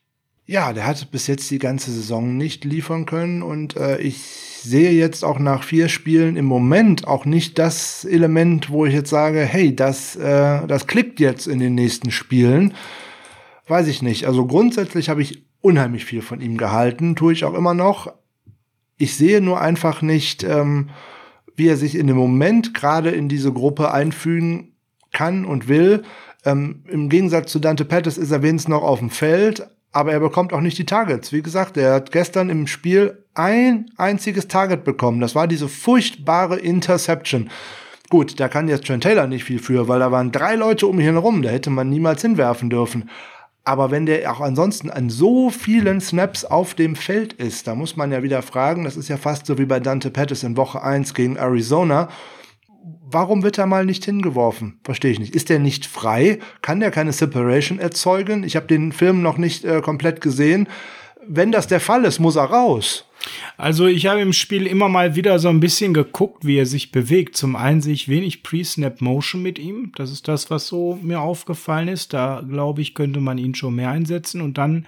[0.46, 4.90] Ja, der hat bis jetzt die ganze Saison nicht liefern können und äh, ich sehe
[4.90, 9.40] jetzt auch nach vier Spielen im Moment auch nicht das Element, wo ich jetzt sage,
[9.40, 12.74] hey, das, äh, das klickt jetzt in den nächsten Spielen.
[13.68, 14.26] Weiß ich nicht.
[14.26, 18.12] Also grundsätzlich habe ich unheimlich viel von ihm gehalten, tue ich auch immer noch.
[18.98, 20.90] Ich sehe nur einfach nicht, ähm,
[21.54, 24.72] wie er sich in dem Moment gerade in diese Gruppe einfügen
[25.12, 26.02] kann und will.
[26.44, 30.20] Ähm, Im Gegensatz zu Dante Pettis ist er wenigstens noch auf dem Feld, aber er
[30.20, 31.32] bekommt auch nicht die Targets.
[31.32, 35.20] Wie gesagt, er hat gestern im Spiel ein einziges Target bekommen.
[35.20, 37.50] Das war diese furchtbare Interception.
[38.08, 40.98] Gut, da kann jetzt Trent Taylor nicht viel für, weil da waren drei Leute um
[41.00, 43.08] ihn herum, da hätte man niemals hinwerfen dürfen.
[43.64, 47.96] Aber wenn der auch ansonsten an so vielen Snaps auf dem Feld ist, da muss
[47.96, 50.82] man ja wieder fragen, das ist ja fast so wie bei Dante Pettis in Woche
[50.82, 52.08] 1 gegen Arizona.
[52.84, 54.80] Warum wird er mal nicht hingeworfen?
[54.84, 55.34] Verstehe ich nicht.
[55.34, 56.38] Ist der nicht frei?
[56.62, 58.42] Kann der keine Separation erzeugen?
[58.42, 60.68] Ich habe den Film noch nicht äh, komplett gesehen.
[61.26, 63.04] Wenn das der Fall ist, muss er raus.
[63.56, 66.90] Also ich habe im Spiel immer mal wieder so ein bisschen geguckt, wie er sich
[66.90, 67.36] bewegt.
[67.36, 69.92] Zum einen sehe ich wenig Pre-Snap-Motion mit ihm.
[69.94, 72.12] Das ist das, was so mir aufgefallen ist.
[72.12, 74.40] Da glaube ich, könnte man ihn schon mehr einsetzen.
[74.40, 74.86] Und dann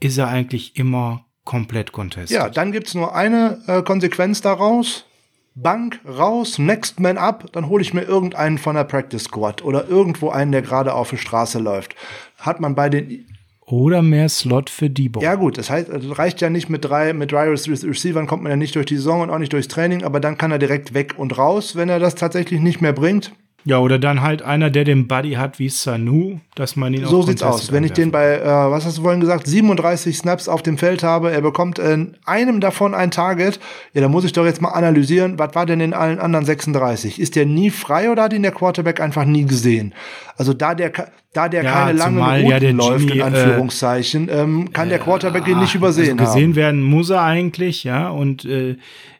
[0.00, 2.36] ist er eigentlich immer komplett contested.
[2.36, 5.06] Ja, dann gibt's nur eine äh, Konsequenz daraus.
[5.54, 9.88] Bank raus, Next Man up, dann hole ich mir irgendeinen von der Practice Squad oder
[9.88, 11.94] irgendwo einen, der gerade auf der Straße läuft.
[12.38, 13.26] Hat man bei den
[13.66, 15.22] oder mehr Slot für Debo.
[15.22, 18.50] Ja, gut, das heißt, das reicht ja nicht mit drei, mit drei Receivern kommt man
[18.50, 20.92] ja nicht durch die Saison und auch nicht durchs Training, aber dann kann er direkt
[20.92, 23.32] weg und raus, wenn er das tatsächlich nicht mehr bringt.
[23.66, 27.22] Ja, oder dann halt einer, der den Buddy hat wie Sanu, dass man ihn So
[27.22, 27.72] sieht's aus.
[27.72, 31.02] Wenn ich den bei, äh, was hast du vorhin gesagt, 37 Snaps auf dem Feld
[31.02, 33.58] habe, er bekommt in einem davon ein Target,
[33.94, 37.18] ja, dann muss ich doch jetzt mal analysieren, was war denn in allen anderen 36?
[37.18, 39.94] Ist der nie frei oder hat ihn der Quarterback einfach nie gesehen?
[40.36, 40.92] Also da der,
[41.32, 44.90] da der ja, keine langen Routen ja läuft, Jimmy, in äh, Anführungszeichen, äh, ähm, kann
[44.90, 46.56] der Quarterback ihn nicht übersehen also gesehen haben.
[46.56, 48.76] werden muss er eigentlich, ja, und äh,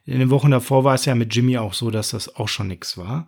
[0.06, 2.68] in den Wochen davor war es ja mit Jimmy auch so, dass das auch schon
[2.68, 3.26] nix war.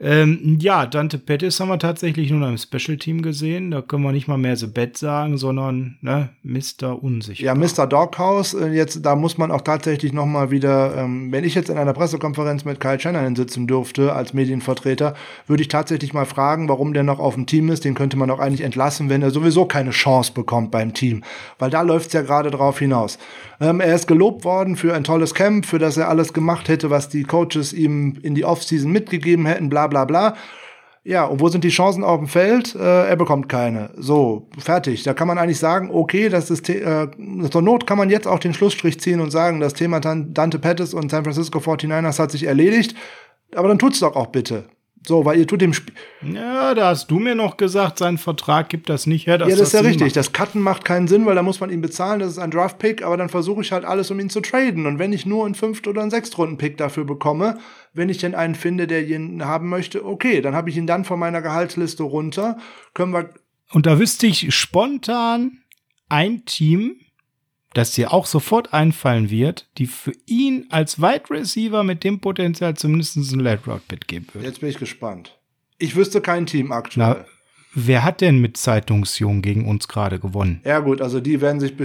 [0.00, 3.72] Ähm, ja, Dante Pettis haben wir tatsächlich nur im Special Team gesehen.
[3.72, 7.02] Da können wir nicht mal mehr The Bett sagen, sondern ne, Mr.
[7.02, 7.44] Unsichtbar.
[7.44, 7.88] Ja, Mr.
[7.88, 8.54] Doghouse.
[8.54, 11.78] Äh, jetzt, da muss man auch tatsächlich noch mal wieder, ähm, wenn ich jetzt in
[11.78, 15.14] einer Pressekonferenz mit Kyle Shanahan sitzen dürfte als Medienvertreter,
[15.48, 17.84] würde ich tatsächlich mal fragen, warum der noch auf dem Team ist.
[17.84, 21.24] Den könnte man auch eigentlich entlassen, wenn er sowieso keine Chance bekommt beim Team.
[21.58, 23.18] Weil da läuft's ja gerade drauf hinaus.
[23.60, 26.90] Ähm, er ist gelobt worden für ein tolles Camp, für das er alles gemacht hätte,
[26.90, 30.36] was die Coaches ihm in die Offseason mitgegeben hätten, bla bla bla.
[31.04, 32.74] Ja, und wo sind die Chancen auf dem Feld?
[32.74, 33.90] Äh, er bekommt keine.
[33.96, 35.04] So, fertig.
[35.04, 37.08] Da kann man eigentlich sagen, okay, das ist äh,
[37.50, 40.92] zur Not kann man jetzt auch den Schlussstrich ziehen und sagen, das Thema Dante Pettis
[40.92, 42.94] und San Francisco 49ers hat sich erledigt.
[43.54, 44.64] Aber dann tut's doch auch bitte.
[45.08, 45.94] So, weil ihr tut dem Spiel.
[46.34, 49.36] Ja, da hast du mir noch gesagt, sein Vertrag gibt das nicht her.
[49.36, 50.08] ja, das, das ist ja richtig.
[50.08, 50.16] Macht.
[50.16, 52.20] Das Cutten macht keinen Sinn, weil da muss man ihn bezahlen.
[52.20, 54.84] Das ist ein Draft-Pick, aber dann versuche ich halt alles, um ihn zu traden.
[54.84, 57.56] Und wenn ich nur einen Fünft- oder einen Sechstrunden-Pick dafür bekomme,
[57.94, 61.06] wenn ich denn einen finde, der ihn haben möchte, okay, dann habe ich ihn dann
[61.06, 62.58] von meiner Gehaltsliste runter.
[62.92, 63.30] Können wir.
[63.72, 65.62] Und da wüsste ich spontan
[66.10, 66.96] ein Team,
[67.78, 72.74] das dir auch sofort einfallen wird, die für ihn als Wide Receiver mit dem Potenzial
[72.74, 74.46] zumindest einen Late Route Bit geben würde.
[74.46, 75.38] Jetzt bin ich gespannt.
[75.78, 77.16] Ich wüsste kein Team aktuell.
[77.18, 77.24] Na,
[77.74, 80.60] wer hat denn mit Zeitungsjungen gegen uns gerade gewonnen?
[80.64, 81.76] Ja gut, also die werden sich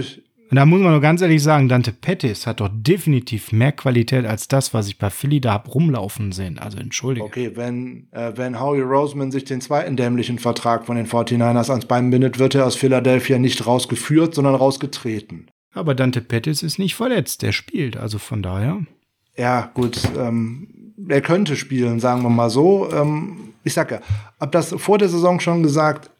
[0.50, 4.24] und da muss man nur ganz ehrlich sagen, Dante Pettis hat doch definitiv mehr Qualität
[4.24, 6.60] als das, was ich bei Philly da hab rumlaufen sehen.
[6.60, 7.26] Also entschuldige.
[7.26, 11.86] Okay, wenn, äh, wenn Howie Roseman sich den zweiten dämlichen Vertrag von den 49ers ans
[11.86, 15.50] Bein bindet, wird er aus Philadelphia nicht rausgeführt, sondern rausgetreten.
[15.74, 18.80] Aber Dante Pettis ist nicht verletzt, der spielt, also von daher.
[19.36, 22.90] Ja, gut, ähm, er könnte spielen, sagen wir mal so.
[22.92, 24.00] Ähm, ich sag ja,
[24.38, 26.10] hab das vor der Saison schon gesagt,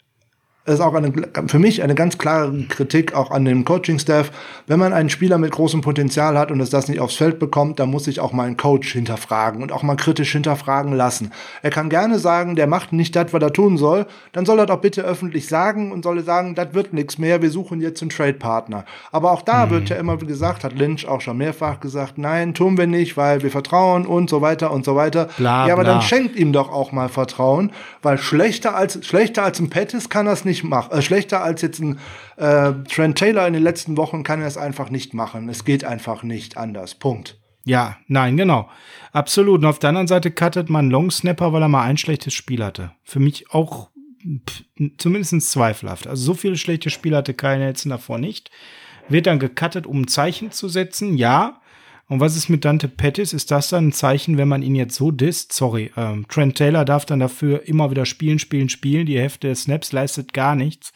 [0.66, 1.12] ist auch eine,
[1.47, 4.31] für mich eine ganz klare Kritik auch an dem Coaching-Staff.
[4.66, 7.78] Wenn man einen Spieler mit großem Potenzial hat und es das nicht aufs Feld bekommt,
[7.78, 11.32] dann muss sich auch mal ein Coach hinterfragen und auch mal kritisch hinterfragen lassen.
[11.62, 14.07] Er kann gerne sagen, der macht nicht das, was er tun soll.
[14.32, 17.51] Dann soll er doch bitte öffentlich sagen und soll sagen, das wird nichts mehr, wir
[17.51, 18.86] suchen jetzt einen Trade-Partner.
[19.12, 19.70] Aber auch da mhm.
[19.70, 23.43] wird ja immer gesagt, hat Lynch auch schon mehrfach gesagt, nein, tun wir nicht, weil
[23.43, 25.28] wir vertrauen und so weiter und so weiter.
[25.36, 25.93] Bla, ja, aber bla.
[25.93, 27.70] dann schenkt ihm doch auch mal Vertrauen,
[28.01, 30.93] weil schlechter als, schlechter als ein Pettis kann es nicht nicht macht.
[30.93, 31.98] Äh, schlechter als jetzt ein
[32.36, 35.48] äh, Trent Taylor in den letzten Wochen kann er es einfach nicht machen.
[35.48, 36.94] Es geht einfach nicht anders.
[36.94, 37.39] Punkt.
[37.64, 38.68] Ja, nein, genau.
[39.12, 39.60] Absolut.
[39.60, 42.62] Und auf der anderen Seite cuttet man Long Snapper, weil er mal ein schlechtes Spiel
[42.62, 42.93] hatte.
[43.02, 43.90] Für mich auch
[44.98, 46.06] zumindest zweifelhaft.
[46.06, 48.51] Also so viele schlechte Spiele hatte Kyle Nelson davor nicht.
[49.09, 51.60] Wird dann gecuttet, um ein Zeichen zu setzen, ja.
[52.06, 53.32] Und was ist mit Dante Pettis?
[53.32, 55.55] Ist das dann ein Zeichen, wenn man ihn jetzt so disst?
[55.55, 59.06] Sorry, ähm, Trent Taylor darf dann dafür immer wieder spielen, spielen, spielen.
[59.06, 60.93] Die Hälfte des Snaps leistet gar nichts.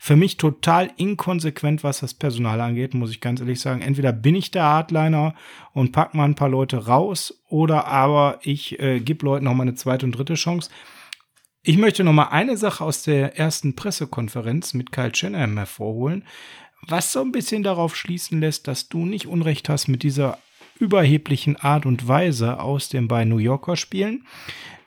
[0.00, 3.82] Für mich total inkonsequent, was das Personal angeht, muss ich ganz ehrlich sagen.
[3.82, 5.34] Entweder bin ich der Hardliner
[5.74, 9.62] und pack mal ein paar Leute raus, oder aber ich äh, gebe Leuten noch mal
[9.62, 10.70] eine zweite und dritte Chance.
[11.62, 16.24] Ich möchte noch mal eine Sache aus der ersten Pressekonferenz mit Kyle Shanahan hervorholen,
[16.86, 20.38] was so ein bisschen darauf schließen lässt, dass du nicht Unrecht hast mit dieser
[20.78, 24.24] überheblichen Art und Weise aus den beiden New Yorker Spielen.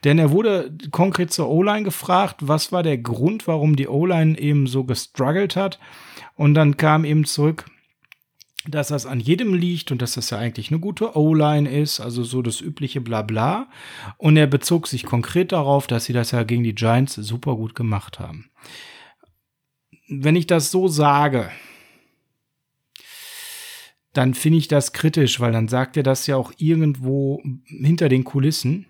[0.04, 4.66] Denn er wurde konkret zur O-Line gefragt, was war der Grund, warum die O-Line eben
[4.66, 5.78] so gestruggelt hat.
[6.34, 7.66] Und dann kam eben zurück,
[8.66, 12.24] dass das an jedem liegt und dass das ja eigentlich eine gute O-Line ist, also
[12.24, 13.68] so das übliche Blabla.
[14.18, 17.74] Und er bezog sich konkret darauf, dass sie das ja gegen die Giants super gut
[17.74, 18.50] gemacht haben
[20.12, 21.50] wenn ich das so sage,
[24.12, 28.24] dann finde ich das kritisch, weil dann sagt er das ja auch irgendwo hinter den
[28.24, 28.86] Kulissen.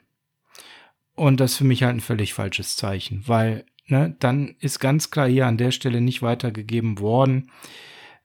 [1.14, 5.10] Und das ist für mich halt ein völlig falsches Zeichen, weil ne, dann ist ganz
[5.10, 7.50] klar hier an der Stelle nicht weitergegeben worden,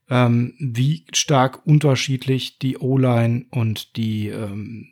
[0.10, 4.88] ähm, wie stark unterschiedlich die O-Line und die ähm,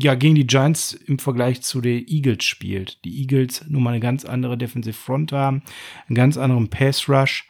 [0.00, 3.04] ja gegen die Giants im Vergleich zu den Eagles spielt.
[3.04, 5.62] Die Eagles nun mal eine ganz andere Defensive Front haben,
[6.08, 7.48] einen ganz anderen Pass Rush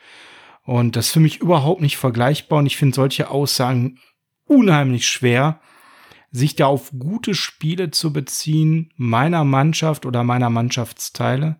[0.66, 3.98] und das ist für mich überhaupt nicht vergleichbar und ich finde solche Aussagen
[4.46, 5.60] unheimlich schwer,
[6.32, 11.56] sich da auf gute Spiele zu beziehen, meiner Mannschaft oder meiner Mannschaftsteile,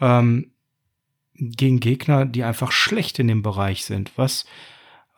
[0.00, 0.52] ähm,
[1.34, 4.12] gegen Gegner, die einfach schlecht in dem Bereich sind.
[4.16, 4.44] Was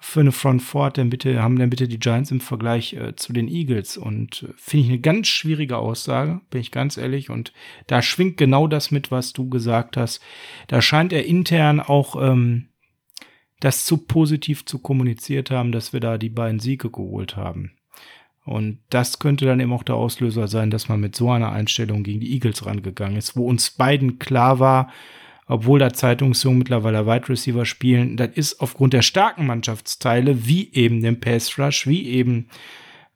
[0.00, 3.32] für eine Front Four denn bitte, haben denn bitte die Giants im Vergleich äh, zu
[3.32, 3.96] den Eagles?
[3.96, 7.30] Und äh, finde ich eine ganz schwierige Aussage, bin ich ganz ehrlich.
[7.30, 7.52] Und
[7.88, 10.20] da schwingt genau das mit, was du gesagt hast.
[10.68, 12.68] Da scheint er intern auch ähm,
[13.60, 17.72] das zu positiv zu kommuniziert haben, dass wir da die beiden Siege geholt haben.
[18.44, 22.02] Und das könnte dann eben auch der Auslöser sein, dass man mit so einer Einstellung
[22.02, 24.90] gegen die Eagles rangegangen ist, wo uns beiden klar war,
[25.46, 31.02] obwohl da Zeitungsjungen mittlerweile Wide Receiver spielen, das ist aufgrund der starken Mannschaftsteile, wie eben
[31.02, 32.48] dem Pass Rush, wie eben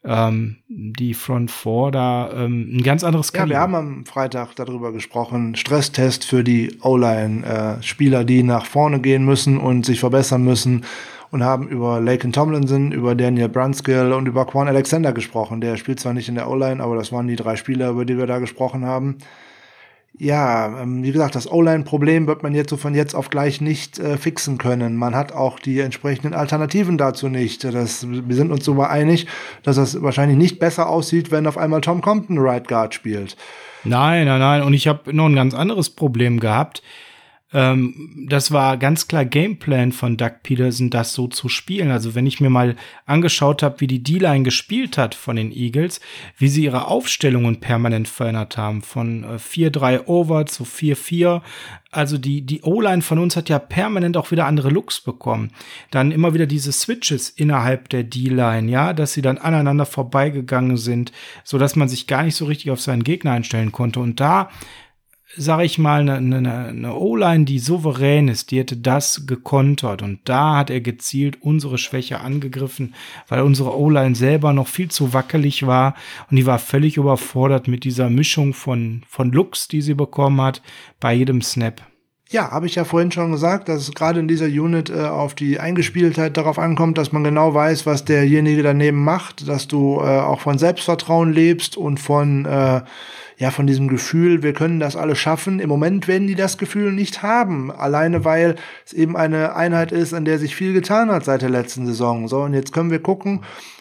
[0.04, 3.54] ähm, die Front Four da ähm, ein ganz anderes Kaliber.
[3.54, 5.54] Ja, wir haben am Freitag darüber gesprochen.
[5.54, 10.84] Stresstest für die O-Line, äh, die nach vorne gehen müssen und sich verbessern müssen
[11.30, 15.60] und haben über Laken Tomlinson, über Daniel Brunskill und über Quan Alexander gesprochen.
[15.60, 18.18] Der spielt zwar nicht in der O-Line, aber das waren die drei Spieler, über die
[18.18, 19.18] wir da gesprochen haben
[20.18, 23.98] ja, ähm, wie gesagt, das O-Line-Problem wird man jetzt so von jetzt auf gleich nicht
[23.98, 24.96] äh, fixen können.
[24.96, 27.64] Man hat auch die entsprechenden Alternativen dazu nicht.
[27.64, 29.26] Das, wir sind uns darüber einig,
[29.62, 33.36] dass das wahrscheinlich nicht besser aussieht, wenn auf einmal Tom Compton Right Guard spielt.
[33.84, 34.62] Nein, nein, nein.
[34.62, 36.82] Und ich habe noch ein ganz anderes Problem gehabt.
[37.52, 41.90] Ähm, das war ganz klar Gameplan von Doug Peterson, das so zu spielen.
[41.90, 42.76] Also wenn ich mir mal
[43.06, 46.00] angeschaut habe, wie die D-Line gespielt hat von den Eagles,
[46.38, 51.42] wie sie ihre Aufstellungen permanent verändert haben, von äh, 4-3 over zu 4-4.
[51.90, 55.50] Also die, die O-Line von uns hat ja permanent auch wieder andere Looks bekommen.
[55.90, 61.12] Dann immer wieder diese Switches innerhalb der D-Line, ja, dass sie dann aneinander vorbeigegangen sind,
[61.44, 64.00] so dass man sich gar nicht so richtig auf seinen Gegner einstellen konnte.
[64.00, 64.48] Und da
[65.36, 70.02] sag ich mal, eine, eine, eine O-Line, die souverän ist, die hätte das gekontert.
[70.02, 72.94] Und da hat er gezielt unsere Schwäche angegriffen,
[73.28, 75.94] weil unsere O-Line selber noch viel zu wackelig war.
[76.30, 80.62] Und die war völlig überfordert mit dieser Mischung von, von Looks, die sie bekommen hat,
[81.00, 81.91] bei jedem Snap.
[82.32, 85.34] Ja, habe ich ja vorhin schon gesagt, dass es gerade in dieser Unit äh, auf
[85.34, 90.04] die Eingespieltheit darauf ankommt, dass man genau weiß, was derjenige daneben macht, dass du äh,
[90.04, 92.80] auch von Selbstvertrauen lebst und von äh,
[93.36, 95.58] ja, von diesem Gefühl, wir können das alles schaffen.
[95.58, 97.70] Im Moment werden die das Gefühl nicht haben.
[97.70, 98.54] Alleine weil
[98.86, 102.28] es eben eine Einheit ist, an der sich viel getan hat seit der letzten Saison.
[102.28, 103.40] So, und jetzt können wir gucken,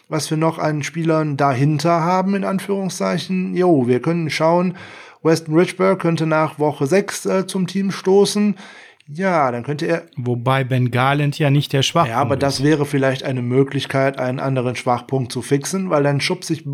[0.09, 3.55] was wir noch an Spielern dahinter haben, in Anführungszeichen.
[3.55, 4.75] Jo, wir können schauen,
[5.23, 8.55] Weston Richburg könnte nach Woche 6 äh, zum Team stoßen.
[9.07, 10.03] Ja, dann könnte er.
[10.15, 12.15] Wobei Ben Garland ja nicht der Schwachpunkt ist.
[12.15, 16.47] Ja, aber das wäre vielleicht eine Möglichkeit, einen anderen Schwachpunkt zu fixen, weil dann schubst
[16.47, 16.65] sich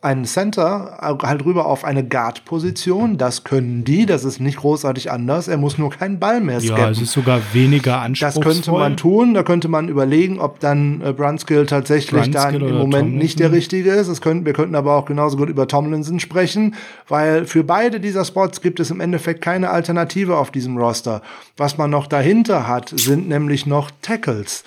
[0.00, 3.18] einen Center halt rüber auf eine Guard-Position.
[3.18, 5.48] Das können die, das ist nicht großartig anders.
[5.48, 6.78] Er muss nur keinen Ball mehr scannen.
[6.78, 8.44] Ja, es ist sogar weniger anspruchsvoll.
[8.44, 9.34] Das könnte man tun.
[9.34, 13.18] Da könnte man überlegen, ob dann äh, Brunskill tatsächlich dann im Moment Tomlinson.
[13.18, 14.08] nicht der richtige ist.
[14.08, 16.74] Es könnten, wir könnten aber auch genauso gut über Tomlinson sprechen,
[17.08, 21.22] weil für beide dieser Spots gibt es im Endeffekt keine Alternative auf diesem Roster.
[21.56, 24.64] Was man noch dahinter hat, sind nämlich noch Tackles.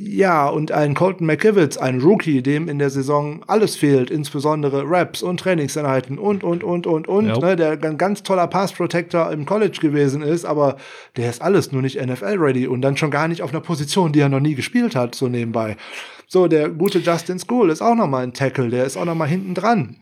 [0.00, 5.22] Ja, und ein Colton McKivitz, ein Rookie, dem in der Saison alles fehlt, insbesondere Raps
[5.22, 7.38] und Trainingseinheiten und, und, und, und, und, ja.
[7.38, 10.76] ne, der ein ganz toller Pass-Protector im College gewesen ist, aber
[11.16, 14.20] der ist alles nur nicht NFL-ready und dann schon gar nicht auf einer Position, die
[14.20, 15.76] er noch nie gespielt hat, so nebenbei.
[16.28, 19.16] So, der gute Justin School ist auch noch mal ein Tackle, der ist auch noch
[19.16, 19.96] mal hinten dran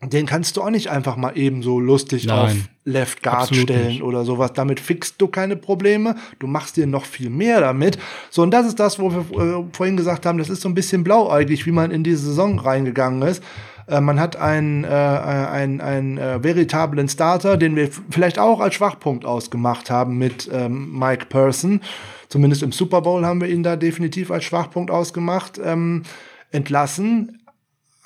[0.00, 2.54] den kannst du auch nicht einfach mal eben so lustig Nein, auf
[2.84, 4.02] Left Guard stellen nicht.
[4.02, 4.52] oder sowas.
[4.52, 6.14] Damit fixst du keine Probleme.
[6.38, 7.98] Du machst dir noch viel mehr damit.
[8.30, 10.74] So, und das ist das, wo wir äh, vorhin gesagt haben, das ist so ein
[10.74, 13.42] bisschen blauäugig, wie man in diese Saison reingegangen ist.
[13.88, 18.74] Äh, man hat einen, äh, einen, einen äh, veritablen Starter, den wir vielleicht auch als
[18.74, 21.80] Schwachpunkt ausgemacht haben mit ähm, Mike Person.
[22.28, 25.58] Zumindest im Super Bowl haben wir ihn da definitiv als Schwachpunkt ausgemacht.
[25.62, 26.04] Ähm,
[26.50, 27.37] entlassen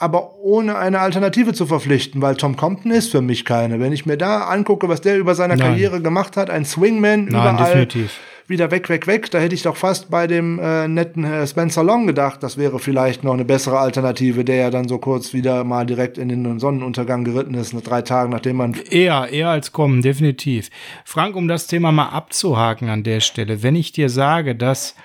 [0.02, 3.78] aber ohne eine Alternative zu verpflichten, weil Tom Compton ist für mich keine.
[3.78, 7.28] Wenn ich mir da angucke, was der über seine Karriere gemacht hat, ein Swingman Nein,
[7.28, 7.56] überall.
[7.56, 8.18] Definitiv.
[8.48, 9.30] wieder weg, weg, weg.
[9.30, 12.80] Da hätte ich doch fast bei dem äh, netten äh, Spencer Long gedacht, das wäre
[12.80, 16.58] vielleicht noch eine bessere Alternative, der ja dann so kurz wieder mal direkt in den
[16.58, 18.74] Sonnenuntergang geritten ist, nach drei Tagen, nachdem man.
[18.90, 20.68] Eher, eher als kommen, definitiv.
[21.04, 24.96] Frank, um das Thema mal abzuhaken an der Stelle, wenn ich dir sage, dass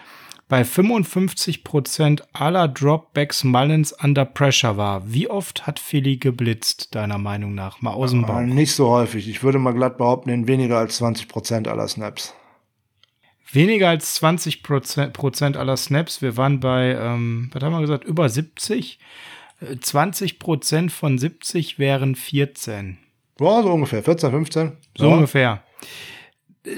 [0.47, 5.11] bei 55% aller Dropbacks Mullins under pressure war.
[5.11, 7.81] Wie oft hat Philly geblitzt, deiner Meinung nach?
[7.81, 8.39] Mal aus dem Bauch.
[8.41, 9.27] Nicht so häufig.
[9.27, 12.33] Ich würde mal glatt behaupten, in weniger als 20% aller Snaps.
[13.51, 16.21] Weniger als 20% aller Snaps.
[16.21, 18.99] Wir waren bei, ähm, was haben wir gesagt, über 70.
[19.61, 22.97] 20% äh, von 70 wären 14.
[23.39, 24.03] Ja, so ungefähr.
[24.03, 24.71] 14, 15.
[24.97, 25.63] So, so ungefähr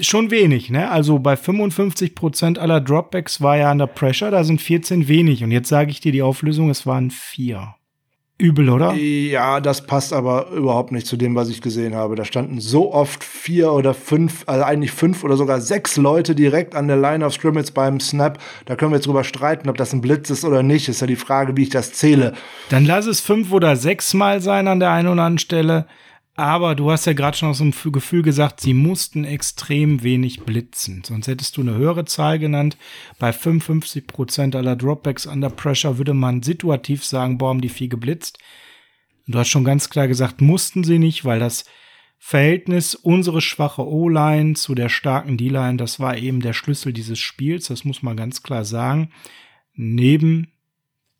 [0.00, 0.90] schon wenig, ne?
[0.90, 5.44] Also bei 55 Prozent aller Dropbacks war ja under pressure, da sind 14 wenig.
[5.44, 7.74] Und jetzt sage ich dir die Auflösung, es waren vier.
[8.40, 8.94] Übel, oder?
[8.94, 12.16] Ja, das passt aber überhaupt nicht zu dem, was ich gesehen habe.
[12.16, 16.74] Da standen so oft vier oder fünf, also eigentlich fünf oder sogar sechs Leute direkt
[16.74, 18.38] an der Line of Scrimmage beim Snap.
[18.64, 20.88] Da können wir jetzt drüber streiten, ob das ein Blitz ist oder nicht.
[20.88, 22.32] Ist ja die Frage, wie ich das zähle.
[22.70, 25.86] Dann lass es fünf oder sechs Mal sein an der einen oder anderen Stelle.
[26.36, 31.02] Aber du hast ja gerade schon aus dem Gefühl gesagt, sie mussten extrem wenig blitzen.
[31.04, 32.76] Sonst hättest du eine höhere Zahl genannt.
[33.18, 37.88] Bei 55 Prozent aller Dropbacks under Pressure würde man situativ sagen, boah, haben die viel
[37.88, 38.38] geblitzt.
[39.26, 41.64] Du hast schon ganz klar gesagt, mussten sie nicht, weil das
[42.18, 47.68] Verhältnis unsere schwache O-Line zu der starken D-Line, das war eben der Schlüssel dieses Spiels.
[47.68, 49.10] Das muss man ganz klar sagen.
[49.74, 50.52] Neben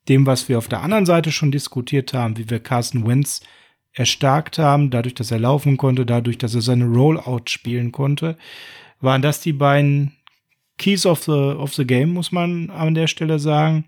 [0.09, 3.41] dem, was wir auf der anderen Seite schon diskutiert haben, wie wir Carson Wentz
[4.01, 8.37] erstarkt haben, dadurch, dass er laufen konnte, dadurch, dass er seine Rollout spielen konnte,
[9.01, 10.13] waren das die beiden
[10.79, 13.85] Keys of the, of the Game, muss man an der Stelle sagen.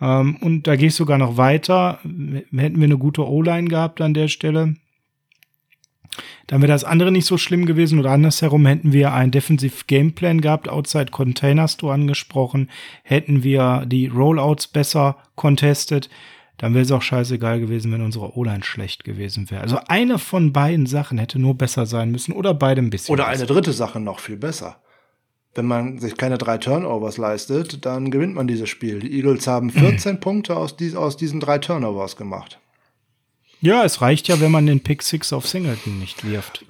[0.00, 1.98] Ähm, und da gehe ich sogar noch weiter.
[2.02, 4.76] Hätten wir eine gute O-Line gehabt an der Stelle,
[6.46, 10.40] dann wäre das andere nicht so schlimm gewesen oder andersherum hätten wir einen Defensive Gameplan
[10.40, 12.68] gehabt, Outside Containers du angesprochen,
[13.04, 16.10] hätten wir die Rollouts besser contestet,
[16.60, 19.62] dann wäre es auch scheißegal gewesen, wenn unsere O-Line schlecht gewesen wäre.
[19.62, 23.14] Also eine von beiden Sachen hätte nur besser sein müssen oder beide ein bisschen.
[23.14, 23.38] Oder besser.
[23.38, 24.76] eine dritte Sache noch viel besser.
[25.54, 29.00] Wenn man sich keine drei Turnovers leistet, dann gewinnt man dieses Spiel.
[29.00, 30.20] Die Eagles haben 14 mhm.
[30.20, 32.60] Punkte aus, dies, aus diesen drei Turnovers gemacht.
[33.62, 36.66] Ja, es reicht ja, wenn man den Pick Six auf Singleton nicht wirft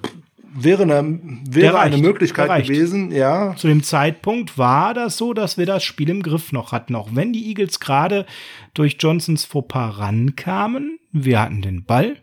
[0.53, 1.19] wäre eine,
[1.49, 3.55] wäre eine Möglichkeit gewesen, ja.
[3.55, 6.95] Zu dem Zeitpunkt war das so, dass wir das Spiel im Griff noch hatten.
[6.95, 8.25] Auch wenn die Eagles gerade
[8.73, 12.17] durch Johnsons Fauxpas rankamen, wir hatten den Ball,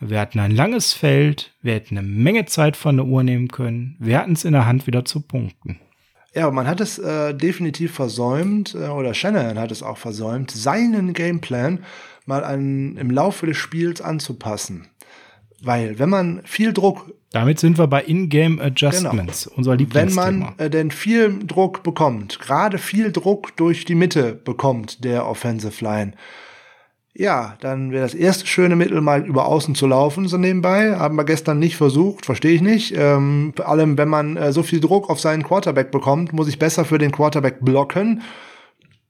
[0.00, 3.96] wir hatten ein langes Feld, wir hätten eine Menge Zeit von der Uhr nehmen können,
[3.98, 5.80] wir hatten es in der Hand wieder zu punkten.
[6.34, 11.14] Ja, man hat es äh, definitiv versäumt, äh, oder Shannon hat es auch versäumt, seinen
[11.14, 11.82] Gameplan
[12.26, 14.86] mal an, im Laufe des Spiels anzupassen.
[15.62, 17.12] Weil, wenn man viel Druck.
[17.32, 19.56] Damit sind wir bei In-Game Adjustments, genau.
[19.56, 20.26] unser Lieblingsthema.
[20.26, 25.26] Wenn man äh, denn viel Druck bekommt, gerade viel Druck durch die Mitte bekommt, der
[25.26, 26.12] Offensive Line,
[27.18, 30.96] ja, dann wäre das erste schöne Mittel, mal über außen zu laufen, so nebenbei.
[30.96, 32.94] Haben wir gestern nicht versucht, verstehe ich nicht.
[32.94, 36.58] Ähm, vor allem, wenn man äh, so viel Druck auf seinen Quarterback bekommt, muss ich
[36.58, 38.22] besser für den Quarterback blocken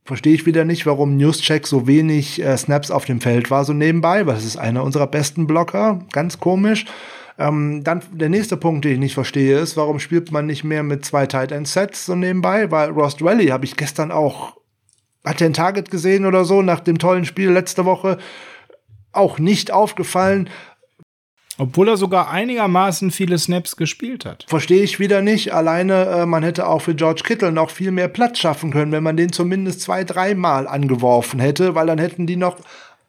[0.07, 3.73] verstehe ich wieder nicht, warum Newscheck so wenig äh, Snaps auf dem Feld war, so
[3.73, 6.01] nebenbei, weil es ist einer unserer besten Blocker.
[6.13, 6.87] Ganz komisch.
[7.39, 10.83] Ähm, dann der nächste Punkt, den ich nicht verstehe, ist, warum spielt man nicht mehr
[10.83, 12.71] mit zwei Tight End Sets so nebenbei?
[12.71, 14.57] Weil Ross Dwelly habe ich gestern auch,
[15.25, 18.19] hat er ein Target gesehen oder so nach dem tollen Spiel letzte Woche?
[19.13, 20.49] Auch nicht aufgefallen.
[21.59, 24.45] Obwohl er sogar einigermaßen viele Snaps gespielt hat.
[24.49, 25.55] Verstehe ich wieder nicht.
[25.55, 29.03] Alleine, äh, man hätte auch für George Kittle noch viel mehr Platz schaffen können, wenn
[29.03, 32.57] man den zumindest zwei, dreimal angeworfen hätte, weil dann hätten die noch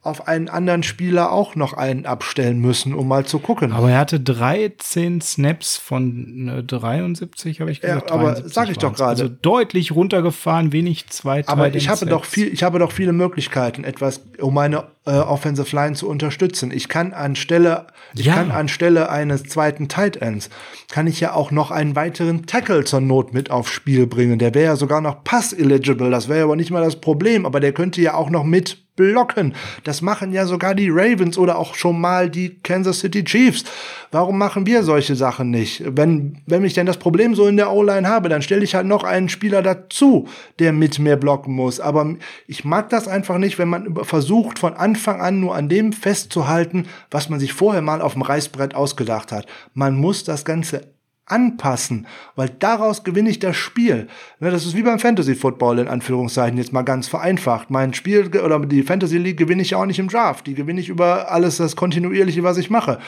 [0.07, 3.71] auf einen anderen Spieler auch noch einen abstellen müssen, um mal zu gucken.
[3.71, 8.09] Aber er hatte 13 Snaps von 73, habe ich gesagt.
[8.09, 9.09] Ja, aber sag ich doch gerade.
[9.09, 13.83] Also deutlich runtergefahren, wenig zwei Aber ich habe doch viel, ich habe doch viele Möglichkeiten,
[13.83, 16.71] etwas, um meine äh, Offensive Line zu unterstützen.
[16.71, 18.35] Ich kann anstelle, ich ja.
[18.35, 20.49] kann anstelle eines zweiten Tight Ends,
[20.89, 24.39] kann ich ja auch noch einen weiteren Tackle zur Not mit aufs Spiel bringen.
[24.39, 26.09] Der wäre ja sogar noch pass-eligible.
[26.09, 27.45] Das wäre aber nicht mal das Problem.
[27.45, 29.53] Aber der könnte ja auch noch mit blocken.
[29.85, 33.63] Das machen ja sogar die Ravens oder auch schon mal die Kansas City Chiefs.
[34.11, 35.83] Warum machen wir solche Sachen nicht?
[35.85, 38.87] Wenn, wenn ich denn das Problem so in der O-Line habe, dann stelle ich halt
[38.87, 40.27] noch einen Spieler dazu,
[40.59, 41.79] der mit mir blocken muss.
[41.79, 42.15] Aber
[42.47, 46.87] ich mag das einfach nicht, wenn man versucht, von Anfang an nur an dem festzuhalten,
[47.11, 49.45] was man sich vorher mal auf dem Reißbrett ausgedacht hat.
[49.73, 50.96] Man muss das Ganze
[51.27, 54.07] anpassen, weil daraus gewinne ich das Spiel.
[54.39, 57.69] Das ist wie beim Fantasy Football in Anführungszeichen jetzt mal ganz vereinfacht.
[57.69, 60.89] Mein Spiel oder die Fantasy League gewinne ich auch nicht im Draft, die gewinne ich
[60.89, 62.99] über alles das kontinuierliche, was ich mache.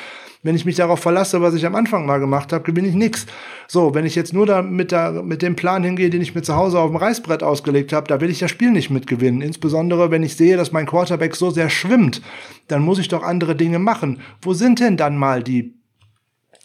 [0.42, 3.26] Wenn ich mich darauf verlasse, was ich am Anfang mal gemacht habe, gewinne ich nichts.
[3.68, 6.44] So, wenn ich jetzt nur da mit, der, mit dem Plan hingehe, den ich mir
[6.44, 9.42] zu Hause auf dem Reißbrett ausgelegt habe, da will ich das Spiel nicht mitgewinnen.
[9.42, 12.22] Insbesondere, wenn ich sehe, dass mein Quarterback so sehr schwimmt,
[12.70, 14.22] dann muss ich doch andere Dinge machen.
[14.42, 15.79] Wo sind denn dann mal die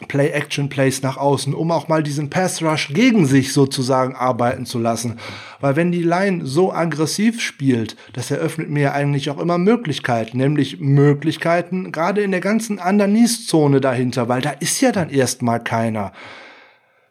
[0.08, 5.18] Play-Action-Plays nach außen, um auch mal diesen Pass-Rush gegen sich sozusagen arbeiten zu lassen.
[5.60, 10.80] Weil wenn die Line so aggressiv spielt, das eröffnet mir eigentlich auch immer Möglichkeiten, nämlich
[10.80, 16.12] Möglichkeiten gerade in der ganzen Underneath-Zone dahinter, weil da ist ja dann erstmal keiner.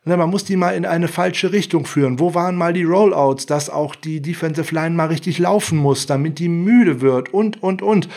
[0.06, 2.20] Ne, man muss die mal in eine falsche Richtung führen.
[2.20, 6.40] Wo waren mal die Rollouts, dass auch die Defensive Line mal richtig laufen muss, damit
[6.40, 8.10] die müde wird und, und, und.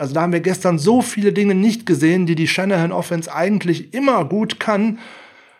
[0.00, 3.92] Also da haben wir gestern so viele Dinge nicht gesehen, die die Shanahan Offense eigentlich
[3.92, 4.98] immer gut kann,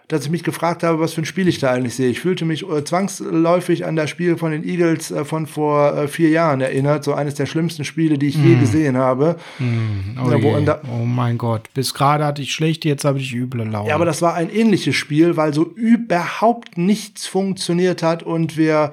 [0.09, 2.09] dass ich mich gefragt habe, was für ein Spiel ich da eigentlich sehe.
[2.09, 6.09] Ich fühlte mich äh, zwangsläufig an das Spiel von den Eagles äh, von vor äh,
[6.09, 8.49] vier Jahren erinnert, so eines der schlimmsten Spiele, die ich mm.
[8.49, 9.37] je gesehen habe.
[9.59, 10.19] Mm.
[10.25, 13.91] Oh, ja, oh, mein Gott, bis gerade hatte ich schlecht, jetzt habe ich üble Laune.
[13.91, 18.93] Ja, aber das war ein ähnliches Spiel, weil so überhaupt nichts funktioniert hat und wir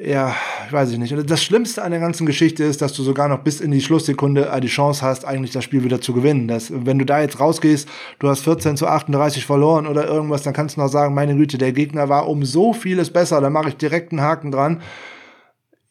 [0.00, 0.34] ja,
[0.70, 1.12] weiß ich nicht.
[1.12, 3.80] Und das Schlimmste an der ganzen Geschichte ist, dass du sogar noch bis in die
[3.80, 6.48] Schlusssekunde äh, die Chance hast, eigentlich das Spiel wieder zu gewinnen.
[6.48, 7.88] Das, wenn du da jetzt rausgehst,
[8.18, 11.58] du hast 14 zu 38 verloren oder irgendwas, dann kannst du noch sagen, meine Güte,
[11.58, 14.82] der Gegner war um so vieles besser, da mache ich direkt einen Haken dran.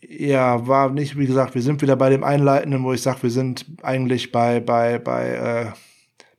[0.02, 3.30] Ja, war nicht, wie gesagt, wir sind wieder bei dem Einleitenden, wo ich sage, wir
[3.30, 5.66] sind eigentlich bei, bei, bei, äh,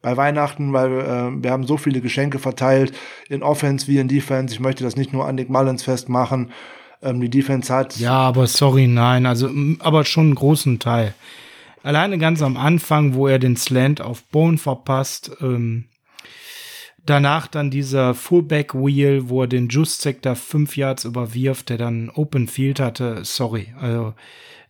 [0.02, 2.92] bei Weihnachten, weil äh, wir haben so viele Geschenke verteilt,
[3.28, 4.52] in Offense wie in Defense.
[4.52, 6.50] Ich möchte das nicht nur an Nick Mullins festmachen
[7.02, 7.98] ähm, die Defense hat.
[7.98, 9.50] Ja, aber sorry, nein, also
[9.80, 11.14] aber schon einen großen Teil.
[11.82, 15.86] Alleine ganz am Anfang, wo er den Slant auf Bone verpasst, ähm,
[17.04, 22.10] danach dann dieser Fullback Wheel, wo er den Justek da fünf Yards überwirft, der dann
[22.10, 23.74] Open Field hatte, sorry.
[23.80, 24.14] Also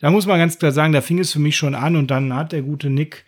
[0.01, 2.35] da muss man ganz klar sagen, da fing es für mich schon an und dann
[2.35, 3.25] hat der gute Nick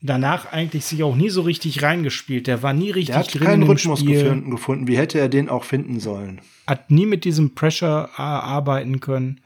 [0.00, 2.46] danach eigentlich sich auch nie so richtig reingespielt.
[2.46, 4.86] Der war nie richtig der hat drin keinen Rhythmus gefunden, gefunden.
[4.86, 6.40] Wie hätte er den auch finden sollen?
[6.66, 9.40] Hat nie mit diesem Pressure arbeiten können.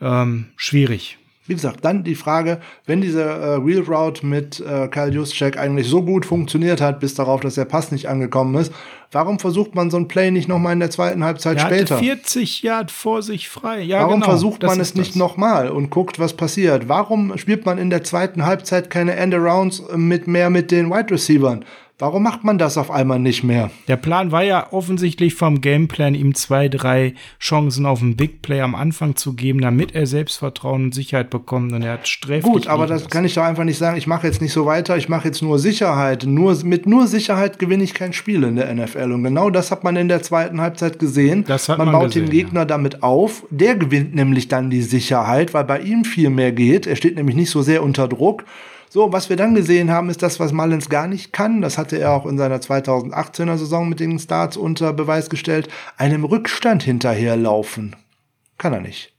[0.00, 1.18] Ähm, schwierig.
[1.46, 5.88] Wie gesagt, dann die Frage, wenn diese äh, Real Route mit äh, Kyle Juszczyk eigentlich
[5.88, 8.72] so gut funktioniert hat, bis darauf, dass der Pass nicht angekommen ist,
[9.10, 11.96] warum versucht man so ein Play nicht nochmal in der zweiten Halbzeit er später?
[11.96, 13.80] Hatte 40 Yard vor sich frei.
[13.80, 16.88] Ja, warum genau, versucht man es nicht nochmal und guckt, was passiert?
[16.88, 21.58] Warum spielt man in der zweiten Halbzeit keine Endarounds mit mehr mit den Wide Receivers?
[22.02, 23.70] Warum macht man das auf einmal nicht mehr?
[23.86, 28.60] Der Plan war ja offensichtlich vom Gameplan, ihm zwei, drei Chancen auf einen Big Play
[28.60, 31.72] am Anfang zu geben, damit er Selbstvertrauen und Sicherheit bekommt.
[31.72, 32.42] Und er hat sträflich.
[32.42, 33.96] Gut, aber das kann ich doch einfach nicht sagen.
[33.96, 34.96] Ich mache jetzt nicht so weiter.
[34.96, 36.24] Ich mache jetzt nur Sicherheit.
[36.26, 39.12] Nur, mit nur Sicherheit gewinne ich kein Spiel in der NFL.
[39.12, 41.44] Und genau das hat man in der zweiten Halbzeit gesehen.
[41.46, 42.64] Das hat man, man baut gesehen, den Gegner ja.
[42.64, 43.46] damit auf.
[43.50, 46.88] Der gewinnt nämlich dann die Sicherheit, weil bei ihm viel mehr geht.
[46.88, 48.42] Er steht nämlich nicht so sehr unter Druck.
[48.94, 51.62] So, was wir dann gesehen haben, ist das, was Mullins gar nicht kann.
[51.62, 55.70] Das hatte er auch in seiner 2018er Saison mit den Starts unter Beweis gestellt.
[55.96, 57.96] Einem Rückstand hinterherlaufen.
[58.58, 59.14] Kann er nicht.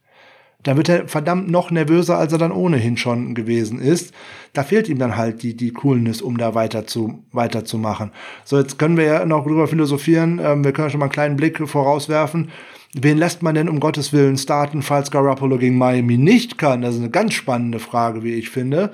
[0.62, 4.14] Da wird er verdammt noch nervöser, als er dann ohnehin schon gewesen ist.
[4.54, 8.12] Da fehlt ihm dann halt die, die Coolness, um da weiter zu, weiterzumachen.
[8.44, 10.40] So, jetzt können wir ja noch drüber philosophieren.
[10.40, 12.52] Ähm, wir können schon mal einen kleinen Blick vorauswerfen.
[12.94, 16.84] Wen lässt man denn um Gottes Willen starten, falls Garoppolo gegen Miami nicht kann?
[16.84, 18.92] Das ist eine ganz spannende Frage, wie ich finde.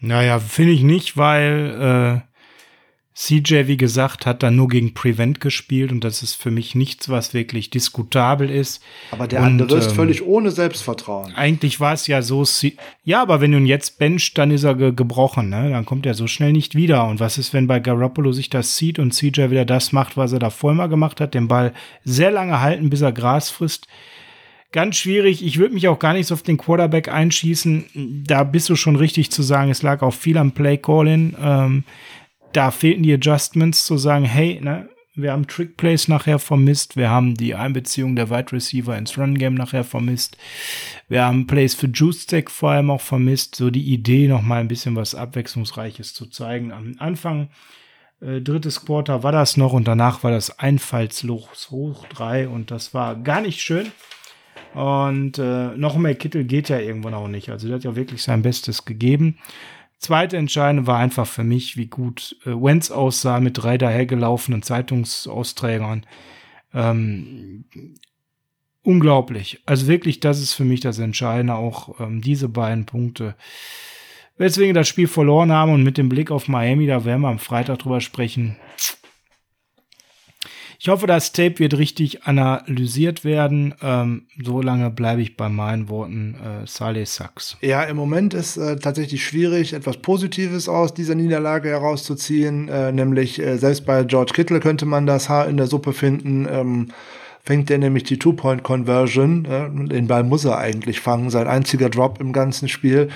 [0.00, 2.36] Naja, finde ich nicht, weil äh,
[3.16, 7.08] CJ, wie gesagt, hat dann nur gegen Prevent gespielt und das ist für mich nichts,
[7.08, 8.82] was wirklich diskutabel ist.
[9.10, 11.34] Aber der und, andere ist ähm, völlig ohne Selbstvertrauen.
[11.34, 12.44] Eigentlich war es ja so,
[13.04, 15.70] ja, aber wenn du ihn jetzt bencht, dann ist er ge gebrochen, ne?
[15.70, 17.08] Dann kommt er so schnell nicht wieder.
[17.08, 20.32] Und was ist, wenn bei Garoppolo sich das zieht und CJ wieder das macht, was
[20.32, 21.72] er da vorher mal gemacht hat, den Ball
[22.04, 23.86] sehr lange halten, bis er Gras frisst?
[24.72, 25.44] Ganz schwierig.
[25.44, 28.24] Ich würde mich auch gar nicht so auf den Quarterback einschießen.
[28.26, 31.34] Da bist du schon richtig zu sagen, es lag auch viel am Play Calling.
[31.40, 31.84] Ähm,
[32.52, 37.10] da fehlten die Adjustments zu sagen, hey, ne, wir haben Trick Plays nachher vermisst, wir
[37.10, 40.36] haben die Einbeziehung der Wide Receiver ins Run Game nachher vermisst,
[41.08, 44.60] wir haben Plays für Juice Stack vor allem auch vermisst, so die Idee noch mal
[44.60, 46.72] ein bisschen was abwechslungsreiches zu zeigen.
[46.72, 47.48] Am Anfang
[48.20, 52.92] äh, drittes Quarter war das noch und danach war das einfallslos hoch drei und das
[52.92, 53.92] war gar nicht schön.
[54.76, 57.48] Und äh, noch mehr Kittel geht ja irgendwann auch nicht.
[57.48, 59.38] Also der hat ja wirklich sein Bestes gegeben.
[59.98, 66.04] Zweite Entscheidende war einfach für mich, wie gut äh, Wenz aussah mit drei dahergelaufenen Zeitungsausträgern.
[66.74, 67.64] Ähm,
[68.82, 69.62] unglaublich.
[69.64, 73.34] Also wirklich, das ist für mich das Entscheidende, auch ähm, diese beiden Punkte.
[74.36, 77.38] Weswegen das Spiel verloren haben und mit dem Blick auf Miami, da werden wir am
[77.38, 78.58] Freitag drüber sprechen.
[80.78, 83.74] Ich hoffe, das Tape wird richtig analysiert werden.
[83.82, 86.34] Ähm, so lange bleibe ich bei meinen Worten.
[86.34, 87.56] Äh, Saleh Sachs.
[87.60, 92.68] Ja, im Moment ist äh, tatsächlich schwierig, etwas Positives aus dieser Niederlage herauszuziehen.
[92.68, 96.46] Äh, nämlich äh, selbst bei George Kittle könnte man das Haar in der Suppe finden.
[96.50, 96.88] Ähm,
[97.42, 99.44] fängt er nämlich die Two-Point-Conversion.
[99.44, 103.08] Äh, den Ball muss er eigentlich fangen, sein einziger Drop im ganzen Spiel.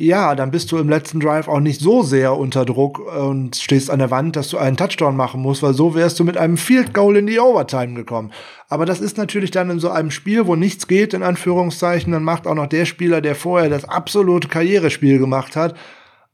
[0.00, 3.90] Ja, dann bist du im letzten Drive auch nicht so sehr unter Druck und stehst
[3.90, 6.56] an der Wand, dass du einen Touchdown machen musst, weil so wärst du mit einem
[6.56, 8.30] Field Goal in die Overtime gekommen.
[8.68, 12.22] Aber das ist natürlich dann in so einem Spiel, wo nichts geht, in Anführungszeichen, dann
[12.22, 15.74] macht auch noch der Spieler, der vorher das absolute Karrierespiel gemacht hat,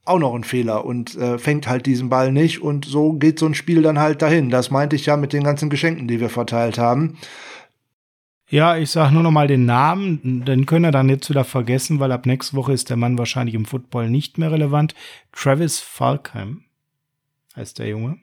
[0.05, 3.47] auch noch einen Fehler und äh, fängt halt diesen Ball nicht und so geht so
[3.47, 4.51] ein Spiel dann halt dahin.
[4.51, 7.17] Das meinte ich ja mit den ganzen Geschenken, die wir verteilt haben.
[8.47, 11.99] Ja, ich sag nur noch mal den Namen, den können wir dann jetzt wieder vergessen,
[11.99, 14.93] weil ab nächste Woche ist der Mann wahrscheinlich im Football nicht mehr relevant.
[15.31, 16.63] Travis Falkham
[17.55, 18.17] heißt der Junge.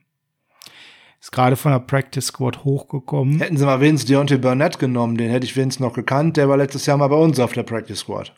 [1.21, 3.39] Ist gerade von der Practice Squad hochgekommen.
[3.39, 6.37] Hätten sie mal wenigstens Deontay Burnett genommen, den hätte ich wenigstens noch gekannt.
[6.37, 8.33] Der war letztes Jahr mal bei uns auf der Practice Squad.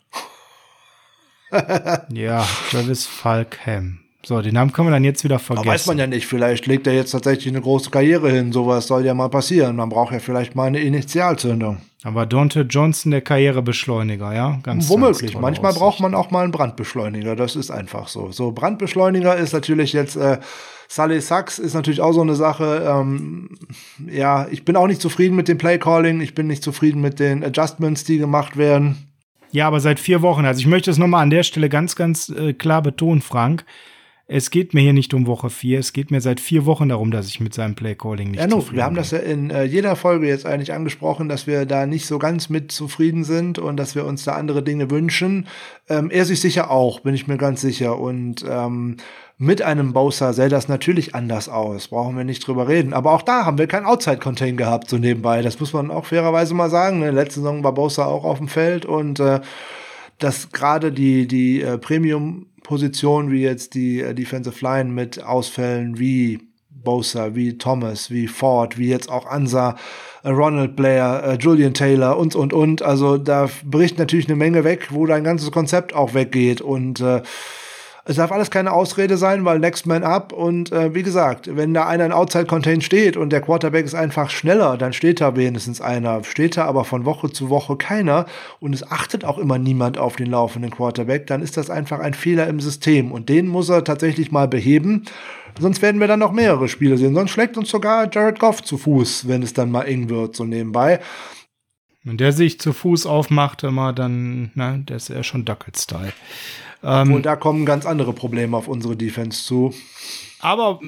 [2.09, 4.04] ja, Travis Falkham.
[4.25, 5.67] So, den Namen können wir dann jetzt wieder vergessen.
[5.67, 6.25] Aber weiß man ja nicht.
[6.25, 8.51] Vielleicht legt er jetzt tatsächlich eine große Karriere hin.
[8.51, 9.75] Sowas soll ja mal passieren.
[9.75, 11.77] Man braucht ja vielleicht mal eine Initialzündung.
[12.03, 14.59] Aber Dante Johnson der Karrierebeschleuniger, ja?
[14.63, 15.33] Ganz Womöglich.
[15.33, 15.81] Ganz Manchmal Aussicht.
[15.81, 17.35] braucht man auch mal einen Brandbeschleuniger.
[17.35, 18.31] Das ist einfach so.
[18.31, 20.39] So, Brandbeschleuniger ist natürlich jetzt, äh,
[20.87, 22.83] Sully Sachs ist natürlich auch so eine Sache.
[22.87, 23.49] Ähm,
[24.11, 26.19] ja, ich bin auch nicht zufrieden mit dem Playcalling.
[26.21, 29.09] Ich bin nicht zufrieden mit den Adjustments, die gemacht werden.
[29.51, 30.45] Ja, aber seit vier Wochen.
[30.45, 33.65] Also ich möchte es nochmal an der Stelle ganz, ganz äh, klar betonen, Frank.
[34.27, 37.11] Es geht mir hier nicht um Woche 4, es geht mir seit vier Wochen darum,
[37.11, 39.95] dass ich mit seinem Playcalling nicht ja, no, Wir haben das ja in äh, jeder
[39.95, 43.93] Folge jetzt eigentlich angesprochen, dass wir da nicht so ganz mit zufrieden sind und dass
[43.93, 45.47] wir uns da andere Dinge wünschen.
[45.89, 47.99] Ähm, er sich sicher auch, bin ich mir ganz sicher.
[47.99, 48.97] Und ähm,
[49.37, 52.93] mit einem Bowser sähe das natürlich anders aus, brauchen wir nicht drüber reden.
[52.93, 55.43] Aber auch da haben wir kein Outside-Contain gehabt, so nebenbei.
[55.43, 56.97] Das muss man auch fairerweise mal sagen.
[56.97, 59.41] In der letzten Saison war Bowser auch auf dem Feld und äh,
[60.17, 65.99] dass gerade die, die äh, Premium Positionen wie jetzt die äh, Defensive Line mit Ausfällen
[65.99, 66.39] wie
[66.69, 69.75] Bosa, wie Thomas, wie Ford, wie jetzt auch Ansa,
[70.23, 72.81] äh, Ronald Blair, äh, Julian Taylor und, und, und.
[72.81, 77.21] Also da bricht natürlich eine Menge weg, wo dein ganzes Konzept auch weggeht und äh,
[78.07, 81.73] es darf alles keine Ausrede sein, weil Next Man Up und äh, wie gesagt, wenn
[81.73, 85.35] da einer in Outside Contain steht und der Quarterback ist einfach schneller, dann steht da
[85.35, 86.23] wenigstens einer.
[86.23, 88.27] Steht da aber von Woche zu Woche keiner
[88.59, 92.13] und es achtet auch immer niemand auf den laufenden Quarterback, dann ist das einfach ein
[92.13, 95.05] Fehler im System und den muss er tatsächlich mal beheben.
[95.59, 97.15] Sonst werden wir dann noch mehrere Spiele sehen.
[97.15, 100.43] Sonst schlägt uns sogar Jared Goff zu Fuß, wenn es dann mal eng wird, so
[100.43, 100.99] nebenbei.
[102.03, 106.13] Wenn der sich zu Fuß aufmacht, immer dann, na, der ist ja schon Duckelt-Style.
[106.85, 109.73] Ähm, Und da kommen ganz andere Probleme auf unsere Defense zu.
[110.39, 110.79] Aber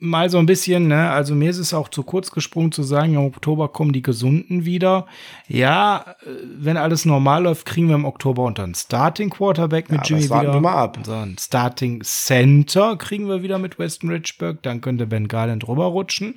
[0.00, 3.14] mal so ein bisschen, ne, also mir ist es auch zu kurz gesprungen zu sagen,
[3.14, 5.06] im Oktober kommen die Gesunden wieder.
[5.46, 10.00] Ja, äh, wenn alles normal läuft, kriegen wir im Oktober unter einen Starting Quarterback mit
[10.00, 10.52] ja, Jimmy wieder.
[10.52, 10.98] Wir mal ab.
[11.08, 16.34] Ein Starting Center kriegen wir wieder mit Weston Richburg, dann könnte Ben Garland rüberrutschen.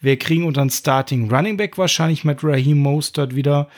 [0.00, 3.68] Wir kriegen unter einen Starting Running Back wahrscheinlich mit Raheem Mostert wieder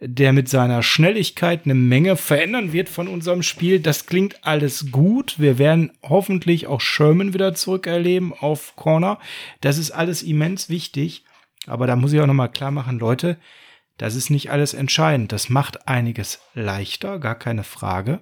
[0.00, 3.80] der mit seiner Schnelligkeit eine Menge verändern wird von unserem Spiel.
[3.80, 5.38] Das klingt alles gut.
[5.38, 9.18] Wir werden hoffentlich auch Sherman wieder zurückerleben auf Corner.
[9.60, 11.24] Das ist alles immens wichtig.
[11.66, 13.38] Aber da muss ich auch nochmal klar machen, Leute,
[13.98, 15.32] das ist nicht alles entscheidend.
[15.32, 18.20] Das macht einiges leichter, gar keine Frage.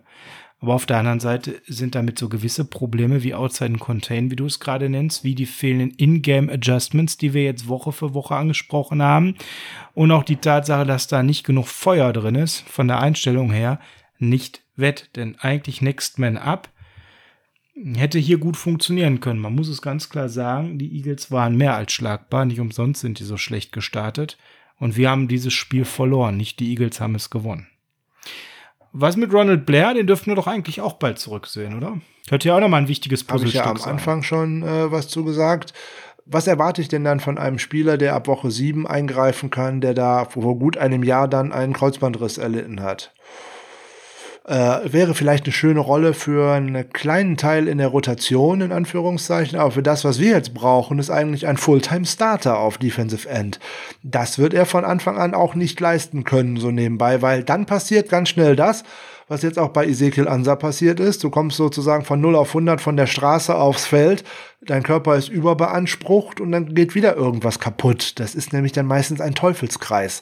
[0.65, 4.37] Aber auf der anderen Seite sind damit so gewisse Probleme wie Outside and Contain, wie
[4.37, 8.35] du es gerade nennst, wie die fehlenden In-Game Adjustments, die wir jetzt Woche für Woche
[8.35, 9.35] angesprochen haben.
[9.93, 13.79] Und auch die Tatsache, dass da nicht genug Feuer drin ist, von der Einstellung her,
[14.19, 15.11] nicht wett.
[15.17, 16.71] Denn eigentlich Next Man Up
[17.95, 19.41] hätte hier gut funktionieren können.
[19.41, 22.47] Man muss es ganz klar sagen, die Eagles waren mehr als schlagbar.
[22.47, 24.39] Nicht umsonst sind die so schlecht gestartet.
[24.79, 26.39] Und wir haben dieses Spiel verloren.
[26.39, 27.67] Nicht die Eagles haben es gewonnen.
[28.97, 29.93] Was mit Ronald Blair?
[29.93, 31.99] Den dürften wir doch eigentlich auch bald zurücksehen, oder?
[32.29, 33.67] Könnte ja auch nochmal ein wichtiges Puzzlestück sein.
[33.67, 35.75] Habe ich ja am Anfang schon äh, was zugesagt.
[36.27, 39.95] Was erwarte ich denn dann von einem Spieler, der ab Woche 7 eingreifen kann, der
[39.95, 43.14] da vor gut einem Jahr dann einen Kreuzbandriss erlitten hat?
[44.47, 49.59] Äh, wäre vielleicht eine schöne Rolle für einen kleinen Teil in der Rotation, in Anführungszeichen,
[49.59, 53.59] aber für das, was wir jetzt brauchen, ist eigentlich ein Fulltime-Starter auf Defensive End.
[54.03, 58.11] Das wird er von Anfang an auch nicht leisten können, so nebenbei, weil dann passiert
[58.11, 58.85] ganz schnell das,
[59.29, 61.25] was jetzt auch bei Ezekiel Ansa passiert ist.
[61.25, 64.25] Du kommst sozusagen von 0 auf 100 von der Straße aufs Feld,
[64.61, 68.21] dein Körper ist überbeansprucht und dann geht wieder irgendwas kaputt.
[68.21, 70.21] Das ist nämlich dann meistens ein Teufelskreis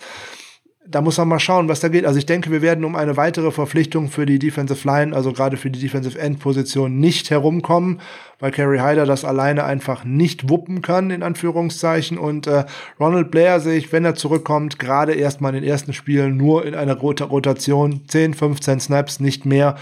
[0.93, 2.05] da muss man mal schauen, was da geht.
[2.05, 5.57] Also ich denke, wir werden um eine weitere Verpflichtung für die Defensive Line, also gerade
[5.57, 8.01] für die Defensive End Position nicht herumkommen,
[8.39, 12.19] weil Kerry Hyder das alleine einfach nicht wuppen kann, in Anführungszeichen.
[12.19, 12.65] Und äh,
[13.01, 16.75] Ronald Blair sehe ich, wenn er zurückkommt, gerade erstmal in den ersten Spielen nur in
[16.75, 19.77] einer Rot Rotation, 10, 15 Snaps, nicht mehr.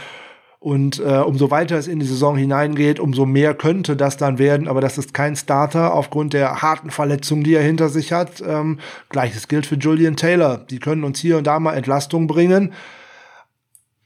[0.62, 4.68] Und äh, umso weiter es in die Saison hineingeht, umso mehr könnte das dann werden.
[4.68, 8.42] Aber das ist kein Starter aufgrund der harten Verletzungen, die er hinter sich hat.
[8.46, 8.78] Ähm,
[9.08, 10.58] Gleiches gilt für Julian Taylor.
[10.58, 12.74] Die können uns hier und da mal Entlastung bringen.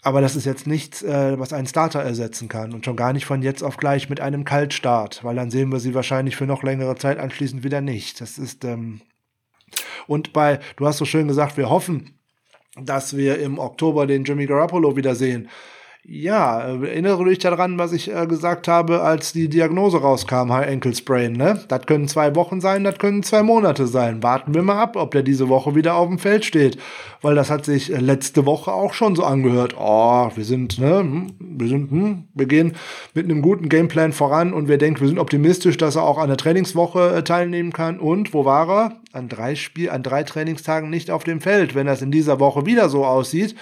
[0.02, 2.72] Aber das ist jetzt nichts, äh, was einen Starter ersetzen kann.
[2.72, 5.24] Und schon gar nicht von jetzt auf gleich mit einem Kaltstart.
[5.24, 8.20] Weil dann sehen wir sie wahrscheinlich für noch längere Zeit anschließend wieder nicht.
[8.20, 9.00] Das ist, ähm
[10.06, 12.16] und bei, du hast so schön gesagt, wir hoffen,
[12.76, 15.48] dass wir im Oktober den Jimmy Garoppolo wiedersehen.
[16.06, 20.94] Ja, äh, erinnere dich daran, was ich äh, gesagt habe, als die Diagnose rauskam, Ankle
[20.94, 21.60] Sprain, ne?
[21.68, 24.22] Das können zwei Wochen sein, das können zwei Monate sein.
[24.22, 26.76] Warten wir mal ab, ob der diese Woche wieder auf dem Feld steht.
[27.22, 29.76] Weil das hat sich äh, letzte Woche auch schon so angehört.
[29.78, 32.74] Oh, wir sind, ne, hm, wir sind, hm, wir gehen
[33.14, 36.28] mit einem guten Gameplan voran und wir denken, wir sind optimistisch, dass er auch an
[36.28, 37.98] der Trainingswoche äh, teilnehmen kann.
[37.98, 38.92] Und wo war er?
[39.14, 41.74] An drei Spiel, an drei Trainingstagen nicht auf dem Feld.
[41.74, 43.54] Wenn das in dieser Woche wieder so aussieht,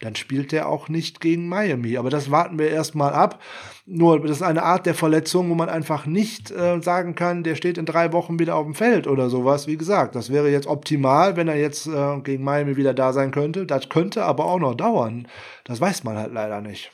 [0.00, 1.96] dann spielt er auch nicht gegen Miami.
[1.96, 3.42] Aber das warten wir erstmal ab.
[3.86, 7.54] Nur, das ist eine Art der Verletzung, wo man einfach nicht äh, sagen kann, der
[7.54, 9.66] steht in drei Wochen wieder auf dem Feld oder sowas.
[9.66, 13.30] Wie gesagt, das wäre jetzt optimal, wenn er jetzt äh, gegen Miami wieder da sein
[13.30, 13.64] könnte.
[13.64, 15.28] Das könnte aber auch noch dauern.
[15.64, 16.92] Das weiß man halt leider nicht.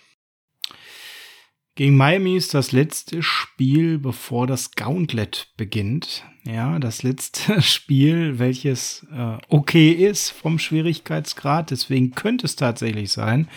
[1.74, 6.24] Gegen Miami ist das letzte Spiel, bevor das Gauntlet beginnt.
[6.44, 11.70] Ja, das letzte Spiel, welches äh, okay ist vom Schwierigkeitsgrad.
[11.70, 13.48] Deswegen könnte es tatsächlich sein,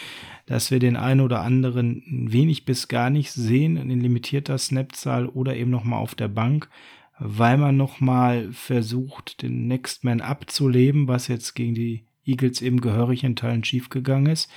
[0.46, 5.56] dass wir den einen oder anderen wenig bis gar nicht sehen in limitierter Snapzahl oder
[5.56, 6.70] eben noch mal auf der Bank,
[7.18, 12.82] weil man noch mal versucht, den Next Man abzuleben, was jetzt gegen die Eagles eben
[12.82, 14.52] gehörig in Teilen schiefgegangen ist.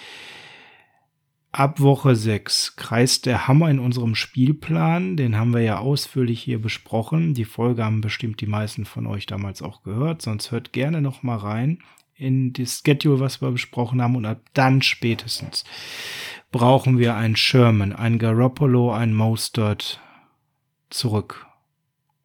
[1.51, 5.17] Ab Woche 6 kreist der Hammer in unserem Spielplan.
[5.17, 7.33] Den haben wir ja ausführlich hier besprochen.
[7.33, 10.21] Die Folge haben bestimmt die meisten von euch damals auch gehört.
[10.21, 11.79] Sonst hört gerne noch mal rein
[12.15, 14.17] in das Schedule, was wir besprochen haben.
[14.17, 15.65] Und ab dann spätestens
[16.53, 20.01] brauchen wir einen Sherman, einen Garoppolo, einen Mostert
[20.91, 21.47] zurück.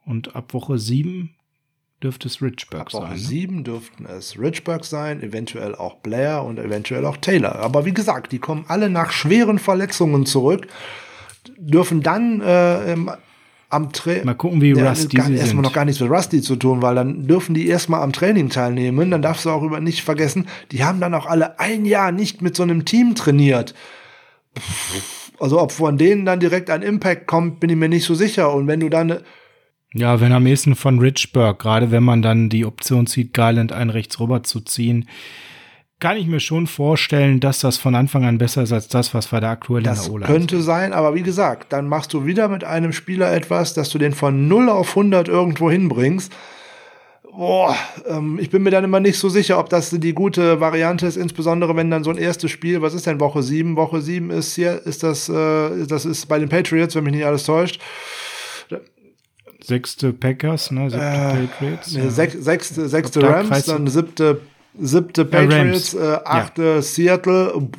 [0.06, 1.34] Und ab Woche 7
[2.04, 3.12] dürfte es Richburg sein.
[3.12, 3.18] Ne?
[3.18, 7.56] 7 dürften es Richburg sein, eventuell auch Blair und eventuell auch Taylor.
[7.56, 10.68] Aber wie gesagt, die kommen alle nach schweren Verletzungen zurück,
[11.58, 12.96] dürfen dann äh,
[13.70, 14.26] am Training.
[14.26, 16.82] Mal gucken, wie ja, Rusty gar, sie erstmal noch gar nichts mit Rusty zu tun,
[16.82, 19.10] weil dann dürfen die erstmal am Training teilnehmen.
[19.10, 22.42] Dann darfst du auch über nicht vergessen, die haben dann auch alle ein Jahr nicht
[22.42, 23.74] mit so einem Team trainiert.
[25.40, 28.54] Also ob von denen dann direkt ein Impact kommt, bin ich mir nicht so sicher.
[28.54, 29.20] Und wenn du dann
[29.94, 33.92] ja, wenn am ehesten von Richburg, gerade wenn man dann die Option zieht, Garland einen
[33.92, 35.08] rechts rüber zu ziehen,
[36.00, 39.32] kann ich mir schon vorstellen, dass das von Anfang an besser ist als das, was
[39.32, 42.26] wir da aktuell das in der O-Line könnte sein, aber wie gesagt, dann machst du
[42.26, 46.34] wieder mit einem Spieler etwas, dass du den von 0 auf 100 irgendwo hinbringst.
[47.32, 47.76] Boah,
[48.08, 51.16] ähm, ich bin mir dann immer nicht so sicher, ob das die gute Variante ist,
[51.16, 53.76] insbesondere wenn dann so ein erstes Spiel, was ist denn Woche 7?
[53.76, 57.26] Woche 7 ist hier, ist das, äh, das ist bei den Patriots, wenn mich nicht
[57.26, 57.80] alles täuscht
[59.64, 60.90] sechste Packers, ne?
[60.90, 61.92] Siebte äh, Patriots.
[61.94, 64.42] Nee, sech, sechste, sechste Rams, dann siebte,
[64.80, 66.82] siebte Patriots, äh, achte ja.
[66.82, 67.70] Seattle.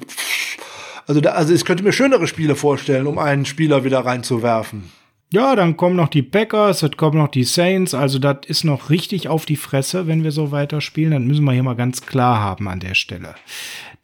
[1.06, 4.90] Also, da, also ich könnte mir schönere Spiele vorstellen, um einen Spieler wieder reinzuwerfen.
[5.34, 7.92] Ja, dann kommen noch die Packers, es kommen noch die Saints.
[7.92, 11.10] Also das ist noch richtig auf die Fresse, wenn wir so weiterspielen.
[11.10, 13.34] Dann müssen wir hier mal ganz klar haben an der Stelle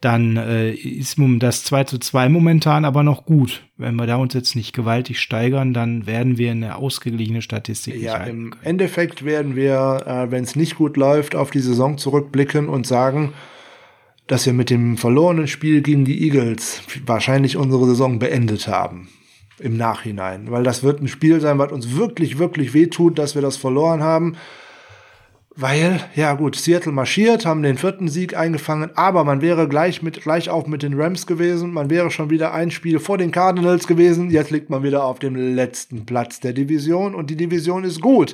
[0.01, 3.63] dann äh, ist das 2 zu 2 momentan aber noch gut.
[3.77, 8.17] Wenn wir da uns jetzt nicht gewaltig steigern, dann werden wir eine ausgeglichene Statistik Ja,
[8.23, 12.87] im Endeffekt werden wir, äh, wenn es nicht gut läuft, auf die Saison zurückblicken und
[12.87, 13.33] sagen,
[14.25, 19.07] dass wir mit dem verlorenen Spiel gegen die Eagles wahrscheinlich unsere Saison beendet haben.
[19.61, 20.49] Im Nachhinein.
[20.49, 24.01] Weil das wird ein Spiel sein, was uns wirklich, wirklich wehtut, dass wir das verloren
[24.01, 24.35] haben.
[25.53, 30.21] Weil, ja gut, Seattle marschiert, haben den vierten Sieg eingefangen, aber man wäre gleich mit
[30.21, 33.85] gleich auf mit den Rams gewesen, man wäre schon wieder ein Spiel vor den Cardinals
[33.85, 37.99] gewesen, jetzt liegt man wieder auf dem letzten Platz der Division und die Division ist
[37.99, 38.33] gut.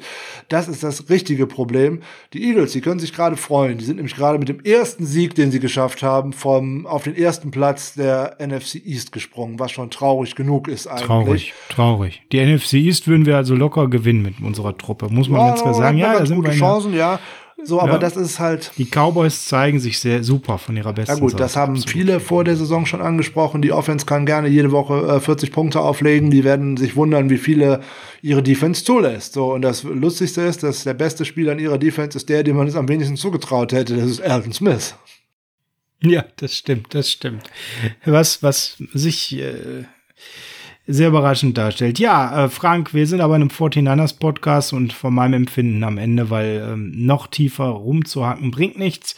[0.49, 2.01] Das ist das richtige Problem.
[2.33, 5.33] Die Eagles, die können sich gerade freuen, die sind nämlich gerade mit dem ersten Sieg,
[5.33, 9.89] den sie geschafft haben, vom auf den ersten Platz der NFC East gesprungen, was schon
[9.89, 11.07] traurig genug ist eigentlich.
[11.07, 12.21] Traurig, traurig.
[12.31, 15.61] Die NFC East würden wir also locker gewinnen mit unserer Truppe, muss man ja, ganz
[15.63, 15.97] klar sagen.
[15.97, 17.06] Ja, da sind gute wir Chancen, ja
[17.63, 17.97] so, aber ja.
[17.97, 18.71] das ist halt.
[18.77, 21.17] Die Cowboys zeigen sich sehr super von ihrer besten Seite.
[21.17, 21.43] Ja gut, Seite.
[21.43, 21.89] das haben Absolut.
[21.89, 23.63] viele vor der Saison schon angesprochen.
[23.63, 26.29] Die Offense kann gerne jede Woche äh, 40 Punkte auflegen.
[26.29, 27.81] Die werden sich wundern, wie viele
[28.21, 29.33] ihre Defense zulässt.
[29.33, 32.57] So, und das Lustigste ist, dass der beste Spieler in ihrer Defense ist der, dem
[32.57, 33.95] man es am wenigsten zugetraut hätte.
[33.95, 34.95] Das ist Alton Smith.
[36.01, 37.49] Ja, das stimmt, das stimmt.
[38.05, 39.85] Was, was sich äh,
[40.87, 41.99] sehr überraschend darstellt.
[41.99, 45.97] Ja, äh, Frank, wir sind aber in einem 49ers Podcast und von meinem Empfinden am
[45.97, 49.15] Ende, weil ähm, noch tiefer rumzuhacken bringt nichts.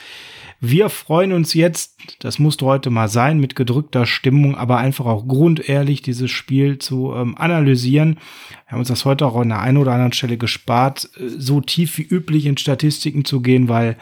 [0.62, 5.26] Wir freuen uns jetzt, das musste heute mal sein, mit gedrückter Stimmung, aber einfach auch
[5.26, 8.18] grundehrlich dieses Spiel zu ähm, analysieren.
[8.66, 11.62] Wir haben uns das heute auch an der einen oder anderen Stelle gespart, äh, so
[11.62, 13.96] tief wie üblich in Statistiken zu gehen, weil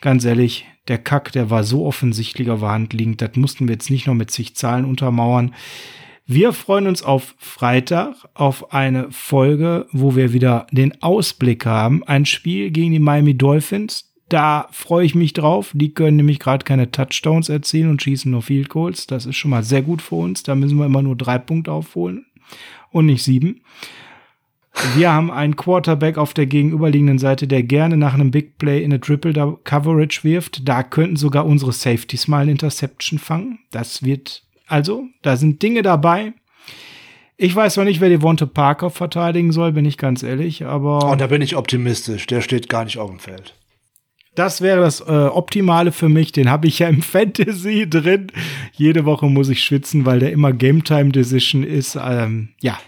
[0.00, 3.74] ganz ehrlich, der Kack, der war so offensichtlich auf der Hand liegend, das mussten wir
[3.74, 5.54] jetzt nicht noch mit zig Zahlen untermauern.
[6.28, 12.02] Wir freuen uns auf Freitag auf eine Folge, wo wir wieder den Ausblick haben.
[12.02, 14.12] Ein Spiel gegen die Miami Dolphins.
[14.28, 15.70] Da freue ich mich drauf.
[15.72, 19.06] Die können nämlich gerade keine Touchdowns erzielen und schießen nur Field Goals.
[19.06, 20.42] Das ist schon mal sehr gut für uns.
[20.42, 22.26] Da müssen wir immer nur drei Punkte aufholen
[22.90, 23.60] und nicht sieben.
[24.96, 28.92] Wir haben einen Quarterback auf der gegenüberliegenden Seite, der gerne nach einem Big Play in
[28.92, 30.68] eine Triple Coverage wirft.
[30.68, 33.60] Da könnten sogar unsere Safeties mal eine Interception fangen.
[33.70, 36.32] Das wird, also, da sind Dinge dabei.
[37.36, 41.10] Ich weiß noch nicht, wer die Devonte Parker verteidigen soll, bin ich ganz ehrlich, aber.
[41.10, 42.26] Und da bin ich optimistisch.
[42.26, 43.54] Der steht gar nicht auf dem Feld.
[44.34, 46.32] Das wäre das äh, Optimale für mich.
[46.32, 48.28] Den habe ich ja im Fantasy drin.
[48.72, 51.98] Jede Woche muss ich schwitzen, weil der immer Game Time Decision ist.
[52.00, 52.78] Ähm, ja,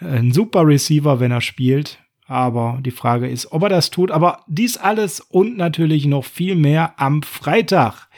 [0.00, 1.98] ein super Receiver, wenn er spielt.
[2.26, 4.10] Aber die Frage ist, ob er das tut.
[4.10, 8.08] Aber dies alles und natürlich noch viel mehr am Freitag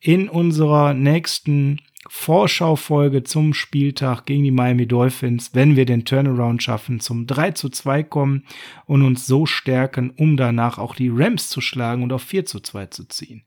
[0.00, 1.80] in unserer nächsten
[2.12, 7.68] Vorschaufolge zum Spieltag gegen die Miami Dolphins, wenn wir den Turnaround schaffen, zum 3 zu
[7.68, 8.42] 2 kommen
[8.86, 12.58] und uns so stärken, um danach auch die Rams zu schlagen und auf 4 zu
[12.58, 13.44] 2 zu ziehen.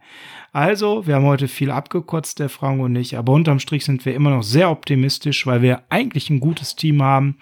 [0.54, 4.16] Also, wir haben heute viel abgekotzt, der Frank und ich, aber unterm Strich sind wir
[4.16, 7.40] immer noch sehr optimistisch, weil wir eigentlich ein gutes Team haben,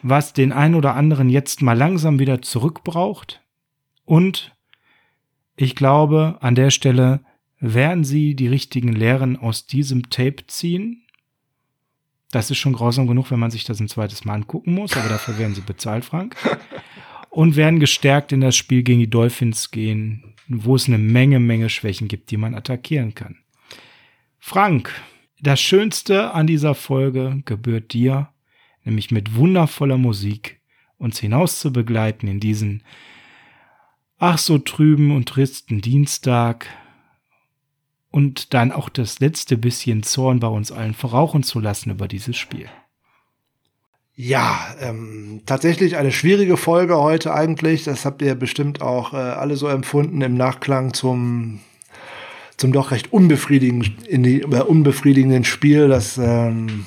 [0.00, 3.42] was den ein oder anderen jetzt mal langsam wieder zurückbraucht.
[4.06, 4.56] Und
[5.54, 7.20] ich glaube, an der Stelle
[7.60, 11.02] werden sie die richtigen Lehren aus diesem Tape ziehen.
[12.30, 15.08] Das ist schon grausam genug, wenn man sich das ein zweites Mal angucken muss, aber
[15.08, 16.36] dafür werden sie bezahlt, Frank.
[17.30, 21.68] Und werden gestärkt in das Spiel gegen die Dolphins gehen, wo es eine Menge, Menge
[21.68, 23.36] Schwächen gibt, die man attackieren kann.
[24.38, 24.92] Frank,
[25.40, 28.30] das Schönste an dieser Folge gebührt dir,
[28.84, 30.60] nämlich mit wundervoller Musik
[30.98, 32.82] uns hinaus zu begleiten in diesen
[34.18, 36.66] ach so trüben und tristen Dienstag,
[38.16, 42.34] und dann auch das letzte bisschen Zorn bei uns allen verrauchen zu lassen über dieses
[42.34, 42.66] Spiel.
[44.14, 47.84] Ja, ähm, tatsächlich eine schwierige Folge heute eigentlich.
[47.84, 51.60] Das habt ihr bestimmt auch äh, alle so empfunden im Nachklang zum
[52.56, 55.88] zum doch recht unbefriedigenden, äh, unbefriedigenden Spiel.
[55.88, 56.86] Das ähm,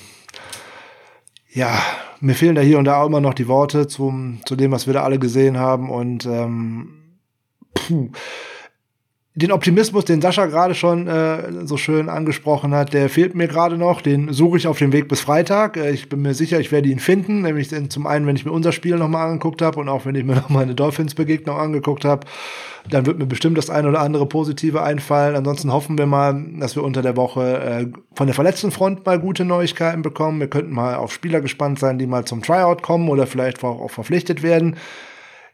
[1.53, 1.79] ja,
[2.21, 4.87] mir fehlen da hier und da auch immer noch die Worte zum zu dem, was
[4.87, 7.19] wir da alle gesehen haben und ähm,
[7.75, 8.09] puh
[9.39, 13.77] den Optimismus, den Sascha gerade schon äh, so schön angesprochen hat, der fehlt mir gerade
[13.77, 14.01] noch.
[14.01, 15.77] Den suche ich auf dem Weg bis Freitag.
[15.77, 17.41] Äh, ich bin mir sicher, ich werde ihn finden.
[17.41, 20.25] Nämlich zum einen, wenn ich mir unser Spiel nochmal angeguckt habe und auch wenn ich
[20.25, 22.27] mir noch meine Dolphins-Begegnung angeguckt habe,
[22.89, 25.35] dann wird mir bestimmt das eine oder andere Positive einfallen.
[25.35, 29.19] Ansonsten hoffen wir mal, dass wir unter der Woche äh, von der verletzten Front mal
[29.19, 30.39] gute Neuigkeiten bekommen.
[30.41, 33.79] Wir könnten mal auf Spieler gespannt sein, die mal zum Tryout kommen oder vielleicht auch,
[33.79, 34.75] auch verpflichtet werden.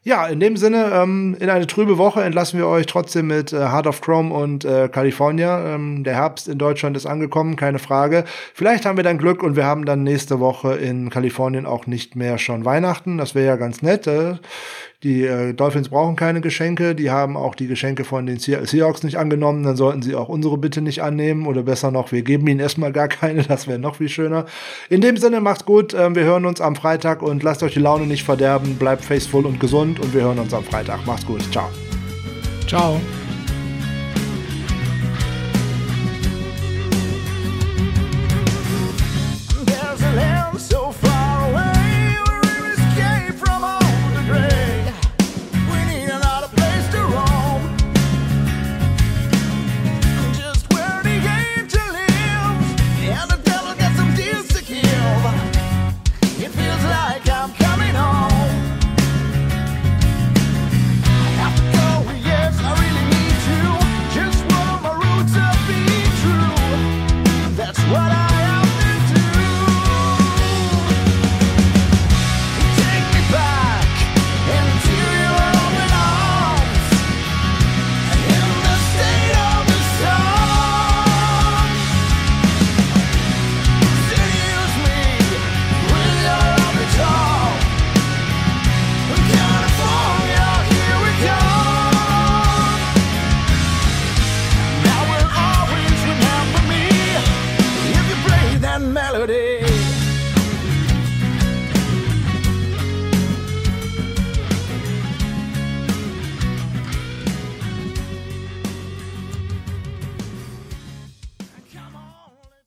[0.07, 3.57] Ja, in dem Sinne, ähm, in eine trübe Woche entlassen wir euch trotzdem mit äh,
[3.57, 5.73] Heart of Chrome und äh, California.
[5.73, 8.23] Ähm, der Herbst in Deutschland ist angekommen, keine Frage.
[8.53, 12.15] Vielleicht haben wir dann Glück und wir haben dann nächste Woche in Kalifornien auch nicht
[12.15, 13.17] mehr schon Weihnachten.
[13.17, 14.05] Das wäre ja ganz nett.
[14.05, 14.35] Äh.
[15.03, 19.17] Die äh, Dolphins brauchen keine Geschenke, die haben auch die Geschenke von den Seahawks nicht
[19.17, 22.59] angenommen, dann sollten sie auch unsere Bitte nicht annehmen oder besser noch, wir geben ihnen
[22.59, 24.45] erstmal gar keine, das wäre noch viel schöner.
[24.89, 27.79] In dem Sinne, macht's gut, äh, wir hören uns am Freitag und lasst euch die
[27.79, 31.05] Laune nicht verderben, bleibt faithful und gesund und wir hören uns am Freitag.
[31.05, 31.69] Macht's gut, ciao.
[32.67, 32.99] Ciao.